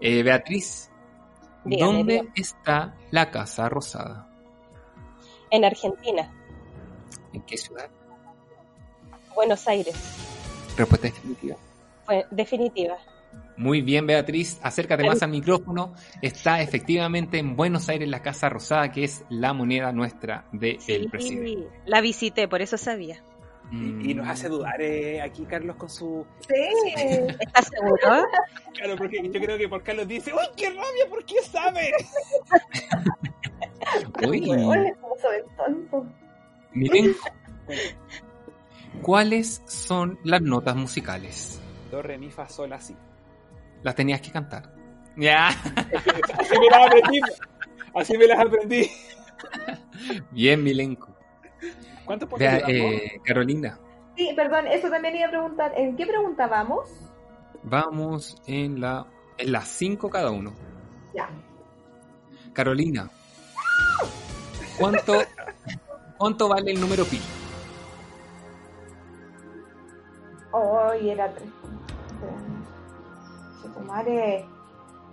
Eh, 0.00 0.22
Beatriz, 0.22 0.90
Dígame, 1.64 1.92
¿dónde 1.92 2.12
dígame. 2.14 2.32
está 2.34 2.94
la 3.10 3.30
Casa 3.30 3.68
Rosada? 3.68 4.28
En 5.50 5.64
Argentina, 5.64 6.32
¿En 7.32 7.42
qué 7.42 7.56
ciudad? 7.56 7.88
Buenos 9.34 9.66
Aires. 9.68 9.94
Respuesta 10.76 11.08
definitiva. 11.08 11.56
Fue 12.04 12.26
definitiva. 12.30 12.96
Muy 13.56 13.80
bien, 13.82 14.06
Beatriz, 14.06 14.58
acércate 14.62 15.04
más 15.06 15.22
al 15.22 15.30
micrófono. 15.30 15.94
Está 16.20 16.60
efectivamente 16.60 17.38
en 17.38 17.54
Buenos 17.56 17.88
Aires 17.88 18.08
la 18.08 18.20
Casa 18.22 18.48
Rosada, 18.48 18.90
que 18.90 19.04
es 19.04 19.24
la 19.30 19.52
moneda 19.52 19.92
nuestra 19.92 20.44
del 20.52 20.80
Sí, 20.80 21.06
presidente. 21.10 21.68
la 21.86 22.00
visité, 22.00 22.48
por 22.48 22.60
eso 22.62 22.76
sabía. 22.76 23.22
Mm. 23.70 24.00
Y, 24.02 24.10
y 24.10 24.14
nos 24.14 24.28
hace 24.28 24.48
dudar 24.48 24.80
eh, 24.82 25.22
aquí 25.22 25.44
Carlos 25.46 25.76
con 25.76 25.88
su... 25.88 26.26
Sí. 26.46 26.54
¿Estás 27.40 27.68
seguro? 27.68 28.24
Claro, 28.74 28.96
porque 28.96 29.20
yo 29.22 29.40
creo 29.40 29.58
que 29.58 29.68
por 29.68 29.82
Carlos 29.82 30.08
dice, 30.08 30.32
¡Uy, 30.32 30.40
qué 30.56 30.68
rabia! 30.68 31.06
¿Por 31.08 31.24
qué 31.24 31.36
sabe? 31.42 31.92
Uy, 34.26 34.46
sobre 34.46 35.44
tonto. 35.56 36.06
miren, 36.72 37.14
¿cuáles 39.00 39.62
son 39.66 40.18
las 40.24 40.42
notas 40.42 40.76
musicales? 40.76 41.60
Do, 41.90 42.02
re, 42.02 42.18
mi, 42.18 42.30
fa, 42.30 42.48
sol, 42.48 42.72
así. 42.72 42.96
Las 43.82 43.94
tenías 43.94 44.20
que 44.20 44.30
cantar. 44.30 44.72
Ya. 45.16 45.48
Así 46.38 46.58
me 46.58 46.66
las 46.70 46.86
aprendí. 46.86 47.20
Así 47.94 48.16
me 48.18 48.26
las 48.26 48.38
aprendí. 48.40 48.90
Bien, 50.30 50.62
Milenko. 50.62 51.14
¿Cuántos 52.04 52.28
puntos 52.28 52.38
Vea, 52.46 52.66
llevamos? 52.66 53.02
eh, 53.02 53.20
Carolina, 53.24 53.78
Sí, 54.16 54.32
perdón, 54.36 54.66
eso 54.68 54.88
también 54.90 55.16
iba 55.16 55.26
a 55.26 55.30
preguntar. 55.30 55.72
¿En 55.76 55.96
qué 55.96 56.06
pregunta 56.06 56.46
vamos? 56.46 56.88
vamos 57.64 58.36
en 58.46 58.80
la 58.80 59.06
en 59.38 59.52
las 59.52 59.68
cinco 59.68 60.10
cada 60.10 60.30
uno. 60.30 60.52
Ya. 61.14 61.28
Carolina, 62.52 63.08
¿cuánto, 64.78 65.14
cuánto 66.18 66.48
vale 66.48 66.72
el 66.72 66.80
número 66.80 67.04
pi? 67.04 67.20
Hoy 70.52 71.10
era 71.10 71.32
tres. 71.34 71.48
Chico 73.62 73.80
madre, 73.80 74.46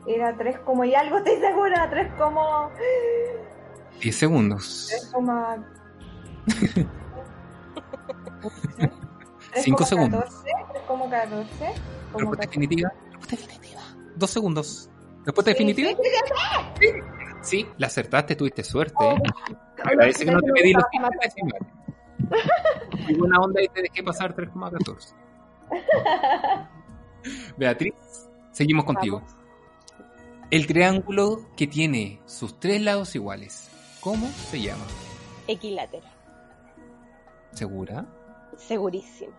Era 0.07 0.35
tres 0.37 0.59
como 0.59 0.83
y 0.83 0.93
algo, 0.95 1.17
estoy 1.17 1.37
segura. 1.39 1.89
Tres 1.89 2.11
como. 2.17 2.69
10 4.01 4.15
segundos. 4.15 4.87
Tres 4.89 5.09
como. 5.13 5.55
Tres 9.51 9.63
Cinco 9.63 9.77
como 9.77 9.87
segundos. 9.87 10.23
14, 10.23 10.43
tres 10.71 10.83
como 10.87 11.09
14. 11.09 11.47
Como 12.11 12.19
Respuesta 12.19 12.45
definitiva. 12.45 12.91
Respuesta 13.11 13.35
definitiva. 13.35 13.81
Dos 14.15 14.29
segundos. 14.29 14.89
¿Respuesta 15.25 15.51
Sí, 15.51 15.57
definitiva? 15.57 15.89
sí, 16.79 16.87
Sí, 17.41 17.67
la 17.77 17.87
acertaste, 17.87 18.35
tuviste 18.35 18.63
suerte. 18.63 18.95
¿eh? 19.05 19.15
Oh. 19.17 19.83
Agradece 19.87 20.25
que 20.25 20.31
no 20.31 20.41
te 20.41 20.51
pedí 20.51 20.73
los 20.73 20.83
Me 20.93 20.99
gusta 21.07 21.19
15 21.19 21.41
decimales. 21.41 21.67
Y 23.07 23.17
buena 23.17 23.39
onda 23.39 23.61
y 23.61 23.67
te 23.69 23.81
dejé 23.81 24.03
pasar 24.03 24.35
3,14. 24.35 25.13
Beatriz, 27.57 27.93
seguimos 28.51 28.85
contigo. 28.85 29.21
El 30.51 30.65
triángulo 30.65 31.45
que 31.55 31.67
tiene 31.67 32.19
sus 32.25 32.59
tres 32.59 32.81
lados 32.81 33.15
iguales. 33.15 33.69
¿Cómo 33.99 34.27
se 34.27 34.61
llama? 34.61 34.85
Equilátero. 35.47 36.05
¿Segura? 37.51 38.05
Segurísimo. 38.57 39.31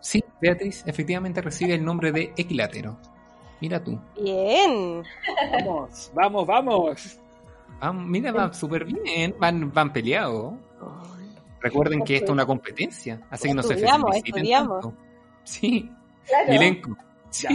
Sí, 0.00 0.22
Beatriz 0.40 0.82
efectivamente 0.86 1.40
recibe 1.40 1.74
el 1.74 1.84
nombre 1.84 2.12
de 2.12 2.32
equilátero. 2.36 2.98
Mira 3.60 3.82
tú. 3.82 3.98
Bien. 4.20 5.02
Vamos, 5.64 6.10
vamos, 6.14 6.46
vamos. 6.46 7.18
Ah, 7.80 7.92
mira, 7.92 8.32
va 8.32 8.52
súper 8.52 8.84
bien. 8.84 9.34
Van, 9.38 9.72
van 9.72 9.92
peleados. 9.92 10.54
Recuerden 11.60 12.02
que 12.02 12.16
esto 12.16 12.26
es 12.26 12.32
una 12.32 12.44
competencia, 12.44 13.22
así 13.30 13.48
que 13.48 13.54
no 13.54 13.62
se 13.62 13.74
Estudiamos, 13.74 14.16
estudiamos. 14.16 14.80
tanto. 14.82 14.96
Sí, 15.44 15.90
Claro. 16.26 16.52
Milenko. 16.52 16.96
Ya, 17.32 17.48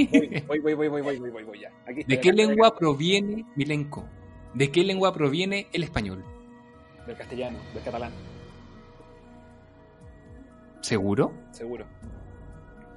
voy, 0.47 0.59
voy, 0.59 0.73
voy, 0.73 0.87
voy, 0.89 1.01
voy, 1.01 1.19
voy, 1.19 1.29
voy, 1.31 1.43
voy, 1.43 1.59
ya. 1.61 1.71
Aquí 1.87 2.03
¿De 2.03 2.19
qué 2.19 2.33
lengua 2.33 2.75
proviene 2.75 3.45
Milenko? 3.55 4.05
¿De 4.53 4.69
qué 4.71 4.83
lengua 4.83 5.13
proviene 5.13 5.67
el 5.71 5.83
español? 5.83 6.23
Del 7.07 7.15
castellano, 7.15 7.57
del 7.73 7.81
catalán, 7.83 8.11
¿Seguro? 10.81 11.31
seguro. 11.51 11.85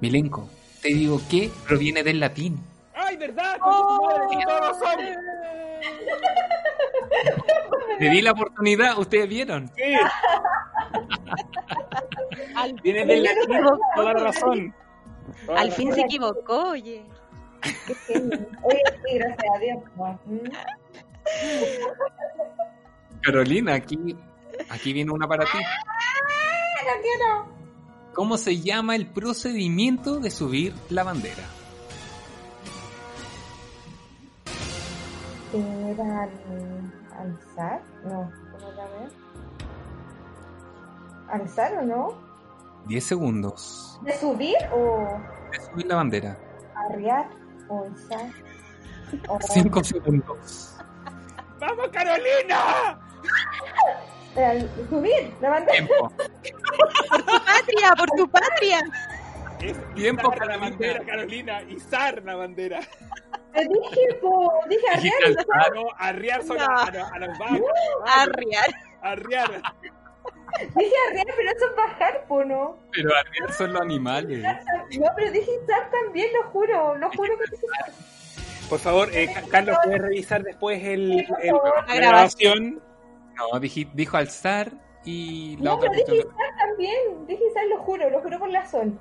Milenko, 0.01 0.49
te 0.81 0.89
digo 0.89 1.21
que 1.29 1.49
proviene 1.65 2.03
del 2.03 2.19
latín. 2.19 2.59
¡Ay, 2.93 3.15
verdad! 3.17 3.57
Oh. 3.61 3.71
¡Concha 3.71 3.87
tu 3.87 4.03
madre, 4.03 4.23
que 4.37 4.45
todos 4.45 4.77
son! 4.77 4.99
Te 7.99 8.09
di 8.09 8.21
la 8.21 8.31
oportunidad, 8.31 8.97
ustedes 8.97 9.29
vieron. 9.29 9.69
Sí, 9.75 9.83
viene 12.83 13.05
del 13.05 13.23
latín, 13.23 13.59
toda 13.95 14.13
la 14.13 14.19
razón. 14.19 14.73
Al 15.55 15.71
fin 15.71 15.93
se 15.93 16.01
equivocó, 16.01 16.69
oye. 16.69 17.05
Qué. 17.61 18.13
Oye, 18.17 18.81
sí, 19.05 19.15
gracias 19.15 19.55
a 19.55 19.59
Dios. 19.59 19.83
no. 19.95 20.19
Carolina, 23.21 23.75
aquí, 23.75 24.17
aquí 24.69 24.93
viene 24.93 25.11
una 25.11 25.27
para 25.27 25.45
ti. 25.45 25.57
No 25.57 27.01
quiero. 27.01 27.53
¿Cómo 28.13 28.37
se 28.37 28.59
llama 28.59 28.95
el 28.95 29.07
procedimiento 29.07 30.19
de 30.19 30.29
subir 30.29 30.75
la 30.89 31.03
bandera? 31.03 31.43
¿Era 35.53 36.23
al, 36.23 36.93
alzar? 37.17 37.81
No, 38.03 38.31
¿cómo 38.51 38.71
la 38.73 38.85
veo? 38.87 39.09
¿Alzar 41.29 41.77
o 41.77 41.81
no? 41.83 42.13
10 42.87 43.03
segundos. 43.03 43.99
¿De 44.03 44.17
subir 44.17 44.57
o 44.73 45.07
De 45.53 45.59
subir 45.61 45.85
la 45.85 45.95
bandera. 45.95 46.37
arriar 46.89 47.29
o 47.69 47.83
alzar? 47.85 48.29
O 49.29 49.39
5 49.39 49.83
segundos. 49.83 50.77
¡Vamos, 51.59 51.87
Carolina! 51.89 52.99
Subir 54.89 55.33
la 55.39 55.49
bandera. 55.49 55.71
Tiempo. 55.85 56.11
Patria, 57.45 57.93
por 57.97 58.09
tu 58.17 58.27
patria. 58.29 58.79
Es 59.59 59.77
Tiempo, 59.93 60.33
izar 60.33 60.47
la 60.47 60.57
bandera, 60.57 61.05
Carolina. 61.05 61.61
Izar 61.63 62.23
la 62.23 62.35
bandera. 62.35 62.79
Te 63.53 63.61
dije, 63.61 64.15
po, 64.19 64.51
dije 64.67 64.89
arriar. 64.91 65.13
Y 65.29 65.35
no 65.75 65.87
arriar 65.99 66.43
son 66.43 66.57
No. 66.57 66.63
a, 66.63 66.83
a, 66.83 67.09
a 67.13 67.19
los 67.19 67.37
vagos. 67.37 67.61
Arriar. 68.07 68.69
Arriar. 69.03 69.61
Dije 70.75 70.93
arriar, 71.09 71.25
pero 71.35 71.51
eso 71.51 71.65
es 71.69 71.75
bajar, 71.75 72.25
po, 72.27 72.43
¿no? 72.43 72.77
Pero 72.91 73.09
arriba 73.15 73.51
son 73.53 73.73
los 73.73 73.81
animales. 73.81 74.41
No, 74.99 75.07
pero 75.15 75.31
dije 75.31 75.51
izar 75.63 75.89
también, 75.89 76.27
lo 76.33 76.49
juro, 76.51 76.95
lo 76.95 77.09
juro 77.11 77.37
que 77.37 77.45
dije 77.51 77.65
izar. 77.65 77.91
Por 78.69 78.79
favor, 78.79 79.09
eh, 79.13 79.29
Ca- 79.33 79.43
Carlos, 79.51 79.77
¿puedes 79.83 80.01
revisar 80.01 80.43
después 80.43 80.81
el, 80.83 81.19
el- 81.41 81.53
La 81.87 81.95
grabación? 81.95 82.81
No, 83.35 83.59
dije- 83.59 83.89
dijo 83.93 84.15
alzar 84.17 84.71
y 85.03 85.57
la 85.57 85.63
No, 85.71 85.75
otra 85.75 85.89
pero 85.91 86.05
dije 86.05 86.17
izar 86.27 86.57
también, 86.59 87.27
dije 87.27 87.43
izar, 87.49 87.65
lo 87.67 87.77
juro, 87.79 88.09
lo 88.09 88.21
juro 88.21 88.39
por 88.39 88.49
la 88.49 88.65
sol. 88.65 88.97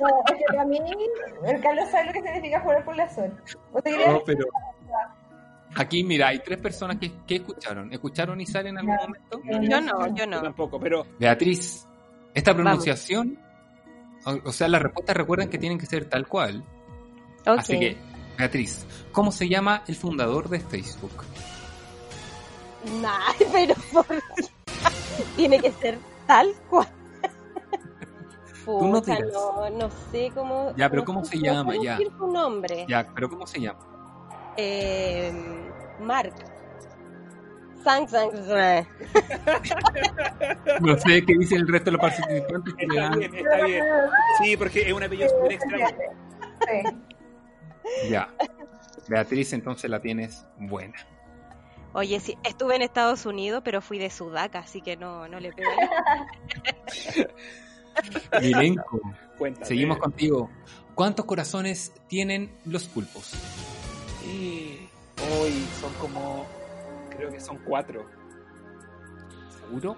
No, 0.00 0.08
es 0.30 0.38
que 0.38 0.44
para 0.48 0.64
mí, 0.64 0.78
el 1.46 1.60
Carlos 1.60 1.88
sabe 1.90 2.06
lo 2.06 2.12
que 2.12 2.22
significa 2.22 2.60
jurar 2.60 2.84
por 2.84 2.96
la 2.96 3.08
sol. 3.08 3.32
¿O 3.72 3.82
te 3.82 3.90
No, 4.06 4.22
pero 4.24 4.46
aquí 5.76 6.04
mira, 6.04 6.28
hay 6.28 6.38
tres 6.40 6.58
personas 6.58 6.98
que, 6.98 7.12
que 7.26 7.36
escucharon. 7.36 7.92
¿Escucharon 7.92 8.40
Izar 8.40 8.66
en 8.66 8.78
algún 8.78 8.94
No. 8.94 9.02
momento? 9.02 9.42
Yo 9.44 9.80
no, 9.80 10.14
yo 10.14 10.26
no. 10.26 10.42
tampoco, 10.42 10.78
pero 10.80 11.06
Beatriz, 11.18 11.86
esta 12.32 12.54
pronunciación, 12.54 13.38
o, 14.24 14.48
o 14.48 14.52
sea, 14.52 14.68
las 14.68 14.82
respuestas 14.82 15.16
recuerden 15.16 15.48
que 15.48 15.58
tienen 15.58 15.78
que 15.78 15.86
ser 15.86 16.06
tal 16.06 16.26
cual. 16.26 16.64
Ok. 17.46 17.58
Así 17.58 17.78
que, 17.78 17.96
Beatriz, 18.38 18.86
¿cómo 19.12 19.30
se 19.30 19.48
llama 19.48 19.82
el 19.86 19.94
fundador 19.96 20.48
de 20.48 20.60
Facebook? 20.60 21.24
Nah, 23.00 23.32
pero 23.52 23.74
por 23.92 24.06
tiene 25.36 25.58
que 25.60 25.70
ser 25.72 25.98
tal 26.26 26.52
cual. 26.68 26.88
Tú 28.64 28.86
no 28.88 29.02
no, 29.02 29.70
no 29.70 29.90
sé 30.10 30.30
cómo. 30.34 30.74
Ya, 30.76 30.88
pero 30.88 31.02
no 31.02 31.06
¿cómo 31.06 31.24
se 31.24 31.38
llama? 31.38 31.74
Ya. 31.82 31.98
su 31.98 32.26
nombre. 32.26 32.86
Ya, 32.88 33.06
pero 33.14 33.28
¿cómo 33.28 33.46
se 33.46 33.60
llama? 33.60 33.78
Eh, 34.56 35.32
Mark. 36.00 36.32
Sang, 37.84 38.08
sang, 38.08 38.30
sang. 38.46 38.86
No 40.80 40.96
sé 40.98 41.22
qué 41.26 41.34
dicen 41.38 41.58
el 41.58 41.68
resto 41.68 41.86
de 41.86 41.90
los 41.92 42.00
participantes. 42.00 42.74
que 42.74 42.86
le 42.86 42.94
está 42.94 43.08
dan- 43.10 43.18
bien, 43.18 43.34
está 43.34 43.64
bien. 43.66 43.84
Sí, 44.42 44.56
porque 44.56 44.82
es 44.82 44.92
un 44.92 45.02
apellido 45.02 45.28
súper 45.28 45.52
extraño. 45.52 45.86
Sí. 46.66 48.08
Ya. 48.10 48.28
Beatriz, 49.08 49.52
entonces 49.52 49.90
la 49.90 50.00
tienes 50.00 50.46
buena. 50.58 50.94
Oye, 51.92 52.18
sí, 52.20 52.36
estuve 52.42 52.74
en 52.76 52.82
Estados 52.82 53.26
Unidos, 53.26 53.60
pero 53.64 53.80
fui 53.82 53.98
de 53.98 54.08
Sudaca, 54.10 54.60
así 54.60 54.80
que 54.80 54.96
no, 54.96 55.28
no 55.28 55.38
le 55.38 55.52
pego. 55.52 55.70
Milenko, 58.40 59.00
Cuéntame. 59.38 59.66
seguimos 59.66 59.98
contigo. 59.98 60.50
¿Cuántos 60.94 61.26
corazones 61.26 61.92
tienen 62.08 62.50
los 62.64 62.86
pulpos? 62.88 63.32
Sí. 64.22 64.88
Hoy 65.40 65.52
son 65.80 65.92
como. 65.94 66.46
Creo 67.10 67.30
que 67.30 67.40
son 67.40 67.58
cuatro. 67.64 68.06
¿Seguro? 69.60 69.96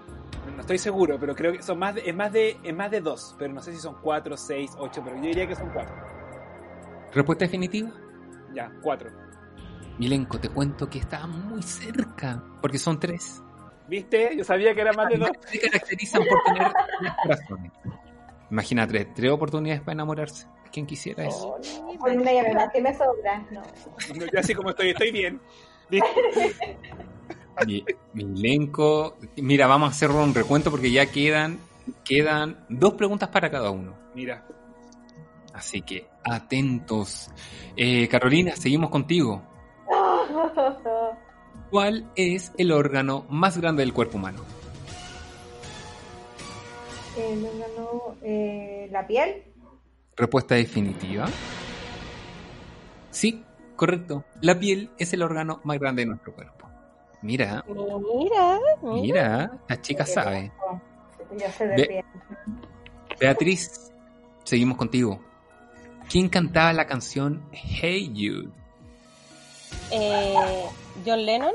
No 0.54 0.60
estoy 0.60 0.78
seguro, 0.78 1.18
pero 1.18 1.34
creo 1.34 1.52
que 1.52 1.62
son 1.62 1.78
más 1.78 1.94
de, 1.94 2.02
es 2.08 2.14
más 2.14 2.32
de, 2.32 2.56
es 2.62 2.74
más 2.74 2.90
de 2.90 3.00
dos. 3.00 3.34
Pero 3.38 3.52
no 3.52 3.60
sé 3.60 3.72
si 3.72 3.78
son 3.78 3.96
cuatro, 4.00 4.36
seis, 4.36 4.72
ocho, 4.78 5.02
pero 5.02 5.16
yo 5.16 5.22
diría 5.22 5.46
que 5.46 5.56
son 5.56 5.70
cuatro. 5.70 5.94
¿Respuesta 7.12 7.44
definitiva? 7.46 7.90
Ya, 8.54 8.70
cuatro. 8.82 9.10
Milenko, 9.98 10.38
te 10.38 10.50
cuento 10.50 10.88
que 10.88 10.98
está 10.98 11.26
muy 11.26 11.62
cerca, 11.62 12.42
porque 12.60 12.78
son 12.78 13.00
tres. 13.00 13.42
¿Viste? 13.88 14.36
Yo 14.36 14.44
sabía 14.44 14.74
que 14.74 14.80
era 14.82 14.92
más 14.92 15.08
de 15.08 15.16
dos. 15.16 15.30
Se 15.46 15.58
caracterizan 15.58 16.22
por 16.28 16.42
tener 16.44 16.72
tres 17.00 17.12
corazones. 17.22 17.72
Imagina 18.50 18.86
tres, 18.86 19.08
tres 19.14 19.32
oportunidades 19.32 19.80
para 19.80 19.94
enamorarse. 19.94 20.46
¿Quién 20.72 20.86
quisiera 20.86 21.26
eso? 21.26 21.56
Oh, 21.56 21.92
no. 21.92 21.98
Con 21.98 22.18
una 22.20 22.32
llamada 22.32 22.70
que 22.70 22.80
me 22.80 22.94
sobra. 22.94 23.44
No. 23.50 23.62
No, 24.14 24.26
Yo 24.32 24.40
así 24.40 24.54
como 24.54 24.70
estoy, 24.70 24.90
estoy 24.90 25.10
bien. 25.10 25.40
¿Viste? 25.88 26.66
Mi, 27.66 27.84
Milenko, 28.12 29.16
mira, 29.36 29.66
vamos 29.66 29.88
a 29.88 29.92
hacer 29.92 30.10
un 30.10 30.34
recuento 30.34 30.70
porque 30.70 30.90
ya 30.90 31.06
quedan, 31.06 31.58
quedan 32.04 32.64
dos 32.68 32.94
preguntas 32.94 33.28
para 33.30 33.50
cada 33.50 33.70
uno. 33.70 33.94
Mira. 34.14 34.46
Así 35.54 35.80
que 35.80 36.06
atentos. 36.22 37.30
Eh, 37.76 38.08
Carolina, 38.08 38.54
seguimos 38.56 38.90
contigo. 38.90 39.42
¿Cuál 41.70 42.10
es 42.14 42.52
el 42.58 42.72
órgano 42.72 43.24
más 43.30 43.58
grande 43.58 43.82
del 43.82 43.92
cuerpo 43.94 44.18
humano? 44.18 44.44
El 47.16 47.44
órgano, 47.44 48.16
eh, 48.22 48.88
la 48.90 49.06
piel. 49.06 49.42
Respuesta 50.16 50.54
definitiva. 50.54 51.26
Sí, 53.10 53.44
correcto. 53.76 54.24
La 54.40 54.58
piel 54.58 54.90
es 54.98 55.12
el 55.12 55.22
órgano 55.22 55.60
más 55.64 55.78
grande 55.78 56.02
de 56.02 56.06
nuestro 56.06 56.34
cuerpo. 56.34 56.68
Mira, 57.22 57.64
Mira, 57.66 58.58
mira. 58.82 59.02
mira, 59.02 59.50
la 59.68 59.80
chica 59.80 60.06
sabe. 60.06 60.52
Yo 61.38 61.46
sé 61.56 61.66
de 61.66 61.76
Ve- 61.76 61.86
piel. 61.86 62.04
Beatriz, 63.18 63.92
seguimos 64.44 64.76
contigo. 64.76 65.20
¿Quién 66.08 66.28
cantaba 66.28 66.72
la 66.72 66.86
canción 66.86 67.42
Hey 67.52 68.12
You? 68.14 68.52
Eh, 69.90 70.34
John 71.04 71.24
Lennon. 71.26 71.52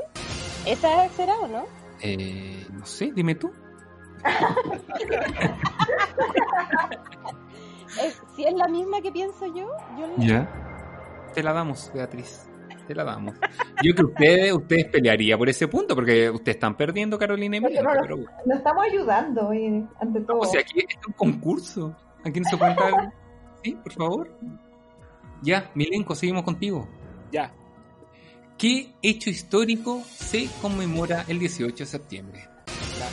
¿Esa 0.66 1.08
será 1.10 1.34
o 1.40 1.48
no? 1.48 1.64
Eh, 2.00 2.66
no 2.72 2.84
sé, 2.86 3.10
dime 3.12 3.34
tú. 3.34 3.52
Eh, 8.00 8.12
si 8.34 8.44
es 8.44 8.54
la 8.54 8.68
misma 8.68 9.00
que 9.00 9.12
pienso 9.12 9.46
yo, 9.46 9.68
John 9.96 10.10
Lennon. 10.18 10.26
Ya. 10.26 11.30
Te 11.34 11.42
la 11.42 11.52
damos, 11.52 11.90
Beatriz. 11.94 12.48
Te 12.86 12.94
la 12.94 13.04
damos. 13.04 13.34
Yo 13.82 13.94
que 13.94 14.02
ustedes, 14.02 14.52
ustedes 14.52 14.86
pelearía 14.86 15.38
por 15.38 15.48
ese 15.48 15.68
punto, 15.68 15.94
porque 15.94 16.30
ustedes 16.30 16.56
están 16.56 16.76
perdiendo, 16.76 17.18
Carolina 17.18 17.56
y 17.56 17.60
Milenko, 17.60 17.82
no 17.82 18.00
pero 18.02 18.16
bueno. 18.16 18.30
Nos 18.44 18.58
estamos 18.58 18.84
ayudando, 18.84 19.48
oye, 19.48 19.84
ante 20.00 20.20
todo. 20.20 20.40
O 20.40 20.44
sea, 20.44 20.60
aquí 20.60 20.80
es 20.80 21.06
un 21.06 21.12
concurso. 21.14 21.96
Aquí 22.24 22.40
no 22.40 22.48
se 22.48 22.58
cuenta. 22.58 23.12
Sí, 23.62 23.72
por 23.82 23.92
favor. 23.92 24.38
Ya, 25.42 25.70
Milenko, 25.74 26.14
seguimos 26.14 26.42
contigo. 26.42 26.88
Ya. 27.30 27.52
¿Qué 28.58 28.92
hecho 29.02 29.30
histórico 29.30 30.02
se 30.04 30.48
conmemora 30.60 31.24
el 31.28 31.38
18 31.38 31.74
de 31.76 31.86
septiembre? 31.86 32.48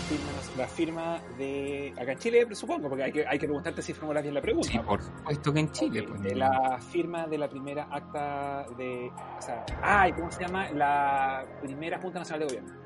La 0.09 0.15
firma, 0.15 0.31
la 0.57 0.67
firma 0.67 1.21
de. 1.37 1.93
Acá 1.95 2.13
en 2.13 2.17
Chile, 2.17 2.55
supongo, 2.55 2.89
porque 2.89 3.03
hay 3.03 3.11
que, 3.11 3.27
hay 3.27 3.37
que 3.37 3.45
preguntarte 3.45 3.81
si 3.83 3.93
formulas 3.93 4.23
bien 4.23 4.33
la 4.33 4.41
pregunta. 4.41 4.69
Sí, 4.69 4.79
por 4.79 5.01
supuesto 5.03 5.53
que 5.53 5.59
en 5.59 5.71
Chile. 5.71 6.03
Pues, 6.03 6.21
de 6.23 6.35
la 6.35 6.79
firma 6.79 7.27
de 7.27 7.37
la 7.37 7.47
primera 7.47 7.87
acta 7.91 8.65
de. 8.75 9.11
O 9.37 9.41
sea, 9.41 9.63
ay, 9.83 10.13
¿cómo 10.13 10.31
se 10.31 10.41
llama? 10.41 10.71
La 10.71 11.45
primera 11.61 11.99
Junta 11.99 12.19
Nacional 12.19 12.39
de 12.39 12.45
Gobierno. 12.55 12.79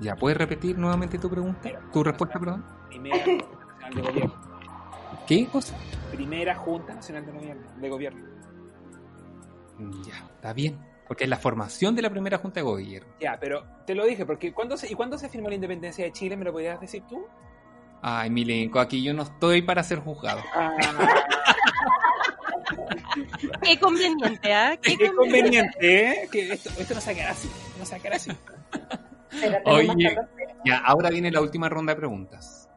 ¿Ya 0.00 0.16
puedes 0.16 0.36
repetir 0.36 0.76
nuevamente 0.76 1.18
tu 1.18 1.30
pregunta? 1.30 1.70
¿Tu 1.92 2.02
respuesta, 2.02 2.40
perdón? 2.40 2.64
Primera 2.88 3.24
Junta 3.24 3.46
Nacional 3.46 3.94
de 3.94 4.02
Gobierno. 4.02 4.34
¿Qué 5.28 5.46
cosa? 5.46 5.76
Primera 6.10 6.54
Junta 6.56 6.94
Nacional 6.94 7.26
de 7.26 7.32
Gobierno. 7.32 7.62
De 7.80 7.88
gobierno. 7.88 8.24
Ya, 10.04 10.26
está 10.34 10.52
bien. 10.52 10.93
Porque 11.06 11.24
es 11.24 11.30
la 11.30 11.36
formación 11.36 11.94
de 11.94 12.02
la 12.02 12.10
primera 12.10 12.38
Junta 12.38 12.60
de 12.60 12.64
Gobierno. 12.64 13.12
Ya, 13.20 13.38
pero 13.38 13.64
te 13.86 13.94
lo 13.94 14.04
dije, 14.06 14.24
porque 14.24 14.52
¿cuándo 14.52 14.76
se, 14.76 14.90
¿y 14.90 14.94
cuándo 14.94 15.18
se 15.18 15.28
firmó 15.28 15.48
la 15.48 15.54
independencia 15.54 16.04
de 16.04 16.12
Chile? 16.12 16.36
¿Me 16.36 16.44
lo 16.44 16.52
podrías 16.52 16.80
decir 16.80 17.02
tú? 17.08 17.26
Ay, 18.00 18.30
Milenko, 18.30 18.80
aquí 18.80 19.02
yo 19.02 19.14
no 19.14 19.22
estoy 19.22 19.62
para 19.62 19.82
ser 19.82 19.98
juzgado. 20.00 20.40
Ah, 20.54 20.76
Qué 23.62 23.78
conveniente, 23.78 24.52
¿ah? 24.52 24.76
Qué, 24.80 24.96
qué 24.96 25.12
conveniente, 25.12 25.78
¿eh? 25.80 26.28
Que 26.30 26.52
esto, 26.52 26.70
esto 26.78 26.94
no 26.94 27.00
se 27.00 27.06
va 27.06 27.12
a 27.12 27.14
quedar 27.14 27.30
así. 27.30 27.50
No 27.78 27.84
se 27.84 27.92
va 27.92 27.98
a 27.98 28.00
quedar 28.00 28.14
así. 28.16 28.30
Oye. 29.64 30.16
Ya, 30.64 30.78
ahora 30.78 31.10
viene 31.10 31.30
la 31.30 31.40
última 31.40 31.68
ronda 31.68 31.92
de 31.92 31.98
preguntas. 31.98 32.68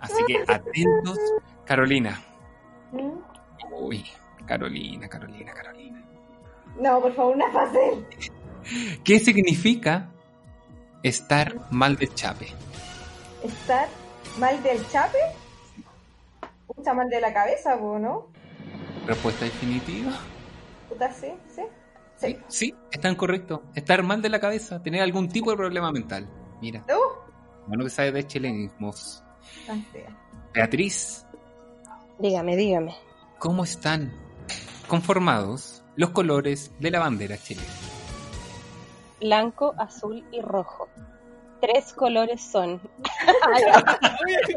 Así 0.00 0.22
que 0.26 0.42
atentos, 0.46 1.18
Carolina. 1.64 2.20
¿Mm? 2.92 3.18
Uy, 3.72 4.04
Carolina, 4.46 5.08
Carolina, 5.08 5.52
Carolina. 5.52 5.91
No, 6.80 7.00
por 7.00 7.14
favor, 7.14 7.36
una 7.36 7.50
fácil. 7.50 8.06
¿Qué 9.04 9.18
significa 9.18 10.10
estar 11.02 11.54
mal 11.70 11.96
del 11.96 12.14
chape? 12.14 12.46
¿Estar 13.42 13.88
mal 14.38 14.62
del 14.62 14.86
chape? 14.88 15.18
Pucha, 16.66 16.94
mal 16.94 17.08
de 17.08 17.20
la 17.20 17.32
cabeza, 17.32 17.76
¿no? 17.76 18.28
Respuesta 19.06 19.44
definitiva. 19.44 20.12
Puta, 20.88 21.12
sí, 21.12 21.28
sí. 21.54 21.62
Sí. 22.16 22.36
Sí, 22.46 22.74
están 22.92 23.16
correcto. 23.16 23.64
Estar 23.74 24.02
mal 24.04 24.22
de 24.22 24.28
la 24.28 24.38
cabeza, 24.38 24.80
tener 24.80 25.02
algún 25.02 25.28
tipo 25.28 25.50
de 25.50 25.56
problema 25.56 25.90
mental. 25.90 26.28
Mira, 26.60 26.84
Uh, 26.88 27.66
bueno 27.68 27.82
que 27.84 27.90
sabe 27.90 28.12
de 28.12 28.26
chilenismos. 28.26 29.24
fea. 29.92 30.16
Beatriz, 30.54 31.26
Dígame, 32.18 32.56
dígame. 32.56 32.94
¿cómo 33.40 33.64
están 33.64 34.12
conformados 34.86 35.71
los 35.96 36.10
colores 36.10 36.72
de 36.78 36.90
la 36.90 37.00
bandera 37.00 37.36
chilena? 37.36 37.68
Blanco, 39.20 39.74
azul 39.78 40.24
y 40.32 40.40
rojo. 40.40 40.88
Tres 41.60 41.92
colores 41.92 42.42
son. 42.42 42.80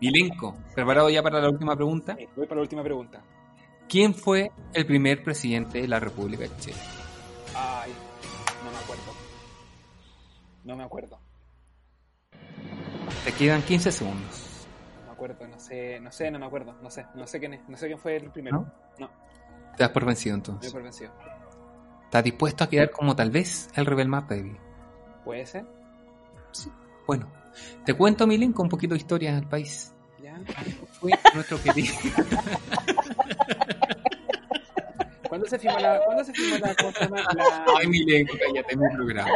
Milenko, 0.00 0.56
¿preparado 0.74 1.10
ya 1.10 1.22
para 1.22 1.40
la 1.40 1.48
última 1.48 1.74
pregunta? 1.74 2.16
Voy 2.36 2.46
para 2.46 2.56
la 2.56 2.62
última 2.62 2.84
pregunta. 2.84 3.20
¿Quién 3.88 4.14
fue 4.14 4.52
el 4.72 4.86
primer 4.86 5.24
presidente 5.24 5.80
de 5.82 5.88
la 5.88 5.98
República 5.98 6.44
de 6.44 6.56
Chile? 6.58 6.76
Ay. 7.54 7.92
No 10.64 10.76
me 10.76 10.84
acuerdo. 10.84 11.18
Te 13.24 13.32
quedan 13.32 13.62
15 13.62 13.92
segundos. 13.92 14.66
No 15.00 15.06
me 15.06 15.12
acuerdo, 15.12 15.46
no 15.48 15.58
sé, 15.58 16.00
no 16.00 16.10
sé, 16.12 16.30
no 16.30 16.38
me 16.38 16.46
acuerdo, 16.46 16.74
no 16.82 16.90
sé, 16.90 17.06
no 17.14 17.26
sé 17.26 17.38
quién 17.38 17.54
es, 17.54 17.68
no 17.68 17.76
sé 17.76 17.86
quién 17.86 17.98
fue 17.98 18.16
el 18.16 18.30
primero. 18.30 18.66
No, 18.98 19.10
Te 19.76 19.82
das 19.84 19.90
por 19.90 20.04
vencido 20.06 20.34
me 20.34 20.38
entonces. 20.38 20.72
por 20.72 20.82
vencido. 20.82 21.12
¿Estás 22.04 22.24
dispuesto 22.24 22.64
a 22.64 22.68
quedar 22.68 22.90
como 22.90 23.14
tal 23.14 23.30
vez 23.30 23.68
el 23.76 23.86
rebel 23.86 24.08
más 24.08 24.26
débil? 24.28 24.56
¿Puede 25.24 25.46
ser? 25.46 25.64
Bueno, 27.06 27.28
te 27.84 27.94
cuento, 27.94 28.26
Milenko, 28.26 28.62
un 28.62 28.68
poquito 28.68 28.94
de 28.94 28.98
historia 29.00 29.34
del 29.34 29.46
país. 29.46 29.92
¿Ya? 30.22 30.38
Fue 30.92 31.12
nuestro 31.34 31.62
querido... 31.62 31.94
¿Cuándo 35.30 35.46
se 35.48 35.58
firmó 35.58 35.78
la, 35.78 36.00
¿cuándo 36.04 36.24
se 36.24 36.32
firmó 36.34 36.58
la, 36.58 36.74
¿cómo 36.74 36.92
se 36.92 37.04
llama? 37.04 37.22
La- 37.34 37.64
Ay, 37.78 37.86
Milenko, 37.86 38.34
cállate, 38.38 38.76
mi 38.76 38.88
programa. 38.94 39.30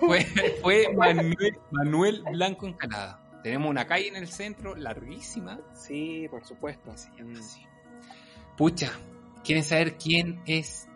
fue, 0.00 0.20
fue 0.60 0.86
Manuel, 0.94 1.58
Manuel 1.70 2.22
Blanco 2.30 2.66
Encalada. 2.66 3.20
Tenemos 3.42 3.70
una 3.70 3.86
calle 3.86 4.08
en 4.08 4.16
el 4.16 4.28
centro, 4.28 4.74
larguísima. 4.74 5.60
Sí, 5.74 6.26
por 6.30 6.44
supuesto. 6.44 6.94
Pucha, 8.56 8.90
¿quieren 9.44 9.64
saber 9.64 9.96
quién 9.98 10.40
es 10.46 10.88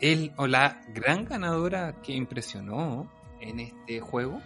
él 0.00 0.32
o 0.36 0.46
la 0.46 0.80
gran 0.88 1.24
ganadora 1.24 2.00
que 2.02 2.12
impresionó 2.12 3.08
en 3.42 3.60
este 3.60 4.00
juego? 4.00 4.40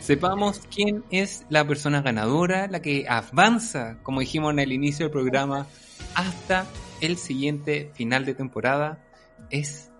Sepamos 0.00 0.60
quién 0.72 1.04
es 1.10 1.44
la 1.48 1.66
persona 1.66 2.02
ganadora, 2.02 2.68
la 2.68 2.80
que 2.80 3.06
avanza, 3.08 3.98
como 4.02 4.20
dijimos 4.20 4.52
en 4.52 4.60
el 4.60 4.72
inicio 4.72 5.06
del 5.06 5.12
programa, 5.12 5.66
hasta 6.14 6.66
el 7.00 7.16
siguiente 7.16 7.90
final 7.94 8.24
de 8.24 8.34
temporada. 8.34 9.04
Es. 9.50 9.90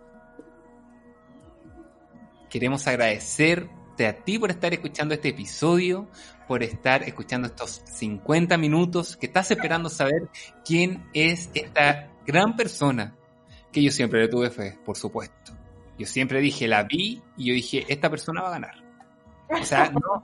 Queremos 2.49 2.87
agradecerte 2.87 4.07
a 4.07 4.25
ti 4.25 4.39
por 4.39 4.51
estar 4.51 4.73
escuchando 4.73 5.15
este 5.15 5.29
episodio, 5.29 6.09
por 6.47 6.63
estar 6.63 7.03
escuchando 7.03 7.49
estos 7.49 7.83
50 7.85 8.57
minutos, 8.57 9.17
que 9.17 9.27
estás 9.27 9.51
esperando 9.51 9.91
saber 9.91 10.31
quién 10.65 11.05
es 11.13 11.51
esta 11.53 12.11
gran 12.27 12.57
persona 12.57 13.15
que 13.73 13.83
yo 13.83 13.91
siempre 13.91 14.21
le 14.21 14.29
tuve 14.29 14.51
fe, 14.51 14.79
por 14.85 14.97
supuesto. 14.97 15.58
Yo 15.99 16.07
siempre 16.07 16.41
dije, 16.41 16.69
la 16.69 16.85
vi 16.85 17.21
y 17.37 17.47
yo 17.49 17.55
dije, 17.55 17.85
esta 17.89 18.09
persona 18.09 18.43
va 18.43 18.49
a 18.49 18.53
ganar. 18.53 18.75
O 19.51 19.65
sea, 19.65 19.91
no, 19.93 20.23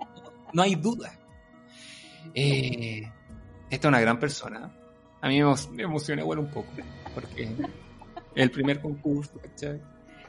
no 0.52 0.62
hay 0.62 0.74
duda. 0.76 1.12
Eh, 2.34 3.02
esta 3.70 3.88
es 3.88 3.90
una 3.90 4.00
gran 4.00 4.18
persona. 4.18 4.72
A 5.20 5.28
mí 5.28 5.40
me, 5.42 5.46
emo- 5.48 5.70
me 5.70 5.82
emociona 5.82 6.22
igual 6.22 6.38
un 6.40 6.48
poco, 6.50 6.68
porque 7.14 7.48
el 8.34 8.50
primer 8.50 8.80
concurso, 8.80 9.32
¿cachai? 9.40 9.80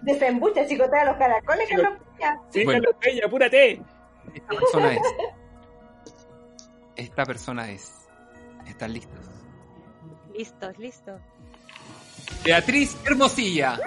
Desembucha, 0.02 0.66
chicotea 0.68 1.06
los 1.06 1.18
caracoles, 1.18 1.68
Chico- 1.70 1.82
Carlos 1.84 2.00
Peña. 2.18 2.42
Sí, 2.50 2.66
Bueno. 2.66 2.82
Carlos 2.82 2.96
Peña, 3.02 3.22
apúrate. 3.26 3.82
Esta 4.34 4.48
persona 4.56 4.94
es. 4.94 5.02
Esta 6.96 7.26
persona 7.26 7.72
es. 7.72 7.92
¿Están 8.68 8.94
listos? 8.94 9.20
Listos, 10.36 10.78
listos. 10.80 11.22
Beatriz 12.44 12.98
Hermosilla. 13.06 13.80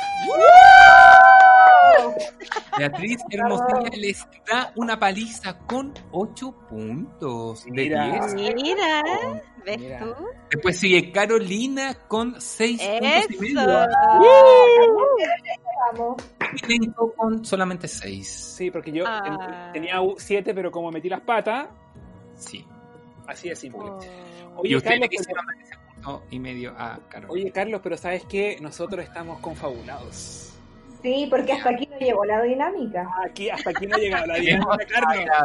Beatriz 2.79 3.18
Hermosilla 3.31 3.91
les 3.97 4.26
da 4.51 4.72
una 4.76 4.99
paliza 4.99 5.59
con 5.59 5.93
8 6.12 6.53
puntos 6.68 7.64
de 7.64 7.70
Mira. 7.72 8.05
10. 8.33 8.55
Mira, 8.55 9.03
¿ves 9.64 9.79
Mira. 9.79 9.99
tú? 10.01 10.14
Después 10.51 10.79
sigue 10.79 11.11
Carolina 11.12 11.95
con 12.07 12.41
6 12.41 12.81
puntos 12.81 13.31
y 13.31 13.55
medio. 13.55 13.87
Vamos. 15.93 16.16
Y 16.62 16.79
Lenko 16.79 17.12
con 17.14 17.45
solamente 17.45 17.89
6. 17.89 18.26
Sí, 18.57 18.70
porque 18.70 18.91
yo 18.93 19.05
Ah. 19.07 19.20
ten- 19.22 19.72
tenía 19.72 20.01
u- 20.01 20.16
siete, 20.18 20.55
pero 20.55 20.70
como 20.70 20.91
metí 20.91 21.09
las 21.09 21.20
patas, 21.20 21.68
Sí. 22.37 22.64
así 23.26 23.49
de 23.51 23.57
simple. 23.57 23.81
Oh. 23.83 23.99
Y 24.64 24.68
Oye, 24.68 24.76
usted 24.76 24.91
Carlos, 24.91 25.01
le 25.03 25.09
pero, 25.09 25.18
quisieron 25.20 25.47
dar 25.47 25.57
ese 25.62 25.74
punto 25.95 26.22
y 26.31 26.39
medio 26.41 26.70
a 26.76 26.99
Carolina. 27.09 27.33
oye, 27.33 27.53
Carlos, 27.53 27.81
pero 27.83 27.97
¿sabes 27.97 28.24
qué? 28.24 28.57
Nosotros 28.61 29.05
estamos 29.05 29.39
confabulados. 29.41 30.55
Sí, 31.03 31.26
porque 31.30 31.53
hasta 31.53 31.70
aquí 31.70 31.86
no 31.86 31.96
llegó 31.99 32.24
la 32.24 32.42
dinámica. 32.42 33.09
Aquí, 33.24 33.49
hasta 33.51 33.70
aquí 33.70 33.86
no 33.86 33.96
ha 33.96 33.99
llegado 33.99 34.26
la 34.26 34.34
dinámica. 34.38 35.44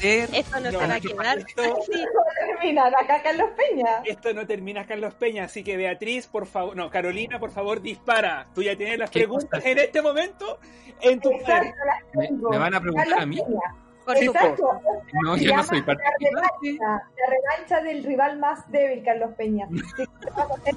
Esto 0.00 0.60
no, 0.60 0.70
No, 0.72 0.80
se 0.80 0.86
va 0.86 0.94
a 0.94 0.96
esto- 0.96 1.08
quedar 1.16 1.38
esto- 1.38 1.62
así. 1.62 1.92
Terminar 2.60 2.92
acá, 2.98 3.22
Carlos 3.22 3.50
Peña. 3.56 4.02
Esto 4.04 4.32
no 4.32 4.46
termina, 4.46 4.86
Carlos 4.86 5.14
Peña, 5.14 5.44
así 5.44 5.62
que 5.62 5.76
Beatriz, 5.76 6.26
por 6.26 6.46
favor, 6.46 6.74
no, 6.76 6.90
Carolina, 6.90 7.38
por 7.38 7.50
favor, 7.50 7.82
dispara. 7.82 8.46
Tú 8.54 8.62
ya 8.62 8.76
tienes 8.76 8.98
las 8.98 9.10
¿Qué 9.10 9.20
preguntas 9.20 9.64
en 9.64 9.78
este 9.78 10.00
momento 10.00 10.58
en 11.00 11.20
tu. 11.20 11.30
Exacto, 11.32 11.74
las 12.14 12.30
¿Me, 12.50 12.58
van 12.58 12.74
a 12.74 12.80
preguntar 12.80 13.06
Carlos 13.08 13.22
a 13.22 13.26
mí? 13.26 13.36
Peña. 13.36 13.60
Exacto. 14.06 14.80
No, 15.24 15.36
yo 15.36 15.56
no 15.56 15.62
soy 15.62 15.80
La 15.80 15.94
revancha, 15.94 16.78
la 17.16 17.26
revancha 17.28 17.80
del 17.82 18.04
rival 18.04 18.38
más 18.38 18.70
débil, 18.70 19.02
Carlos 19.04 19.30
Peña. 19.36 19.66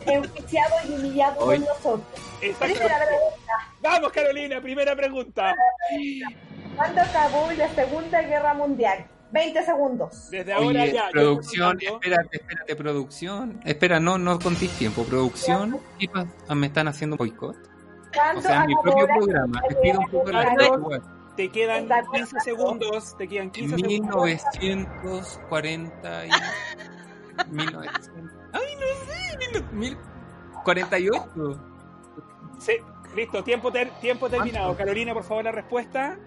Enjuiciado 0.05 0.75
y 0.87 0.93
humillado 0.93 1.39
Hoy- 1.45 1.59
por 1.59 1.67
nosotros. 1.67 2.21
Exacto. 2.41 2.73
Primera 2.75 2.97
pregunta. 2.97 3.53
Vamos, 3.81 4.11
Carolina, 4.11 4.61
primera 4.61 4.95
pregunta. 4.95 5.53
¿Cuándo 6.75 7.01
acabó 7.01 7.51
la 7.51 7.69
Segunda 7.69 8.21
Guerra 8.21 8.53
Mundial? 8.53 9.05
20 9.31 9.61
segundos. 9.63 10.29
Desde 10.31 10.53
ahora 10.53 10.83
Oye, 10.83 10.93
ya. 10.93 11.09
producción, 11.11 11.77
espérate, 11.81 12.37
espérate, 12.37 12.75
producción. 12.77 13.59
Espera, 13.65 13.99
no, 13.99 14.17
no 14.17 14.39
contís 14.39 14.71
tiempo. 14.71 15.03
Producción, 15.03 15.79
¿qué 15.99 16.07
pasa? 16.07 16.29
Ah, 16.47 16.55
me 16.55 16.67
están 16.67 16.87
haciendo 16.87 17.17
boicot. 17.17 17.55
O 17.57 17.59
¿Cuánto 18.13 18.41
sea, 18.41 18.61
en 18.61 18.67
mi 18.67 18.75
propio 18.81 19.05
programa. 19.05 19.61
Te 19.67 19.75
pido 19.75 19.99
un 19.99 20.09
poco 20.09 20.31
de 20.31 20.43
respeto. 20.43 21.01
Te 21.37 21.49
quedan 21.49 21.83
Está 21.83 22.03
15 22.11 22.39
segundos. 22.41 23.15
Te 23.17 23.27
quedan 23.27 23.51
15 23.51 23.75
segundos. 23.77 24.25
1940 24.59 26.25
y 26.25 26.29
1900. 27.51 28.31
Ay, 28.53 28.75
no 28.75 28.87
sé, 29.05 29.37
mil- 29.51 29.65
mil- 29.91 29.97
48. 30.63 31.23
Sí, 32.59 32.73
listo, 33.15 33.43
tiempo, 33.43 33.71
ter- 33.71 33.91
tiempo 34.01 34.29
terminado. 34.29 34.67
¿Cuánto? 34.69 34.83
Carolina, 34.83 35.13
por 35.13 35.23
favor, 35.23 35.43
la 35.43 35.51
respuesta. 35.51 36.17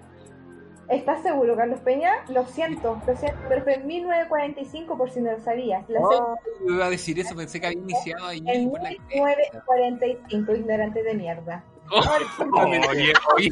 ¿Estás 0.88 1.22
seguro, 1.22 1.56
Carlos 1.56 1.80
Peña? 1.80 2.12
Lo 2.28 2.44
siento, 2.46 3.00
lo 3.06 3.16
siento, 3.16 3.38
pero 3.48 3.62
fue 3.62 3.74
en 3.74 3.86
1945 3.86 4.96
por 4.98 5.11
si 5.11 5.20
no 5.20 5.30
lo 5.32 5.40
sabías. 5.40 5.88
La 5.88 6.00
Oh, 6.00 6.36
iba 6.68 6.86
a 6.86 6.90
decir 6.90 7.18
eso, 7.20 7.34
pensé 7.36 7.61
que 7.61 7.66
había 7.68 7.78
iniciado 7.78 8.26
ahí. 8.26 8.42
en 8.46 8.70
por 8.70 8.80
la 8.82 8.90
1945, 8.90 10.52
ignorante 10.54 11.02
de 11.04 11.14
mierda. 11.14 11.62
Oye, 11.91 13.12
oye, 13.36 13.51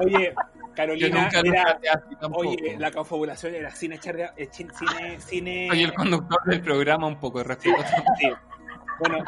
Oye, 0.00 0.34
yo 0.34 0.74
Carolina, 0.74 1.22
nunca 1.22 1.40
era- 1.40 1.80
oye, 2.32 2.76
la 2.78 2.90
confabulación 2.90 3.54
era 3.54 3.70
sin 3.70 3.92
echar 3.92 4.16
de, 4.16 4.30
eh, 4.36 4.48
cine, 4.52 5.20
cine. 5.20 5.68
Soy 5.70 5.82
el 5.84 5.94
conductor 5.94 6.38
del 6.44 6.60
programa, 6.60 7.06
un 7.06 7.18
poco 7.18 7.38
de 7.38 7.44
respeto. 7.44 7.82
Sí. 8.18 8.30
Bueno, 8.98 9.24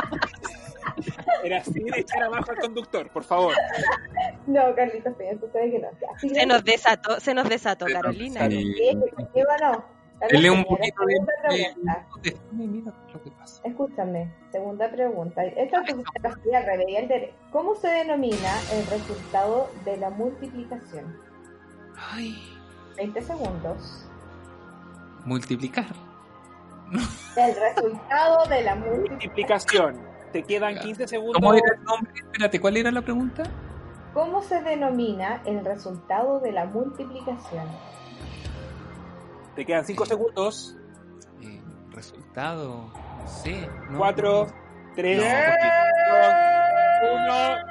era 1.44 1.62
sin 1.64 1.94
echar 1.94 2.22
abajo 2.24 2.50
al 2.50 2.58
conductor, 2.58 3.08
por 3.10 3.24
favor. 3.24 3.54
No, 4.46 4.74
Carlitos 4.74 5.14
sabes 5.52 5.72
que 5.72 5.78
no. 5.78 5.88
Se 6.34 6.46
nos 6.46 6.64
desató, 6.64 7.20
se 7.20 7.34
nos 7.34 7.48
desató, 7.48 7.86
Carolina. 7.86 8.48
Sí, 8.48 8.74
¿Qué 8.76 8.94
Dele 8.94 9.12
un 9.16 9.97
Poquito 10.20 11.04
de, 11.06 11.74
lo 13.12 13.22
que 13.22 13.30
pasa. 13.30 13.62
Escúchame, 13.64 14.32
segunda 14.50 14.90
pregunta. 14.90 15.44
Esta 15.44 15.82
derecho. 15.82 17.34
¿Cómo 17.52 17.74
se 17.76 17.88
denomina 17.88 18.60
el 18.72 18.86
resultado 18.86 19.70
de 19.84 19.96
la 19.96 20.10
multiplicación? 20.10 21.16
Ay, 21.96 22.36
20 22.96 23.22
segundos. 23.22 24.08
multiplicar. 25.24 25.86
El 27.36 27.54
resultado 27.54 28.46
de 28.48 28.62
la 28.62 28.74
multiplicación. 28.74 29.10
Multiplicación. 29.10 30.08
Te 30.32 30.42
quedan 30.42 30.78
15 30.78 31.06
segundos. 31.06 31.36
¿Cómo 31.40 31.54
era 31.54 31.74
el 31.76 31.84
nombre? 31.84 32.12
Espérate, 32.16 32.60
¿cuál 32.60 32.76
era 32.76 32.90
la 32.90 33.02
pregunta? 33.02 33.44
¿Cómo 34.14 34.42
se 34.42 34.60
denomina 34.62 35.42
el 35.44 35.64
resultado 35.64 36.40
de 36.40 36.52
la 36.52 36.64
multiplicación? 36.66 37.66
Te 39.58 39.66
quedan 39.66 39.84
5 39.84 40.06
segundos. 40.06 40.76
Eh, 41.42 41.60
resultado, 41.90 42.92
no 42.94 43.26
sé. 43.26 43.68
¿no? 43.90 43.98
4, 43.98 44.46
3, 44.94 45.18
No, 45.18 45.24
1, 47.12 47.26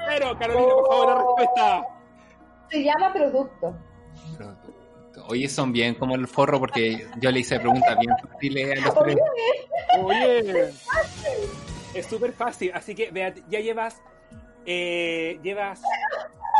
0. 0.09 0.37
Carolina, 0.37 0.67
por 0.67 0.87
favor, 0.89 1.07
la 1.07 1.15
respuesta. 1.15 1.87
Se 2.69 2.83
llama 2.83 3.13
producto. 3.13 3.73
Producto. 4.35 5.25
Oye, 5.29 5.47
son 5.47 5.71
bien 5.71 5.95
como 5.95 6.15
el 6.15 6.27
forro 6.27 6.59
porque 6.59 7.07
yo 7.21 7.31
le 7.31 7.39
hice 7.39 7.57
preguntas 7.57 7.97
bien 7.97 8.13
fáciles 8.17 8.81
a 8.81 8.85
los 8.85 8.93
tres. 8.93 9.17
Oye, 10.03 10.73
es 11.93 12.05
súper 12.05 12.33
fácil. 12.33 12.73
Así 12.73 12.95
que, 12.95 13.11
Beat, 13.11 13.47
ya 13.47 13.61
llevas. 13.61 14.01
Eh, 14.65 15.39
llevas. 15.41 15.81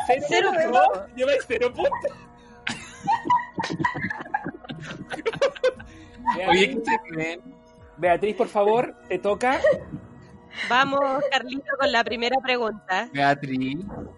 Cero, 0.08 0.26
Cero 0.30 0.52
puntos. 0.54 1.16
Llevas 1.18 1.36
cero 1.46 1.74
puntos. 1.74 2.14
Oye, 6.50 6.78
¿qué 6.84 7.40
Beatriz, 7.98 8.36
por 8.36 8.48
favor, 8.48 8.96
te 9.08 9.18
toca. 9.18 9.60
Vamos, 10.70 11.00
Carlito, 11.32 11.72
con 11.80 11.92
la 11.92 12.04
primera 12.04 12.38
pregunta. 12.44 13.10
Beatriz. 13.12 13.78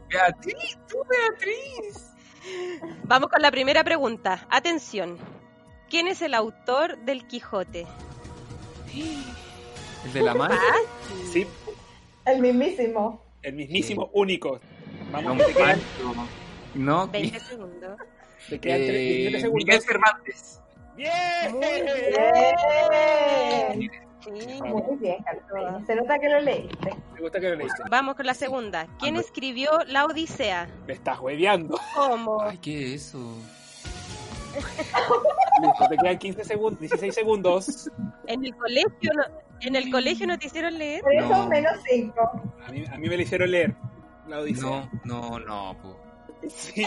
Beatriz, 0.10 0.78
tú, 0.88 0.98
Beatriz. 1.10 2.12
Vamos 3.04 3.30
con 3.30 3.42
la 3.42 3.52
primera 3.52 3.84
pregunta. 3.84 4.46
Atención. 4.50 5.18
¿Quién 5.90 6.08
es 6.08 6.22
el 6.22 6.34
autor 6.34 6.98
del 7.00 7.26
Quijote? 7.28 7.88
El 10.06 10.14
de 10.14 10.22
la 10.22 10.34
mano. 10.34 10.56
Sí, 11.32 11.46
El 12.26 12.42
mismísimo. 12.42 13.24
el 13.42 13.54
mismísimo 13.54 14.10
único. 14.14 14.60
Vamos, 15.12 15.38
Don 15.38 15.48
te 15.48 15.54
quedan. 15.54 15.80
No, 16.76 17.08
20 17.08 17.40
segundos. 17.40 17.98
te 18.50 18.60
quedan 18.60 18.82
eh, 18.82 18.92
17 18.92 19.42
segundos. 19.42 19.66
Miguel 19.66 19.82
Cervantes. 19.82 20.62
¡Bien! 20.96 21.52
Muy 21.52 21.82
bien. 21.82 23.92
Sí. 24.22 24.60
Muy 24.62 24.98
bien, 25.00 25.18
Carlos. 25.24 25.86
Se 25.88 25.96
nota 25.96 26.20
que 26.20 26.30
lo 26.30 26.40
leíste. 26.42 26.94
Me 27.16 27.22
gusta 27.22 27.40
que 27.40 27.50
lo 27.50 27.56
leíste. 27.56 27.84
Vamos 27.90 28.16
con 28.16 28.26
la 28.26 28.34
segunda. 28.34 28.86
¿Quién 29.00 29.16
escribió 29.16 29.72
La 29.88 30.06
Odisea? 30.06 30.68
Me 30.88 30.94
estás 30.94 31.20
hueveando. 31.20 31.80
¿Cómo? 31.96 32.42
Ay, 32.42 32.58
¿qué 32.58 32.96
es 32.96 33.08
eso? 33.08 33.38
Listo, 35.62 35.88
te 35.90 35.98
quedan 35.98 36.18
15 36.18 36.44
segundos, 36.44 36.80
16 36.82 37.16
segundos. 37.16 37.90
En 38.28 38.44
el 38.46 38.56
colegio 38.56 39.12
no, 39.16 39.24
en 39.62 39.76
el 39.76 39.90
colegio 39.92 40.28
no 40.28 40.38
te 40.38 40.48
hicieron 40.48 40.78
leer. 40.78 41.02
Por 41.02 41.14
eso 41.14 41.30
No. 41.30 41.48
menos 41.48 41.72
5. 41.90 42.32
A 42.68 42.72
mí, 42.72 42.84
a 42.92 42.98
mí 42.98 43.10
me 43.10 43.16
lo 43.16 43.22
hicieron 43.24 43.52
leer. 43.52 43.74
La 44.28 44.40
Odisea. 44.40 44.90
No, 45.06 45.06
no, 45.06 45.40
no. 45.40 45.78
po. 45.82 45.98
Sí. 46.48 46.86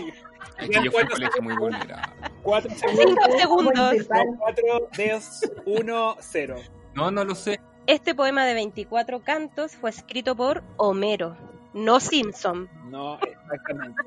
Es 0.59 0.69
que 0.69 0.85
yo 0.85 0.91
fui 0.91 1.01
a 1.01 1.05
un 1.05 1.09
colegio 1.11 1.43
muy 1.43 1.57
vulnerable. 1.57 2.31
4 2.43 2.71
segundos. 2.75 3.05
Cinco 3.07 3.39
segundos. 3.39 3.95
4, 4.39 4.89
2, 4.97 5.41
1, 5.67 6.17
0. 6.21 6.57
No, 6.95 7.11
no 7.11 7.25
lo 7.25 7.35
sé. 7.35 7.61
Este 7.87 8.15
poema 8.15 8.45
de 8.45 8.55
24 8.55 9.21
cantos 9.23 9.73
fue 9.77 9.91
escrito 9.91 10.37
por 10.37 10.63
Homero, 10.77 11.37
no 11.75 11.99
Simpson. 12.01 12.69
No, 12.91 13.19
exactamente. 13.19 14.03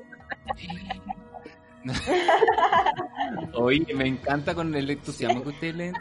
Oye, 3.54 3.94
me 3.94 4.06
encanta 4.08 4.54
con 4.54 4.74
el 4.74 4.90
entusiasmo 4.90 5.42
que 5.42 5.48
ustedes 5.50 5.74
leen. 5.76 5.94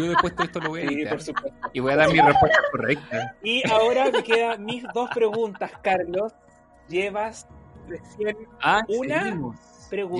Yo 0.00 0.08
después 0.08 0.34
todo 0.34 0.44
esto 0.46 0.60
lo 0.60 0.70
voy 0.70 0.82
a 0.82 0.88
Sí, 0.88 0.94
editar. 0.94 1.12
por 1.12 1.22
supuesto. 1.22 1.70
Y 1.72 1.80
voy 1.80 1.92
a 1.92 1.96
dar 1.96 2.12
mi 2.12 2.20
respuesta 2.20 2.58
correcta. 2.72 3.36
Y 3.42 3.68
ahora 3.70 4.10
me 4.10 4.22
quedan 4.24 4.64
mis 4.64 4.84
dos 4.94 5.10
preguntas, 5.10 5.70
Carlos. 5.82 6.32
Llevas 6.88 7.46
recién 7.88 8.36
Ah, 8.60 8.82
Una 8.88 9.22
seguimos. 9.24 9.56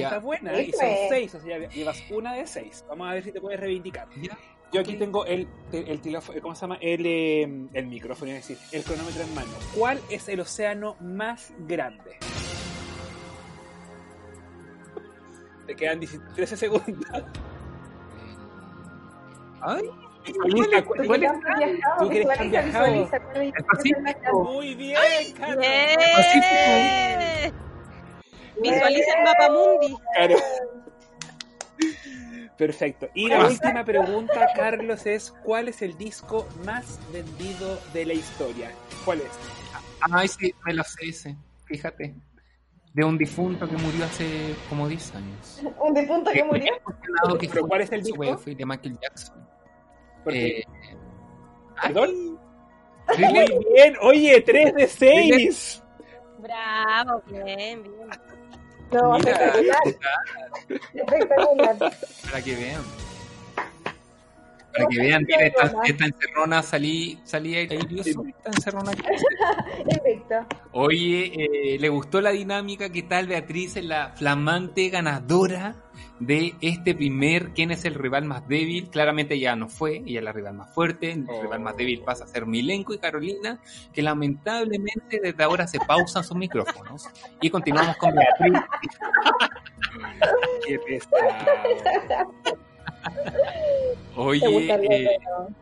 Ya, 0.00 0.18
buenas 0.18 0.58
y 0.60 0.72
son 0.72 0.86
Eso 0.86 0.94
es. 1.02 1.08
seis, 1.10 1.34
o 1.34 1.40
sea, 1.40 1.68
llevas 1.68 2.02
una 2.10 2.34
de 2.34 2.46
seis. 2.46 2.84
Vamos 2.88 3.08
a 3.08 3.12
ver 3.14 3.22
si 3.24 3.32
te 3.32 3.40
puedes 3.40 3.60
reivindicar. 3.60 4.08
ya. 4.20 4.36
Yo 4.70 4.80
aquí 4.82 4.96
tengo 4.96 5.24
el, 5.24 5.48
el, 5.72 6.00
¿cómo 6.42 6.54
se 6.54 6.60
llama? 6.60 6.76
El, 6.82 7.06
eh, 7.06 7.42
el 7.72 7.86
micrófono, 7.86 8.32
es 8.32 8.46
decir, 8.46 8.58
el 8.72 8.84
cronómetro 8.84 9.22
en 9.22 9.34
mano. 9.34 9.48
¿Cuál 9.74 9.98
es 10.10 10.28
el 10.28 10.40
océano 10.40 10.94
más 11.00 11.54
grande? 11.60 12.18
Te 15.66 15.74
quedan 15.74 16.00
10 16.00 16.18
13 16.34 16.56
segundos. 16.56 17.04
Ay, 19.60 19.82
Lista, 19.82 19.92
¿cu- 19.92 20.02
Tú 20.02 20.07
cuál 20.24 21.20
tú 21.98 22.08
que 22.08 22.16
eres 22.20 22.28
tan 22.28 22.50
visualiza, 22.50 22.62
viajado. 22.62 23.42
El 23.42 23.52
Pacífico. 23.64 24.44
Muy 24.44 24.74
bien, 24.74 25.32
Carlos. 25.38 25.58
¡Bien! 25.60 27.52
Visualiza 28.60 29.18
el 29.18 29.24
mapa 29.24 29.48
mundi. 29.50 29.96
Claro. 30.16 30.36
Perfecto. 32.56 33.08
Y 33.14 33.28
la 33.28 33.46
última 33.46 33.84
pregunta, 33.84 34.48
Carlos, 34.56 35.06
es 35.06 35.32
¿cuál 35.44 35.68
es 35.68 35.80
el 35.82 35.96
disco 35.96 36.46
más 36.64 36.98
vendido 37.12 37.78
de 37.92 38.04
la 38.06 38.14
historia? 38.14 38.72
¿Cuál 39.04 39.20
es? 39.20 39.30
Ay, 40.10 40.26
sí, 40.28 40.52
me 40.66 40.74
lo 40.74 40.82
sé 40.82 41.08
ese. 41.08 41.36
Fíjate. 41.66 42.14
De 42.94 43.04
un 43.04 43.16
difunto 43.16 43.68
que 43.68 43.76
murió 43.76 44.04
hace 44.06 44.54
como 44.68 44.88
10 44.88 45.14
años. 45.14 45.62
Un 45.78 45.94
difunto 45.94 46.32
que 46.32 46.42
murió. 46.42 46.72
¿Pero 47.12 47.38
fue- 47.38 47.68
cuál 47.68 47.80
es 47.82 47.92
el 47.92 48.00
fue- 48.02 48.26
disco? 48.26 48.38
Fue 48.38 48.54
de 48.56 48.66
Michael 48.66 48.98
Jackson. 49.00 49.48
Porque, 50.28 50.58
Eh, 50.58 50.64
¿Perdón? 51.82 52.38
¿really? 53.16 53.54
Muy 53.54 53.66
bien, 53.74 53.96
oye, 54.02 54.40
3 54.42 54.74
de 54.74 54.86
6. 54.86 55.82
Bravo, 56.38 57.22
bien, 57.28 57.82
bien. 57.82 58.08
No, 58.92 59.18
Mira, 59.18 59.32
espectacular. 59.32 59.82
Espectacular. 60.94 61.76
para 62.30 62.42
que 62.44 62.54
vean. 62.56 62.82
Para 64.78 64.88
que 64.88 64.98
vean, 65.00 65.24
mira, 65.26 65.46
esta, 65.46 65.72
esta 65.84 66.04
encerrona 66.06 66.62
salí, 66.62 67.18
salí 67.24 67.56
airioso. 67.56 68.24
Esta 68.26 68.50
encerrona 68.50 68.92
aquí. 68.92 69.02
Invicto. 69.80 70.34
Oye, 70.72 71.74
eh, 71.74 71.78
¿le 71.78 71.88
gustó 71.88 72.20
la 72.20 72.30
dinámica? 72.30 72.90
¿Qué 72.90 73.02
tal 73.02 73.26
Beatriz 73.26 73.76
es 73.76 73.84
la 73.84 74.10
flamante 74.16 74.88
ganadora 74.88 75.76
de 76.20 76.54
este 76.60 76.94
primer 76.94 77.50
¿Quién 77.50 77.70
es 77.70 77.84
el 77.84 77.94
rival 77.94 78.24
más 78.24 78.46
débil? 78.48 78.88
Claramente 78.90 79.38
ya 79.38 79.54
no 79.56 79.68
fue, 79.68 80.02
ella 80.06 80.18
es 80.20 80.24
la 80.24 80.32
rival 80.32 80.54
más 80.54 80.72
fuerte, 80.74 81.12
el 81.12 81.24
Oh. 81.28 81.42
rival 81.42 81.60
más 81.60 81.76
débil 81.76 82.00
pasa 82.00 82.24
a 82.24 82.28
ser 82.28 82.46
Milenko 82.46 82.94
y 82.94 82.98
Carolina, 82.98 83.60
que 83.92 84.02
lamentablemente 84.02 85.20
desde 85.22 85.44
ahora 85.44 85.66
se 85.66 85.78
pausan 85.80 86.24
sus 86.24 86.36
micrófonos. 86.36 87.08
Y 87.40 87.50
continuamos 87.50 87.96
con 87.96 88.14
Beatriz. 88.14 88.52
Qué 90.66 90.78
pesado. 90.78 91.28
Oye, 94.20 94.68
eh, 94.68 95.18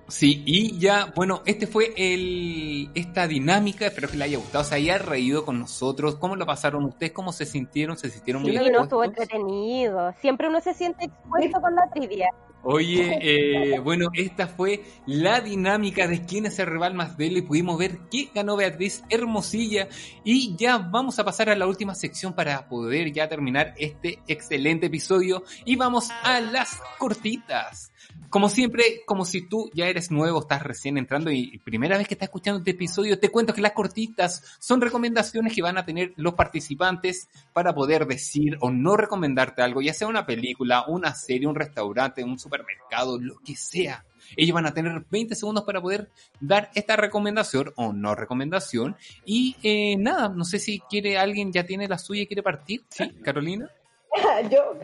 sí, 0.09 0.43
y 0.47 0.79
ya, 0.79 1.13
bueno, 1.15 1.43
este 1.45 1.67
fue 1.67 1.93
el 1.95 2.91
esta 2.95 3.29
dinámica, 3.29 3.85
espero 3.85 4.09
que 4.09 4.17
le 4.17 4.25
haya 4.25 4.39
gustado, 4.39 4.65
se 4.65 4.77
haya 4.77 4.97
reído 4.97 5.45
con 5.45 5.59
nosotros, 5.59 6.15
¿cómo 6.15 6.37
lo 6.37 6.47
pasaron 6.47 6.85
ustedes? 6.85 7.13
¿Cómo 7.13 7.33
se 7.33 7.45
sintieron? 7.45 7.99
¿Se 7.99 8.09
sintieron 8.09 8.43
muy 8.43 8.53
bien? 8.53 8.73
no, 8.73 8.85
estuvo 8.85 9.05
entretenido, 9.05 10.11
siempre 10.21 10.49
uno 10.49 10.63
se 10.63 10.73
siente 10.73 11.05
expuesto 11.05 11.61
con 11.61 11.75
la 11.75 11.91
trivia. 11.91 12.31
Oye, 12.63 13.19
eh, 13.75 13.79
bueno, 13.79 14.09
esta 14.13 14.49
fue 14.49 14.83
la 15.07 15.41
dinámica 15.41 16.07
de 16.07 16.25
quién 16.25 16.47
es 16.47 16.59
el 16.59 16.67
rival 16.67 16.95
más 16.95 17.17
débil. 17.17 17.39
Y 17.39 17.43
pudimos 17.43 17.79
ver 17.79 17.99
que 18.11 18.31
ganó 18.35 18.57
Beatriz 18.57 19.03
Hermosilla. 19.09 19.89
Y 20.25 20.57
ya 20.57 20.79
vamos 20.79 21.19
a 21.19 21.25
pasar 21.25 21.49
a 21.49 21.57
la 21.57 21.67
última 21.67 21.95
sección 21.95 22.35
para 22.35 22.69
poder 22.69 23.13
ya 23.13 23.29
terminar 23.29 23.75
este 23.79 24.21
excelente 24.27 24.87
episodio. 24.87 25.45
Y 25.65 25.77
vamos 25.77 26.11
a 26.23 26.41
las 26.41 26.81
cortitas. 26.99 27.93
Como 28.31 28.49
siempre, 28.49 29.03
como 29.07 29.25
si 29.25 29.49
tú 29.49 29.71
ya 29.75 29.87
eres 29.87 30.11
nuevo, 30.11 30.41
estás 30.41 30.63
recién 30.63 30.99
entrando 30.99 31.31
y 31.31 31.59
primera 31.59 31.97
vez 31.99 32.09
que 32.09 32.15
estás 32.15 32.29
escuchando 32.29 32.59
este 32.59 32.73
episodio, 32.73 33.19
te 33.19 33.31
cuento 33.31 33.55
que 33.55 33.61
las 33.61 33.73
cortitas 33.73 34.43
son 34.59 34.81
recomendaciones 34.81 35.55
que 35.55 35.63
van 35.63 35.79
a 35.79 35.85
tener 35.85 36.13
los 36.17 36.35
participantes 36.35 37.29
para 37.53 37.75
poder 37.75 38.07
decir 38.07 38.57
o 38.61 38.71
no 38.71 38.97
recomendarte 38.97 39.63
algo, 39.63 39.81
ya 39.81 39.95
sea 39.95 40.09
una 40.09 40.27
película, 40.27 40.85
una 40.87 41.15
serie, 41.15 41.47
un 41.47 41.55
restaurante, 41.55 42.25
un 42.25 42.39
supermercado, 42.39 43.19
lo 43.19 43.39
que 43.39 43.57
sea. 43.57 44.05
Ellos 44.37 44.55
van 44.55 44.67
a 44.67 44.75
tener 44.75 45.05
20 45.09 45.35
segundos 45.35 45.65
para 45.65 45.81
poder 45.81 46.11
dar 46.41 46.71
esta 46.75 46.97
recomendación 46.97 47.73
o 47.77 47.93
no 47.93 48.15
recomendación. 48.15 48.97
Y 49.25 49.57
eh, 49.63 49.97
nada, 49.97 50.29
no 50.29 50.45
sé 50.45 50.59
si 50.59 50.81
quiere 50.81 51.19
alguien, 51.19 51.53
ya 51.53 51.65
tiene 51.65 51.87
la 51.87 51.99
suya 51.99 52.23
y 52.23 52.27
quiere 52.27 52.43
partir. 52.43 52.83
¿Sí, 52.89 53.09
Carolina? 53.23 53.71
Yo, 54.51 54.75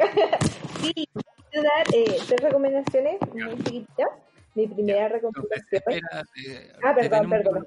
sí, 0.81 1.09
dar 1.61 1.95
eh, 1.95 2.17
tres 2.27 2.41
recomendaciones 2.41 3.21
muy 3.33 3.57
chiquitas. 3.65 4.09
Mi 4.55 4.67
primera 4.67 5.09
recomendación. 5.09 5.83
Eh, 5.87 6.73
ah, 6.83 6.95
perdón, 6.95 7.31
perdón. 7.31 7.65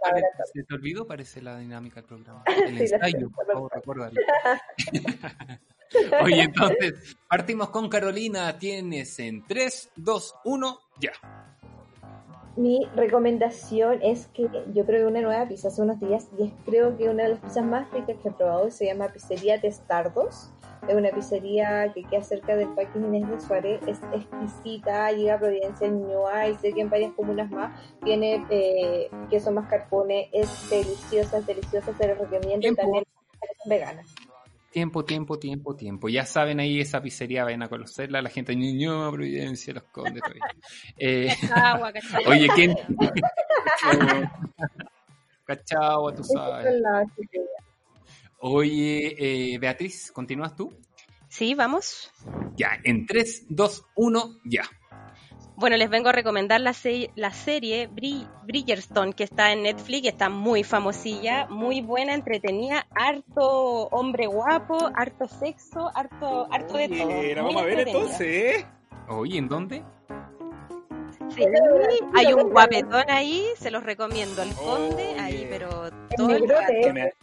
Se 0.53 0.63
te 0.63 0.75
olvidó, 0.75 1.07
parece 1.07 1.41
la 1.41 1.57
dinámica 1.57 1.95
del 1.95 2.05
programa. 2.05 2.43
El 2.67 2.79
ensayo, 2.79 3.29
por 3.31 3.45
favor, 3.47 3.71
recuérdalo. 3.73 4.21
Oye, 6.23 6.43
entonces, 6.43 7.17
partimos 7.27 7.69
con 7.69 7.89
Carolina. 7.89 8.57
Tienes 8.59 9.17
en 9.19 9.45
3, 9.45 9.91
2, 9.95 10.35
1, 10.43 10.79
ya. 10.99 11.11
Mi 12.55 12.87
recomendación 12.95 13.99
es 14.01 14.27
que 14.27 14.43
yo 14.73 14.85
creo 14.85 15.05
que 15.05 15.05
una 15.05 15.21
nueva 15.21 15.45
pizza 15.47 15.67
hace 15.67 15.81
unos 15.81 15.99
días 15.99 16.29
y 16.39 16.43
es 16.43 16.53
creo 16.65 16.95
que 16.97 17.09
una 17.09 17.23
de 17.23 17.29
las 17.29 17.39
pizzas 17.39 17.65
más 17.65 17.91
ricas 17.91 18.15
que 18.21 18.29
he 18.29 18.31
probado 18.31 18.71
se 18.71 18.85
llama 18.85 19.09
Pizzería 19.09 19.59
Testardos 19.59 20.51
es 20.87 20.95
una 20.95 21.09
pizzería 21.09 21.91
que 21.93 22.03
queda 22.03 22.23
cerca 22.23 22.55
del 22.55 22.69
Parque 22.69 22.99
Inés 22.99 23.29
de 23.29 23.39
Suárez, 23.39 23.81
es 23.87 23.99
exquisita, 24.13 25.11
llega 25.11 25.35
a 25.35 25.39
Providencia, 25.39 25.87
Ñuay, 25.87 26.55
sé 26.55 26.73
que 26.73 26.81
en 26.81 26.89
varias 26.89 27.13
comunas 27.13 27.49
más 27.51 27.79
tiene 28.03 28.45
eh, 28.49 29.09
queso 29.29 29.51
mascarpone, 29.51 30.29
es 30.31 30.69
deliciosa, 30.69 31.39
es 31.39 31.45
deliciosa, 31.45 31.95
se 31.97 32.07
lo 32.07 32.15
recomiendo 32.15 32.67
y 32.67 32.75
también 32.75 33.03
es 33.41 33.69
vegana. 33.69 34.03
Tiempo, 34.75 35.05
tiempo, 35.05 35.39
tiempo, 35.39 35.73
tiempo. 35.73 36.09
Ya 36.09 36.25
saben 36.25 36.59
ahí 36.59 36.81
esa 36.81 37.01
pizzería, 37.01 37.45
vayan 37.45 37.63
a 37.63 37.69
conocerla, 37.69 38.21
la 38.21 38.29
gente 38.29 38.51
de 38.51 38.57
Ñuñoa, 38.57 39.09
Providencia, 39.09 39.73
Los 39.73 39.83
Condes. 39.83 40.21
eh, 40.97 41.29
cachagua, 41.41 41.93
cachagua. 41.93 42.29
Oye, 42.29 42.47
¿quién? 42.53 42.75
cachagua, 45.45 46.13
tú 46.13 46.25
sabes. 46.25 46.75
Oye, 48.39 49.15
eh, 49.53 49.57
Beatriz, 49.57 50.11
¿continúas 50.11 50.55
tú? 50.55 50.73
Sí, 51.29 51.53
vamos. 51.53 52.11
Ya, 52.55 52.79
en 52.83 53.05
3, 53.05 53.47
2, 53.49 53.85
1, 53.95 54.37
ya. 54.45 54.63
Bueno, 55.57 55.77
les 55.77 55.89
vengo 55.89 56.09
a 56.09 56.11
recomendar 56.11 56.59
la, 56.59 56.75
la 57.15 57.31
serie 57.31 57.87
Bridgerstone, 57.87 59.13
que 59.13 59.23
está 59.23 59.53
en 59.53 59.63
Netflix, 59.63 60.07
está 60.07 60.27
muy 60.29 60.63
famosilla, 60.65 61.47
muy 61.47 61.79
buena, 61.81 62.13
entretenida, 62.13 62.87
harto 62.93 63.87
hombre 63.87 64.27
guapo, 64.27 64.91
harto 64.95 65.27
sexo, 65.27 65.91
harto, 65.95 66.47
harto 66.51 66.77
de 66.77 66.89
todo. 66.89 67.23
La 67.23 67.41
vamos 67.41 67.61
a 67.61 67.65
ver 67.65 67.87
entonces, 67.87 68.21
¿eh? 68.21 68.65
Oye, 69.07 69.37
¿en 69.37 69.47
dónde? 69.47 69.83
hay 72.13 72.33
un 72.33 72.49
guapetón 72.49 73.09
ahí, 73.09 73.45
se 73.57 73.71
los 73.71 73.83
recomiendo, 73.83 74.41
el 74.41 74.53
conde, 74.55 75.19
ahí, 75.19 75.47
pero 75.49 75.89
todo 76.15 76.35
el 76.35 76.43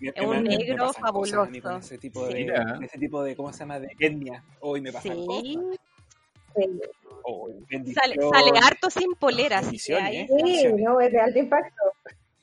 es 0.00 0.26
un 0.26 0.44
negro 0.44 0.92
fabuloso. 0.92 1.44
ese 1.78 1.98
tipo 1.98 2.26
de, 2.26 2.52
ese 2.82 2.98
tipo 2.98 3.22
de, 3.22 3.36
¿cómo 3.36 3.52
se 3.52 3.60
llama? 3.60 3.80
De 3.80 3.94
etnia. 3.98 4.42
Hoy 4.60 4.80
me 4.80 4.92
pasa 4.92 5.08
sí. 5.12 5.58
Oh, 7.24 7.48
sale, 7.94 8.16
sale, 8.16 8.58
harto 8.62 8.90
sin 8.90 9.14
poleras. 9.14 9.66
Sí, 9.66 9.92
¿eh? 9.92 10.26
sí, 10.28 10.66
no, 10.78 11.00
es 11.00 11.12
de 11.12 11.20
alto 11.20 11.38
impacto. 11.38 11.82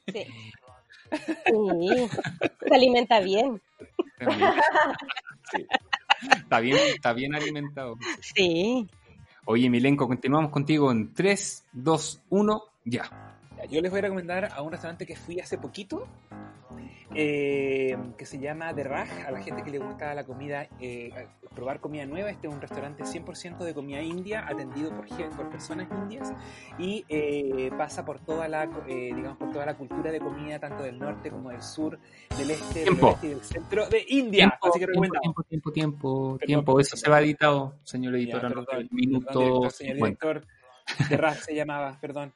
Sí. 0.07 0.25
sí. 1.45 2.09
Se 2.67 2.75
alimenta 2.75 3.19
bien. 3.19 3.61
Sí. 5.51 5.65
Está 6.31 6.59
bien, 6.59 6.77
está 6.95 7.13
bien 7.13 7.35
alimentado. 7.35 7.97
Sí. 8.21 8.87
Oye, 9.45 9.69
Milenko, 9.69 10.07
continuamos 10.07 10.51
contigo 10.51 10.91
en 10.91 11.13
3, 11.13 11.65
2, 11.73 12.21
1, 12.29 12.63
ya. 12.85 13.28
Yo 13.68 13.82
les 13.82 13.91
voy 13.91 13.99
a 13.99 14.03
recomendar 14.03 14.49
a 14.53 14.62
un 14.62 14.72
restaurante 14.72 15.05
que 15.05 15.16
fui 15.16 15.39
hace 15.39 15.57
poquito, 15.57 16.07
eh, 17.14 17.97
que 18.18 18.26
se 18.26 18.39
llama 18.39 18.74
The 18.74 18.84
Raj, 18.84 19.26
a 19.28 19.32
la 19.32 19.41
gente 19.41 19.64
que 19.64 19.72
le 19.72 19.80
gusta 19.80 20.14
la 20.14 20.24
comida, 20.24 20.68
eh, 20.80 21.28
probar 21.55 21.80
comida 21.80 22.05
nueva. 22.05 22.30
Este 22.30 22.47
es 22.47 22.53
un 22.53 22.62
restaurante 22.62 23.03
100% 23.03 23.57
de 23.66 23.74
comida 23.74 24.01
india, 24.01 24.45
atendido 24.47 24.91
por, 24.91 25.07
por 25.36 25.49
personas 25.49 25.88
indias 26.03 26.32
y 26.78 27.05
eh, 27.10 27.72
pasa 27.78 28.05
por 28.05 28.20
toda 28.20 28.47
la, 28.47 28.68
digamos, 28.88 29.38
por 29.38 29.51
toda 29.51 29.66
la 29.66 29.76
cultura 29.76 30.12
de 30.12 30.20
comida, 30.20 30.60
tanto 30.60 30.84
del 30.84 30.99
norte 30.99 31.32
como 31.32 31.49
del 31.49 31.62
sur, 31.62 31.99
del 32.38 32.51
este, 32.51 32.86
del 32.86 33.03
oeste 33.03 33.28
y 33.28 33.30
del 33.32 33.43
centro 33.43 33.89
de 33.89 34.05
India. 34.07 34.39
Tiempo, 34.39 34.68
Así 34.70 34.80
que 34.80 34.86
tiempo, 34.86 35.20
tiempo, 35.20 35.43
tiempo, 35.43 35.72
tiempo, 35.72 36.39
tiempo. 36.45 36.80
Eso 36.80 36.95
se 36.95 37.10
va 37.10 37.20
editado, 37.22 37.76
señor 37.84 38.16
editor. 38.16 38.41
Ya, 38.41 38.88
minuto. 38.91 39.70
señor 39.70 39.97
editor. 39.97 40.45
De 41.09 41.17
Rap 41.17 41.37
se 41.37 41.55
llamaba, 41.55 41.97
perdón. 41.99 42.33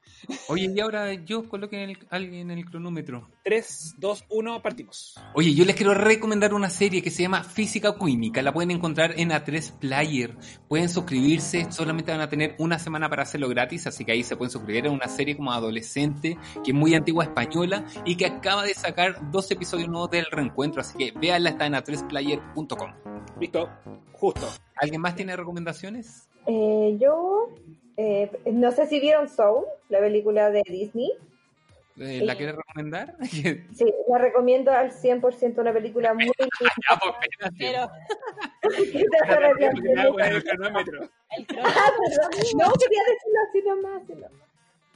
Oye, 0.48 0.72
y 0.74 0.80
ahora 0.80 1.14
yo 1.14 1.48
coloque 1.50 1.96
alguien 2.10 2.52
en 2.52 2.58
el 2.58 2.66
cronómetro. 2.66 3.30
3, 3.44 3.96
2, 3.98 4.26
1, 4.30 4.62
partimos. 4.62 5.16
Oye, 5.34 5.54
yo 5.54 5.66
les 5.66 5.76
quiero 5.76 5.94
recomendar 5.94 6.54
una 6.54 6.70
serie 6.70 7.02
que 7.02 7.12
se 7.12 7.24
llama 7.24 7.44
Física 7.44 7.96
Química. 7.98 8.42
La 8.42 8.54
pueden 8.54 8.72
encontrar 8.72 9.14
en 9.20 9.30
A3 9.30 9.80
Player. 9.80 10.36
Pueden 10.68 10.90
suscribirse, 10.90 11.72
solamente 11.72 12.12
van 12.12 12.22
a 12.22 12.30
tener 12.30 12.56
una 12.60 12.80
semana 12.80 13.10
para 13.10 13.24
hacerlo 13.24 13.50
gratis, 13.50 13.88
así 13.88 14.06
que 14.06 14.12
ahí 14.12 14.24
se 14.24 14.36
pueden 14.36 14.52
suscribir. 14.52 14.86
Es 14.86 14.92
una 14.92 15.08
serie 15.08 15.36
como 15.36 15.52
adolescente, 15.52 16.38
que 16.64 16.72
es 16.72 16.76
muy 16.76 16.96
antigua 16.96 17.24
española 17.26 17.86
y 18.06 18.16
que 18.16 18.26
acaba 18.26 18.64
de 18.64 18.74
sacar 18.74 19.32
dos 19.32 19.50
episodios 19.52 19.90
nuevos 19.90 20.10
del 20.10 20.26
reencuentro, 20.32 20.82
así 20.82 20.98
que 20.98 21.12
véanla, 21.18 21.52
está 21.52 21.66
en 21.66 21.74
a3player.com. 21.74 22.94
Listo, 23.40 23.70
justo. 24.14 24.48
¿Alguien 24.76 25.02
más 25.02 25.16
tiene 25.16 25.36
recomendaciones? 25.36 26.30
Eh, 26.46 26.98
yo 27.00 27.50
eh, 27.98 28.32
no 28.52 28.72
sé 28.72 28.88
si 28.88 29.00
vieron 29.00 29.30
Soul, 29.30 29.66
la 29.90 30.00
película 30.00 30.50
de 30.50 30.64
Disney. 30.68 31.12
Eh, 31.98 32.22
¿La 32.24 32.36
quieres 32.36 32.56
recomendar? 32.56 33.16
sí, 33.30 33.64
la 34.10 34.18
recomiendo 34.18 34.72
al 34.72 34.92
100%, 34.92 35.60
una 35.60 35.74
película 35.74 36.14
muy 36.14 36.26
linda. 36.40 36.50
ya, 36.90 37.00
pues, 37.00 37.52
pero... 37.60 37.88
no, 42.58 42.74
quería 42.74 43.04
decirlo 43.10 43.40
así 43.50 43.62
nomás. 43.66 44.02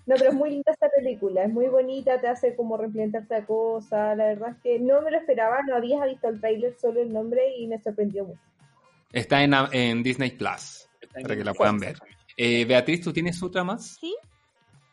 No, 0.07 0.15
pero 0.15 0.29
es 0.29 0.35
muy 0.35 0.49
linda 0.51 0.71
esta 0.71 0.89
película, 0.89 1.43
es 1.43 1.51
muy 1.51 1.67
bonita, 1.67 2.19
te 2.19 2.27
hace 2.27 2.55
como 2.55 2.77
replantearte 2.77 3.35
a 3.35 3.45
cosas. 3.45 4.17
La 4.17 4.25
verdad 4.27 4.51
es 4.51 4.63
que 4.63 4.79
no 4.79 5.01
me 5.01 5.11
lo 5.11 5.17
esperaba, 5.17 5.61
no 5.67 5.75
había 5.75 6.03
visto 6.05 6.29
el 6.29 6.39
trailer, 6.39 6.73
solo 6.79 7.01
el 7.01 7.13
nombre 7.13 7.55
y 7.57 7.67
me 7.67 7.77
sorprendió 7.79 8.25
mucho. 8.25 8.41
Está 9.11 9.43
en, 9.43 9.53
en 9.71 10.01
Disney 10.03 10.31
Plus, 10.31 10.89
para 11.21 11.35
que 11.35 11.43
la 11.43 11.53
puedan 11.53 11.77
ver. 11.77 11.97
Eh, 12.39 12.65
Beatriz, 12.65 13.01
¿tú 13.01 13.11
tienes 13.11 13.41
otra 13.41 13.63
más? 13.63 13.97
Sí. 13.99 14.15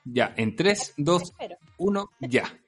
Ya, 0.07 0.33
en 0.37 0.57
3, 0.57 0.95
2, 0.97 1.35
1, 1.77 2.11
ya. 2.21 2.45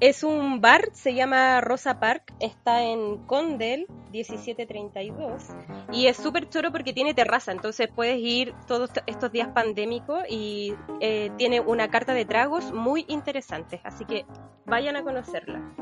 Es 0.00 0.22
un 0.22 0.60
bar, 0.60 0.90
se 0.92 1.12
llama 1.12 1.60
Rosa 1.60 1.98
Park, 1.98 2.32
está 2.38 2.84
en 2.84 3.16
Condel 3.26 3.88
1732 4.12 5.48
y 5.90 6.06
es 6.06 6.16
súper 6.16 6.48
choro 6.48 6.70
porque 6.70 6.92
tiene 6.92 7.14
terraza, 7.14 7.50
entonces 7.50 7.88
puedes 7.92 8.16
ir 8.20 8.54
todos 8.68 8.90
estos 9.06 9.32
días 9.32 9.48
pandémicos 9.48 10.22
y 10.30 10.72
eh, 11.00 11.32
tiene 11.36 11.58
una 11.58 11.90
carta 11.90 12.14
de 12.14 12.24
tragos 12.24 12.72
muy 12.72 13.06
interesante, 13.08 13.80
así 13.82 14.04
que 14.04 14.24
vayan 14.66 14.94
a 14.94 15.02
conocerla. 15.02 15.74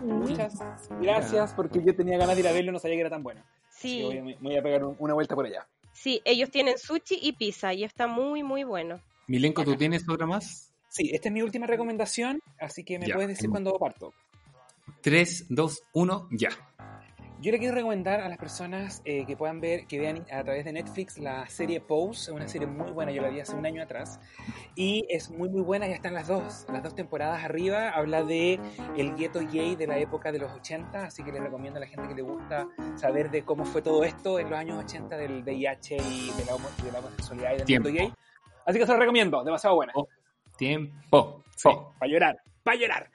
Muchas 0.00 0.88
gracias 1.00 1.52
porque 1.52 1.82
yo 1.84 1.96
tenía 1.96 2.18
ganas 2.18 2.36
de 2.36 2.42
ir 2.42 2.48
a 2.48 2.52
verlo, 2.52 2.70
no 2.70 2.78
sabía 2.78 2.98
que 2.98 3.00
era 3.00 3.10
tan 3.10 3.24
bueno. 3.24 3.42
Sí. 3.68 4.04
Voy, 4.04 4.36
voy, 4.38 4.56
a 4.56 4.62
pegar 4.62 4.84
una 4.84 5.14
vuelta 5.14 5.34
por 5.34 5.46
allá. 5.46 5.66
Sí, 5.92 6.22
ellos 6.24 6.50
tienen 6.50 6.78
sushi 6.78 7.18
y 7.20 7.32
pizza 7.32 7.72
y 7.74 7.84
está 7.84 8.06
muy, 8.06 8.42
muy 8.42 8.64
bueno. 8.64 9.00
Milenko, 9.26 9.64
¿tú 9.64 9.76
tienes 9.76 10.08
otra 10.08 10.26
más? 10.26 10.72
Sí, 10.88 11.10
esta 11.12 11.28
es 11.28 11.32
mi 11.32 11.42
última 11.42 11.66
recomendación, 11.66 12.40
así 12.58 12.84
que 12.84 12.98
me 12.98 13.08
puedes 13.08 13.28
decir 13.28 13.48
cuándo 13.48 13.78
parto. 13.78 14.12
3, 15.02 15.46
2, 15.48 15.82
1, 15.92 16.28
ya. 16.32 16.50
Yo 17.40 17.52
le 17.52 17.58
quiero 17.58 17.74
recomendar 17.74 18.20
a 18.20 18.28
las 18.28 18.36
personas 18.36 19.00
eh, 19.06 19.24
que 19.24 19.34
puedan 19.34 19.62
ver, 19.62 19.86
que 19.86 19.98
vean 19.98 20.26
a 20.30 20.44
través 20.44 20.66
de 20.66 20.74
Netflix 20.74 21.16
la 21.16 21.48
serie 21.48 21.80
Pose, 21.80 22.30
es 22.30 22.36
una 22.36 22.46
serie 22.46 22.66
muy 22.66 22.90
buena, 22.90 23.12
yo 23.12 23.22
la 23.22 23.30
vi 23.30 23.40
hace 23.40 23.56
un 23.56 23.64
año 23.64 23.82
atrás, 23.82 24.20
y 24.74 25.06
es 25.08 25.30
muy 25.30 25.48
muy 25.48 25.62
buena, 25.62 25.88
ya 25.88 25.94
están 25.94 26.12
las 26.12 26.28
dos, 26.28 26.66
las 26.70 26.82
dos 26.82 26.94
temporadas 26.94 27.42
arriba, 27.42 27.88
habla 27.88 28.24
de 28.24 28.60
el 28.98 29.16
gueto 29.16 29.40
gay 29.50 29.74
de 29.74 29.86
la 29.86 29.96
época 29.96 30.32
de 30.32 30.38
los 30.38 30.52
80, 30.52 31.06
así 31.06 31.22
que 31.22 31.32
les 31.32 31.42
recomiendo 31.42 31.78
a 31.78 31.80
la 31.80 31.86
gente 31.86 32.08
que 32.08 32.14
le 32.14 32.20
gusta 32.20 32.68
saber 32.96 33.30
de 33.30 33.42
cómo 33.42 33.64
fue 33.64 33.80
todo 33.80 34.04
esto 34.04 34.38
en 34.38 34.50
los 34.50 34.58
años 34.58 34.84
80 34.84 35.16
del 35.16 35.42
VIH 35.42 35.96
y 35.96 36.30
de 36.36 36.44
la, 36.44 36.52
de 36.84 36.92
la 36.92 36.98
homosexualidad 36.98 37.54
y 37.54 37.56
del 37.56 37.64
Tiempo. 37.64 37.88
gay. 37.88 38.12
Así 38.66 38.78
que 38.78 38.84
se 38.84 38.92
lo 38.92 38.98
recomiendo, 38.98 39.42
demasiado 39.42 39.76
buena. 39.76 39.94
Oh, 39.96 40.06
tiempo. 40.58 41.42
Sí, 41.56 41.70
para 41.98 42.12
llorar, 42.12 42.42
para 42.62 42.76
llorar. 42.76 43.10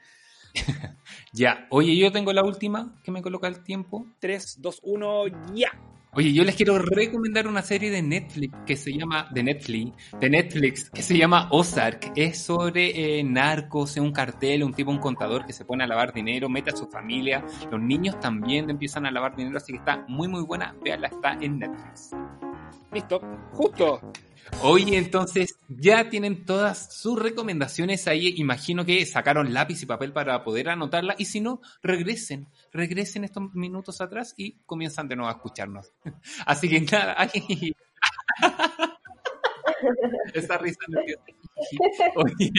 Ya, 1.35 1.67
oye, 1.69 1.97
yo 1.97 2.13
tengo 2.13 2.31
la 2.31 2.45
última 2.45 2.95
que 3.03 3.11
me 3.11 3.21
coloca 3.21 3.49
el 3.49 3.61
tiempo. 3.61 4.07
3, 4.19 4.61
2, 4.61 4.79
1, 4.83 5.23
ya. 5.53 5.69
Oye, 6.13 6.31
yo 6.31 6.45
les 6.45 6.55
quiero 6.55 6.79
recomendar 6.79 7.45
una 7.45 7.61
serie 7.61 7.91
de 7.91 8.01
Netflix 8.01 8.55
que 8.65 8.77
se 8.77 8.93
llama, 8.93 9.27
de 9.33 9.43
Netflix, 9.43 9.91
de 10.17 10.29
Netflix, 10.29 10.89
que 10.89 11.01
se 11.01 11.17
llama 11.17 11.49
Ozark. 11.51 12.13
Es 12.15 12.37
sobre 12.37 13.19
eh, 13.19 13.23
narcos, 13.25 13.97
es 13.97 14.01
un 14.01 14.13
cartel, 14.13 14.63
un 14.63 14.73
tipo, 14.73 14.91
un 14.91 14.99
contador 14.99 15.45
que 15.45 15.51
se 15.51 15.65
pone 15.65 15.83
a 15.83 15.87
lavar 15.87 16.13
dinero, 16.13 16.47
mete 16.47 16.69
a 16.69 16.75
su 16.77 16.87
familia. 16.87 17.43
Los 17.69 17.81
niños 17.81 18.17
también 18.21 18.69
empiezan 18.69 19.05
a 19.05 19.11
lavar 19.11 19.35
dinero, 19.35 19.57
así 19.57 19.73
que 19.73 19.79
está 19.79 20.05
muy, 20.07 20.29
muy 20.29 20.41
buena. 20.41 20.73
Véanla, 20.81 21.09
está 21.09 21.33
en 21.41 21.59
Netflix. 21.59 22.11
Listo, 22.95 23.19
justo. 23.51 23.99
Oye, 24.61 24.97
entonces 24.97 25.57
ya 25.67 26.09
tienen 26.09 26.45
todas 26.45 26.95
sus 26.95 27.21
recomendaciones 27.21 28.07
ahí. 28.07 28.35
Imagino 28.37 28.85
que 28.85 29.05
sacaron 29.05 29.53
lápiz 29.53 29.83
y 29.83 29.85
papel 29.85 30.13
para 30.13 30.45
poder 30.45 30.69
anotarla. 30.69 31.13
Y 31.17 31.25
si 31.25 31.41
no, 31.41 31.59
regresen, 31.83 32.47
regresen 32.71 33.25
estos 33.25 33.53
minutos 33.53 33.99
atrás 33.99 34.33
y 34.37 34.59
comienzan 34.65 35.09
de 35.09 35.17
nuevo 35.17 35.29
a 35.29 35.33
escucharnos. 35.33 35.91
Así 36.45 36.69
que 36.69 36.79
nada, 36.79 37.15
ay, 37.17 37.75
esa 40.33 40.57
risa 40.57 40.79
nerviosa. 40.87 41.23
Oye, 42.15 42.51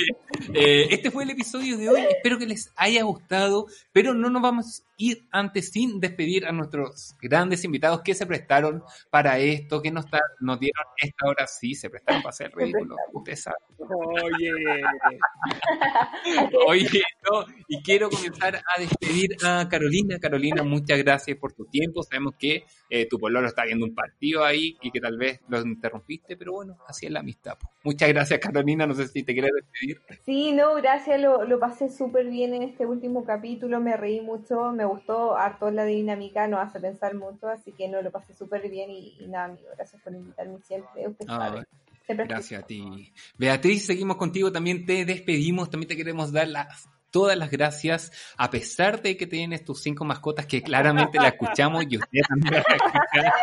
eh, 0.55 0.87
este 0.91 1.11
fue 1.11 1.25
el 1.25 1.31
episodio 1.31 1.77
de 1.77 1.89
hoy. 1.89 2.01
Espero 2.09 2.39
que 2.39 2.47
les 2.47 2.73
haya 2.77 3.03
gustado, 3.03 3.67
pero 3.93 4.15
no 4.15 4.31
nos 4.31 4.41
vamos 4.41 4.81
a 4.81 4.85
ir 4.97 5.27
antes 5.31 5.71
sin 5.71 6.01
despedir 6.01 6.47
a 6.47 6.53
nuestros 6.53 7.15
grandes 7.21 7.65
invitados 7.65 8.01
que 8.01 8.15
se 8.15 8.27
prestaron 8.27 8.83
para 9.11 9.39
esto, 9.39 9.83
que 9.83 9.91
nos, 9.91 10.07
nos 10.41 10.59
dieron 10.59 10.85
esta 10.97 11.27
hora. 11.27 11.47
Sí, 11.47 11.75
se 11.75 11.91
prestaron 11.91 12.23
para 12.23 12.31
hacer 12.31 12.51
ridículo. 12.55 12.97
Ustedes 13.13 13.43
saben. 13.43 13.61
Oye. 13.79 14.51
Oye, 16.67 17.03
no, 17.31 17.45
y 17.69 17.83
quiero 17.83 18.09
comenzar 18.09 18.57
a 18.57 18.81
despedir 18.81 19.37
a 19.45 19.69
Carolina. 19.69 20.19
Carolina, 20.19 20.63
muchas 20.63 20.99
gracias 20.99 21.37
por 21.37 21.53
tu 21.53 21.67
tiempo. 21.67 22.03
Sabemos 22.03 22.35
que 22.39 22.65
eh, 22.89 23.07
tu 23.09 23.19
pololo 23.19 23.47
está 23.47 23.65
viendo 23.65 23.85
un 23.85 23.95
partido 23.95 24.45
ahí 24.45 24.77
y 24.81 24.91
que 24.91 25.01
tal 25.01 25.19
vez 25.19 25.41
lo 25.49 25.61
interrumpiste, 25.61 26.37
pero 26.37 26.53
bueno, 26.53 26.79
así 26.89 27.07
es 27.07 27.13
la 27.13 27.21
amistad. 27.21 27.59
Muchas 27.85 28.09
gracias, 28.09 28.41
Carolina. 28.41 28.86
No 28.87 28.95
sé 28.95 29.09
si 29.09 29.23
te 29.23 29.33
quieres 29.33 29.53
despedir. 29.55 30.01
Sí, 30.25 30.53
no, 30.53 30.75
gracias, 30.75 31.21
lo, 31.21 31.45
lo 31.45 31.59
pasé 31.59 31.89
súper 31.89 32.29
bien 32.29 32.55
en 32.55 32.63
este 32.63 32.87
último 32.87 33.25
capítulo, 33.25 33.81
me 33.81 33.97
reí 33.97 34.21
mucho, 34.21 34.73
me 34.73 34.85
gustó 34.85 35.37
harto 35.37 35.71
la 35.71 35.85
dinámica, 35.85 36.49
nos 36.49 36.61
hace 36.61 36.81
pensar 36.81 37.15
mucho, 37.15 37.49
así 37.49 37.73
que 37.73 37.89
no, 37.89 38.03
lo 38.03 38.11
pasé 38.11 38.35
súper 38.35 38.69
bien 38.69 38.91
y, 38.91 39.17
y 39.21 39.27
nada, 39.29 39.47
amigo, 39.47 39.69
gracias 39.77 40.01
por 40.03 40.15
invitarme 40.15 40.59
siempre, 40.63 41.09
usted 41.09 41.27
Ah, 41.29 41.49
sabe. 41.49 41.67
Siempre 42.07 42.27
Gracias 42.29 42.63
a 42.63 42.67
ti. 42.67 43.13
Beatriz, 43.37 43.85
seguimos 43.85 44.17
contigo. 44.17 44.53
También 44.53 44.87
te 44.87 45.05
despedimos. 45.05 45.71
También 45.71 45.89
te 45.89 45.97
queremos 45.97 46.31
dar 46.31 46.47
las, 46.47 46.89
todas 47.11 47.37
las 47.37 47.51
gracias, 47.51 48.13
a 48.37 48.51
pesar 48.51 49.01
de 49.03 49.17
que 49.17 49.27
tienes 49.27 49.65
tus 49.65 49.81
cinco 49.83 50.05
mascotas, 50.05 50.47
que 50.47 50.63
claramente 50.63 51.19
la 51.19 51.29
escuchamos 51.29 51.85
y 51.89 51.97
usted 51.97 52.21
también 52.29 52.55
la 52.55 52.77
escucha. 52.77 53.35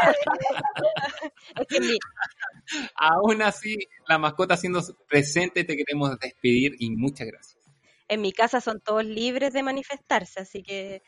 Es 1.60 1.68
que 1.68 1.80
mi- 1.80 1.98
Aún 2.96 3.42
así, 3.42 3.76
la 4.08 4.18
mascota 4.18 4.56
siendo 4.58 4.82
presente, 5.08 5.64
te 5.64 5.76
queremos 5.76 6.18
despedir 6.20 6.76
y 6.80 6.92
muchas 6.92 7.28
gracias. 7.28 7.58
en 8.10 8.22
mi 8.22 8.32
casa 8.32 8.62
son 8.62 8.80
todos 8.80 9.04
libres 9.06 9.54
de 9.54 9.64
manifestarse, 9.64 10.42
así 10.42 10.62
que 10.62 11.02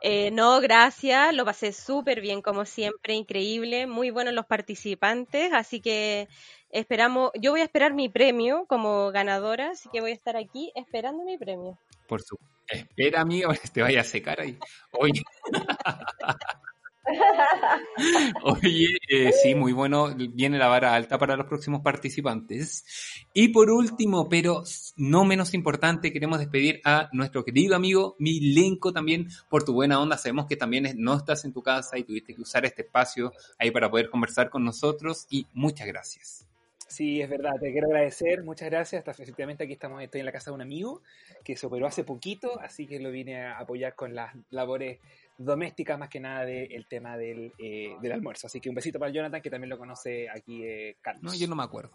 eh, 0.00 0.30
no, 0.30 0.60
gracias, 0.60 1.34
lo 1.34 1.44
pasé 1.44 1.72
súper 1.72 2.20
bien 2.20 2.40
como 2.40 2.64
siempre, 2.64 3.14
increíble, 3.14 3.86
muy 3.86 4.10
buenos 4.10 4.32
los 4.34 4.46
participantes, 4.46 5.52
así 5.52 5.80
que 5.80 6.28
esperamos, 6.70 7.30
yo 7.40 7.50
voy 7.50 7.60
a 7.62 7.64
esperar 7.64 7.94
mi 7.94 8.08
premio 8.08 8.64
como 8.68 9.10
ganadora, 9.10 9.70
así 9.70 9.88
que 9.92 10.00
voy 10.00 10.12
a 10.12 10.14
estar 10.14 10.36
aquí 10.36 10.70
esperando 10.76 11.24
mi 11.24 11.36
premio. 11.36 11.78
Por 12.12 12.20
su 12.20 12.36
espera, 12.68 13.22
amigo, 13.22 13.50
que 13.52 13.68
te 13.72 13.80
vaya 13.80 14.02
a 14.02 14.04
secar 14.04 14.38
ahí. 14.38 14.58
Oye. 14.90 15.22
Oye, 18.42 18.98
eh, 19.08 19.32
sí, 19.32 19.54
muy 19.54 19.72
bueno. 19.72 20.14
Viene 20.14 20.58
la 20.58 20.68
vara 20.68 20.94
alta 20.94 21.18
para 21.18 21.38
los 21.38 21.46
próximos 21.46 21.80
participantes. 21.80 22.84
Y 23.32 23.48
por 23.48 23.70
último, 23.70 24.28
pero 24.28 24.62
no 24.96 25.24
menos 25.24 25.54
importante, 25.54 26.12
queremos 26.12 26.38
despedir 26.38 26.82
a 26.84 27.08
nuestro 27.12 27.46
querido 27.46 27.76
amigo 27.76 28.14
Milenko 28.18 28.92
también 28.92 29.28
por 29.48 29.64
tu 29.64 29.72
buena 29.72 29.98
onda. 29.98 30.18
Sabemos 30.18 30.44
que 30.44 30.56
también 30.56 30.94
no 30.98 31.16
estás 31.16 31.46
en 31.46 31.54
tu 31.54 31.62
casa 31.62 31.96
y 31.96 32.04
tuviste 32.04 32.34
que 32.34 32.42
usar 32.42 32.66
este 32.66 32.82
espacio 32.82 33.32
ahí 33.58 33.70
para 33.70 33.90
poder 33.90 34.10
conversar 34.10 34.50
con 34.50 34.66
nosotros. 34.66 35.26
Y 35.30 35.46
muchas 35.54 35.86
gracias. 35.86 36.51
Sí, 36.92 37.22
es 37.22 37.30
verdad, 37.30 37.52
te 37.58 37.72
quiero 37.72 37.86
agradecer, 37.86 38.44
muchas 38.44 38.68
gracias. 38.68 38.98
Hasta 39.08 39.22
efectivamente 39.22 39.64
aquí 39.64 39.72
estamos, 39.72 40.02
estoy 40.02 40.20
en 40.20 40.26
la 40.26 40.32
casa 40.32 40.50
de 40.50 40.56
un 40.56 40.60
amigo 40.60 41.00
que 41.42 41.56
se 41.56 41.66
operó 41.66 41.86
hace 41.86 42.04
poquito, 42.04 42.60
así 42.60 42.86
que 42.86 43.00
lo 43.00 43.10
vine 43.10 43.46
a 43.46 43.58
apoyar 43.58 43.94
con 43.94 44.14
las 44.14 44.34
labores 44.50 44.98
domésticas 45.38 45.98
más 45.98 46.10
que 46.10 46.20
nada 46.20 46.44
del 46.44 46.86
tema 46.86 47.16
del, 47.16 47.54
eh, 47.58 47.96
del 48.02 48.12
almuerzo. 48.12 48.46
Así 48.46 48.60
que 48.60 48.68
un 48.68 48.74
besito 48.74 48.98
para 48.98 49.10
Jonathan, 49.10 49.40
que 49.40 49.48
también 49.48 49.70
lo 49.70 49.78
conoce 49.78 50.28
aquí 50.28 50.64
eh, 50.66 50.96
Carlos. 51.00 51.22
No, 51.22 51.34
yo 51.34 51.48
no 51.48 51.56
me 51.56 51.62
acuerdo. 51.62 51.92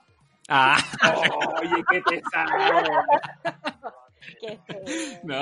Ah. 0.50 0.80
Oye, 1.62 1.84
qué 1.92 2.02
pesado. 2.02 2.84
Qué 4.42 4.60
feo. 4.66 5.20
No. 5.26 5.42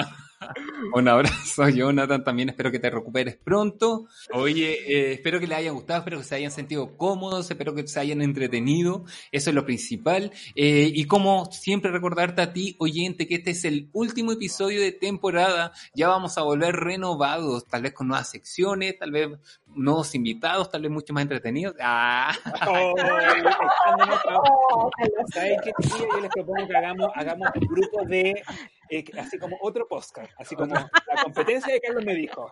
Un 0.94 1.08
abrazo, 1.08 1.68
Jonathan. 1.70 2.24
También 2.24 2.50
espero 2.50 2.72
que 2.72 2.80
te 2.80 2.90
recuperes 2.90 3.38
pronto. 3.38 4.08
Oye, 4.34 4.74
eh, 4.88 5.14
espero 5.14 5.40
que 5.40 5.48
les 5.48 5.58
haya 5.58 5.72
gustado, 5.72 6.00
espero 6.00 6.20
que 6.20 6.24
se 6.24 6.36
hayan 6.36 6.52
sentido 6.52 6.98
cómodos, 6.98 7.50
espero 7.50 7.74
que 7.74 7.88
se 7.88 8.00
hayan 8.00 8.22
entretenido. 8.22 9.06
Eso 9.32 9.50
es 9.50 9.56
lo 9.56 9.66
principal. 9.66 10.32
Eh, 10.56 10.92
y 10.94 11.06
como 11.06 11.52
siempre, 11.52 11.92
recordarte 11.92 12.42
a 12.42 12.54
ti, 12.54 12.76
oyente, 12.80 13.28
que 13.28 13.36
este 13.36 13.52
es 13.52 13.66
el 13.66 13.90
último 13.94 14.32
episodio 14.32 14.82
de 14.82 14.92
temporada. 14.92 15.72
Ya 15.94 16.08
vamos 16.08 16.38
a 16.38 16.44
volver 16.44 16.76
renovados, 16.76 17.66
tal 17.66 17.84
vez 17.84 17.94
con 17.94 18.08
nuevas 18.08 18.30
secciones, 18.30 18.98
tal 18.98 19.12
vez 19.12 19.30
nuevos 19.76 20.16
invitados, 20.16 20.72
tal 20.72 20.82
vez 20.82 20.92
mucho 20.92 21.14
más 21.14 21.24
entretenidos. 21.24 21.76
Ah. 21.82 22.34
Oh. 22.68 22.94
¿Saben 25.34 25.58
qué? 25.64 25.72
Yo 25.88 26.22
les 26.22 26.30
propongo 26.30 26.68
que 26.68 26.78
hagamos, 26.78 27.10
hagamos 27.16 27.50
un 27.56 27.68
grupo 27.68 28.06
de, 28.06 28.44
eh, 28.90 29.04
así 29.20 29.38
como 29.38 29.58
otro 29.62 29.88
podcast, 29.88 30.32
así 30.38 30.56
como 30.56 30.74
la 30.76 30.90
competencia 31.24 31.74
de 31.74 31.82
Carlos 31.82 32.06
me 32.06 32.16
dijo. 32.16 32.52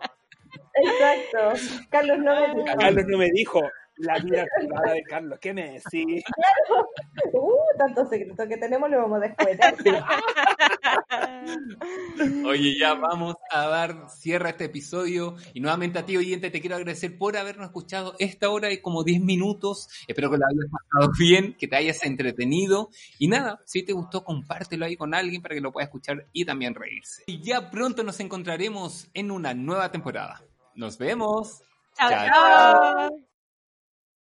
Exacto. 0.76 1.54
Carlos 1.90 2.18
no 2.20 2.36
me 2.36 2.64
dijo. 2.64 2.78
Carlos 2.78 3.06
no 3.08 3.18
me 3.18 3.32
dijo 3.32 3.62
la 3.98 4.20
vida 4.20 4.46
privada 4.58 4.94
de 4.94 5.04
Carlos. 5.04 5.40
¿Qué 5.40 5.54
me 5.54 5.72
decís? 5.74 6.24
Uh, 7.34 7.78
tanto 7.78 8.06
secreto 8.08 8.48
que 8.48 8.58
tenemos 8.58 8.90
lo 8.90 8.98
vamos 8.98 9.22
a 9.22 9.28
después. 9.28 9.60
Oye, 12.46 12.78
ya 12.78 12.94
vamos 12.96 13.36
a 13.52 13.68
dar 13.68 14.10
cierre 14.10 14.48
a 14.48 14.52
este 14.52 14.66
episodio. 14.66 15.36
Y 15.54 15.60
nuevamente 15.60 16.00
a 16.00 16.06
ti, 16.06 16.18
oyente, 16.18 16.52
te 16.52 16.62
quiero 16.62 16.76
agradecer 16.76 17.18
por 17.18 17.38
habernos 17.38 17.68
escuchado 17.68 18.16
esta 18.20 18.50
hora 18.50 18.72
y 18.72 18.82
como 18.82 19.04
10 19.04 19.22
minutos. 19.22 19.90
Espero 20.08 20.30
que 20.30 20.38
lo 20.38 20.46
hayas 20.46 20.72
pasado 20.72 21.12
bien, 21.18 21.56
que 21.58 21.68
te 21.68 21.76
hayas 21.76 22.04
entretenido. 22.04 22.90
Y 23.20 23.28
nada, 23.28 23.62
si 23.66 23.84
te 23.84 23.94
gustó, 23.94 24.24
compártelo 24.24 24.86
ahí 24.86 24.96
con 24.96 25.14
alguien 25.14 25.42
para 25.42 25.56
que 25.56 25.62
lo 25.62 25.72
pueda 25.72 25.86
escuchar 25.86 26.28
y 26.34 26.46
también 26.46 26.76
reírse. 26.76 27.24
Y 27.28 27.42
ya 27.42 27.70
pronto 27.70 28.04
nos 28.04 28.20
encontraremos 28.20 29.10
en 29.14 29.32
una 29.32 29.54
nueva 29.54 29.92
temporada. 29.92 30.42
Nos 30.76 30.98
vemos. 30.98 31.62
Chao, 31.96 32.10
Chao, 32.10 32.28
chao. 32.28 33.33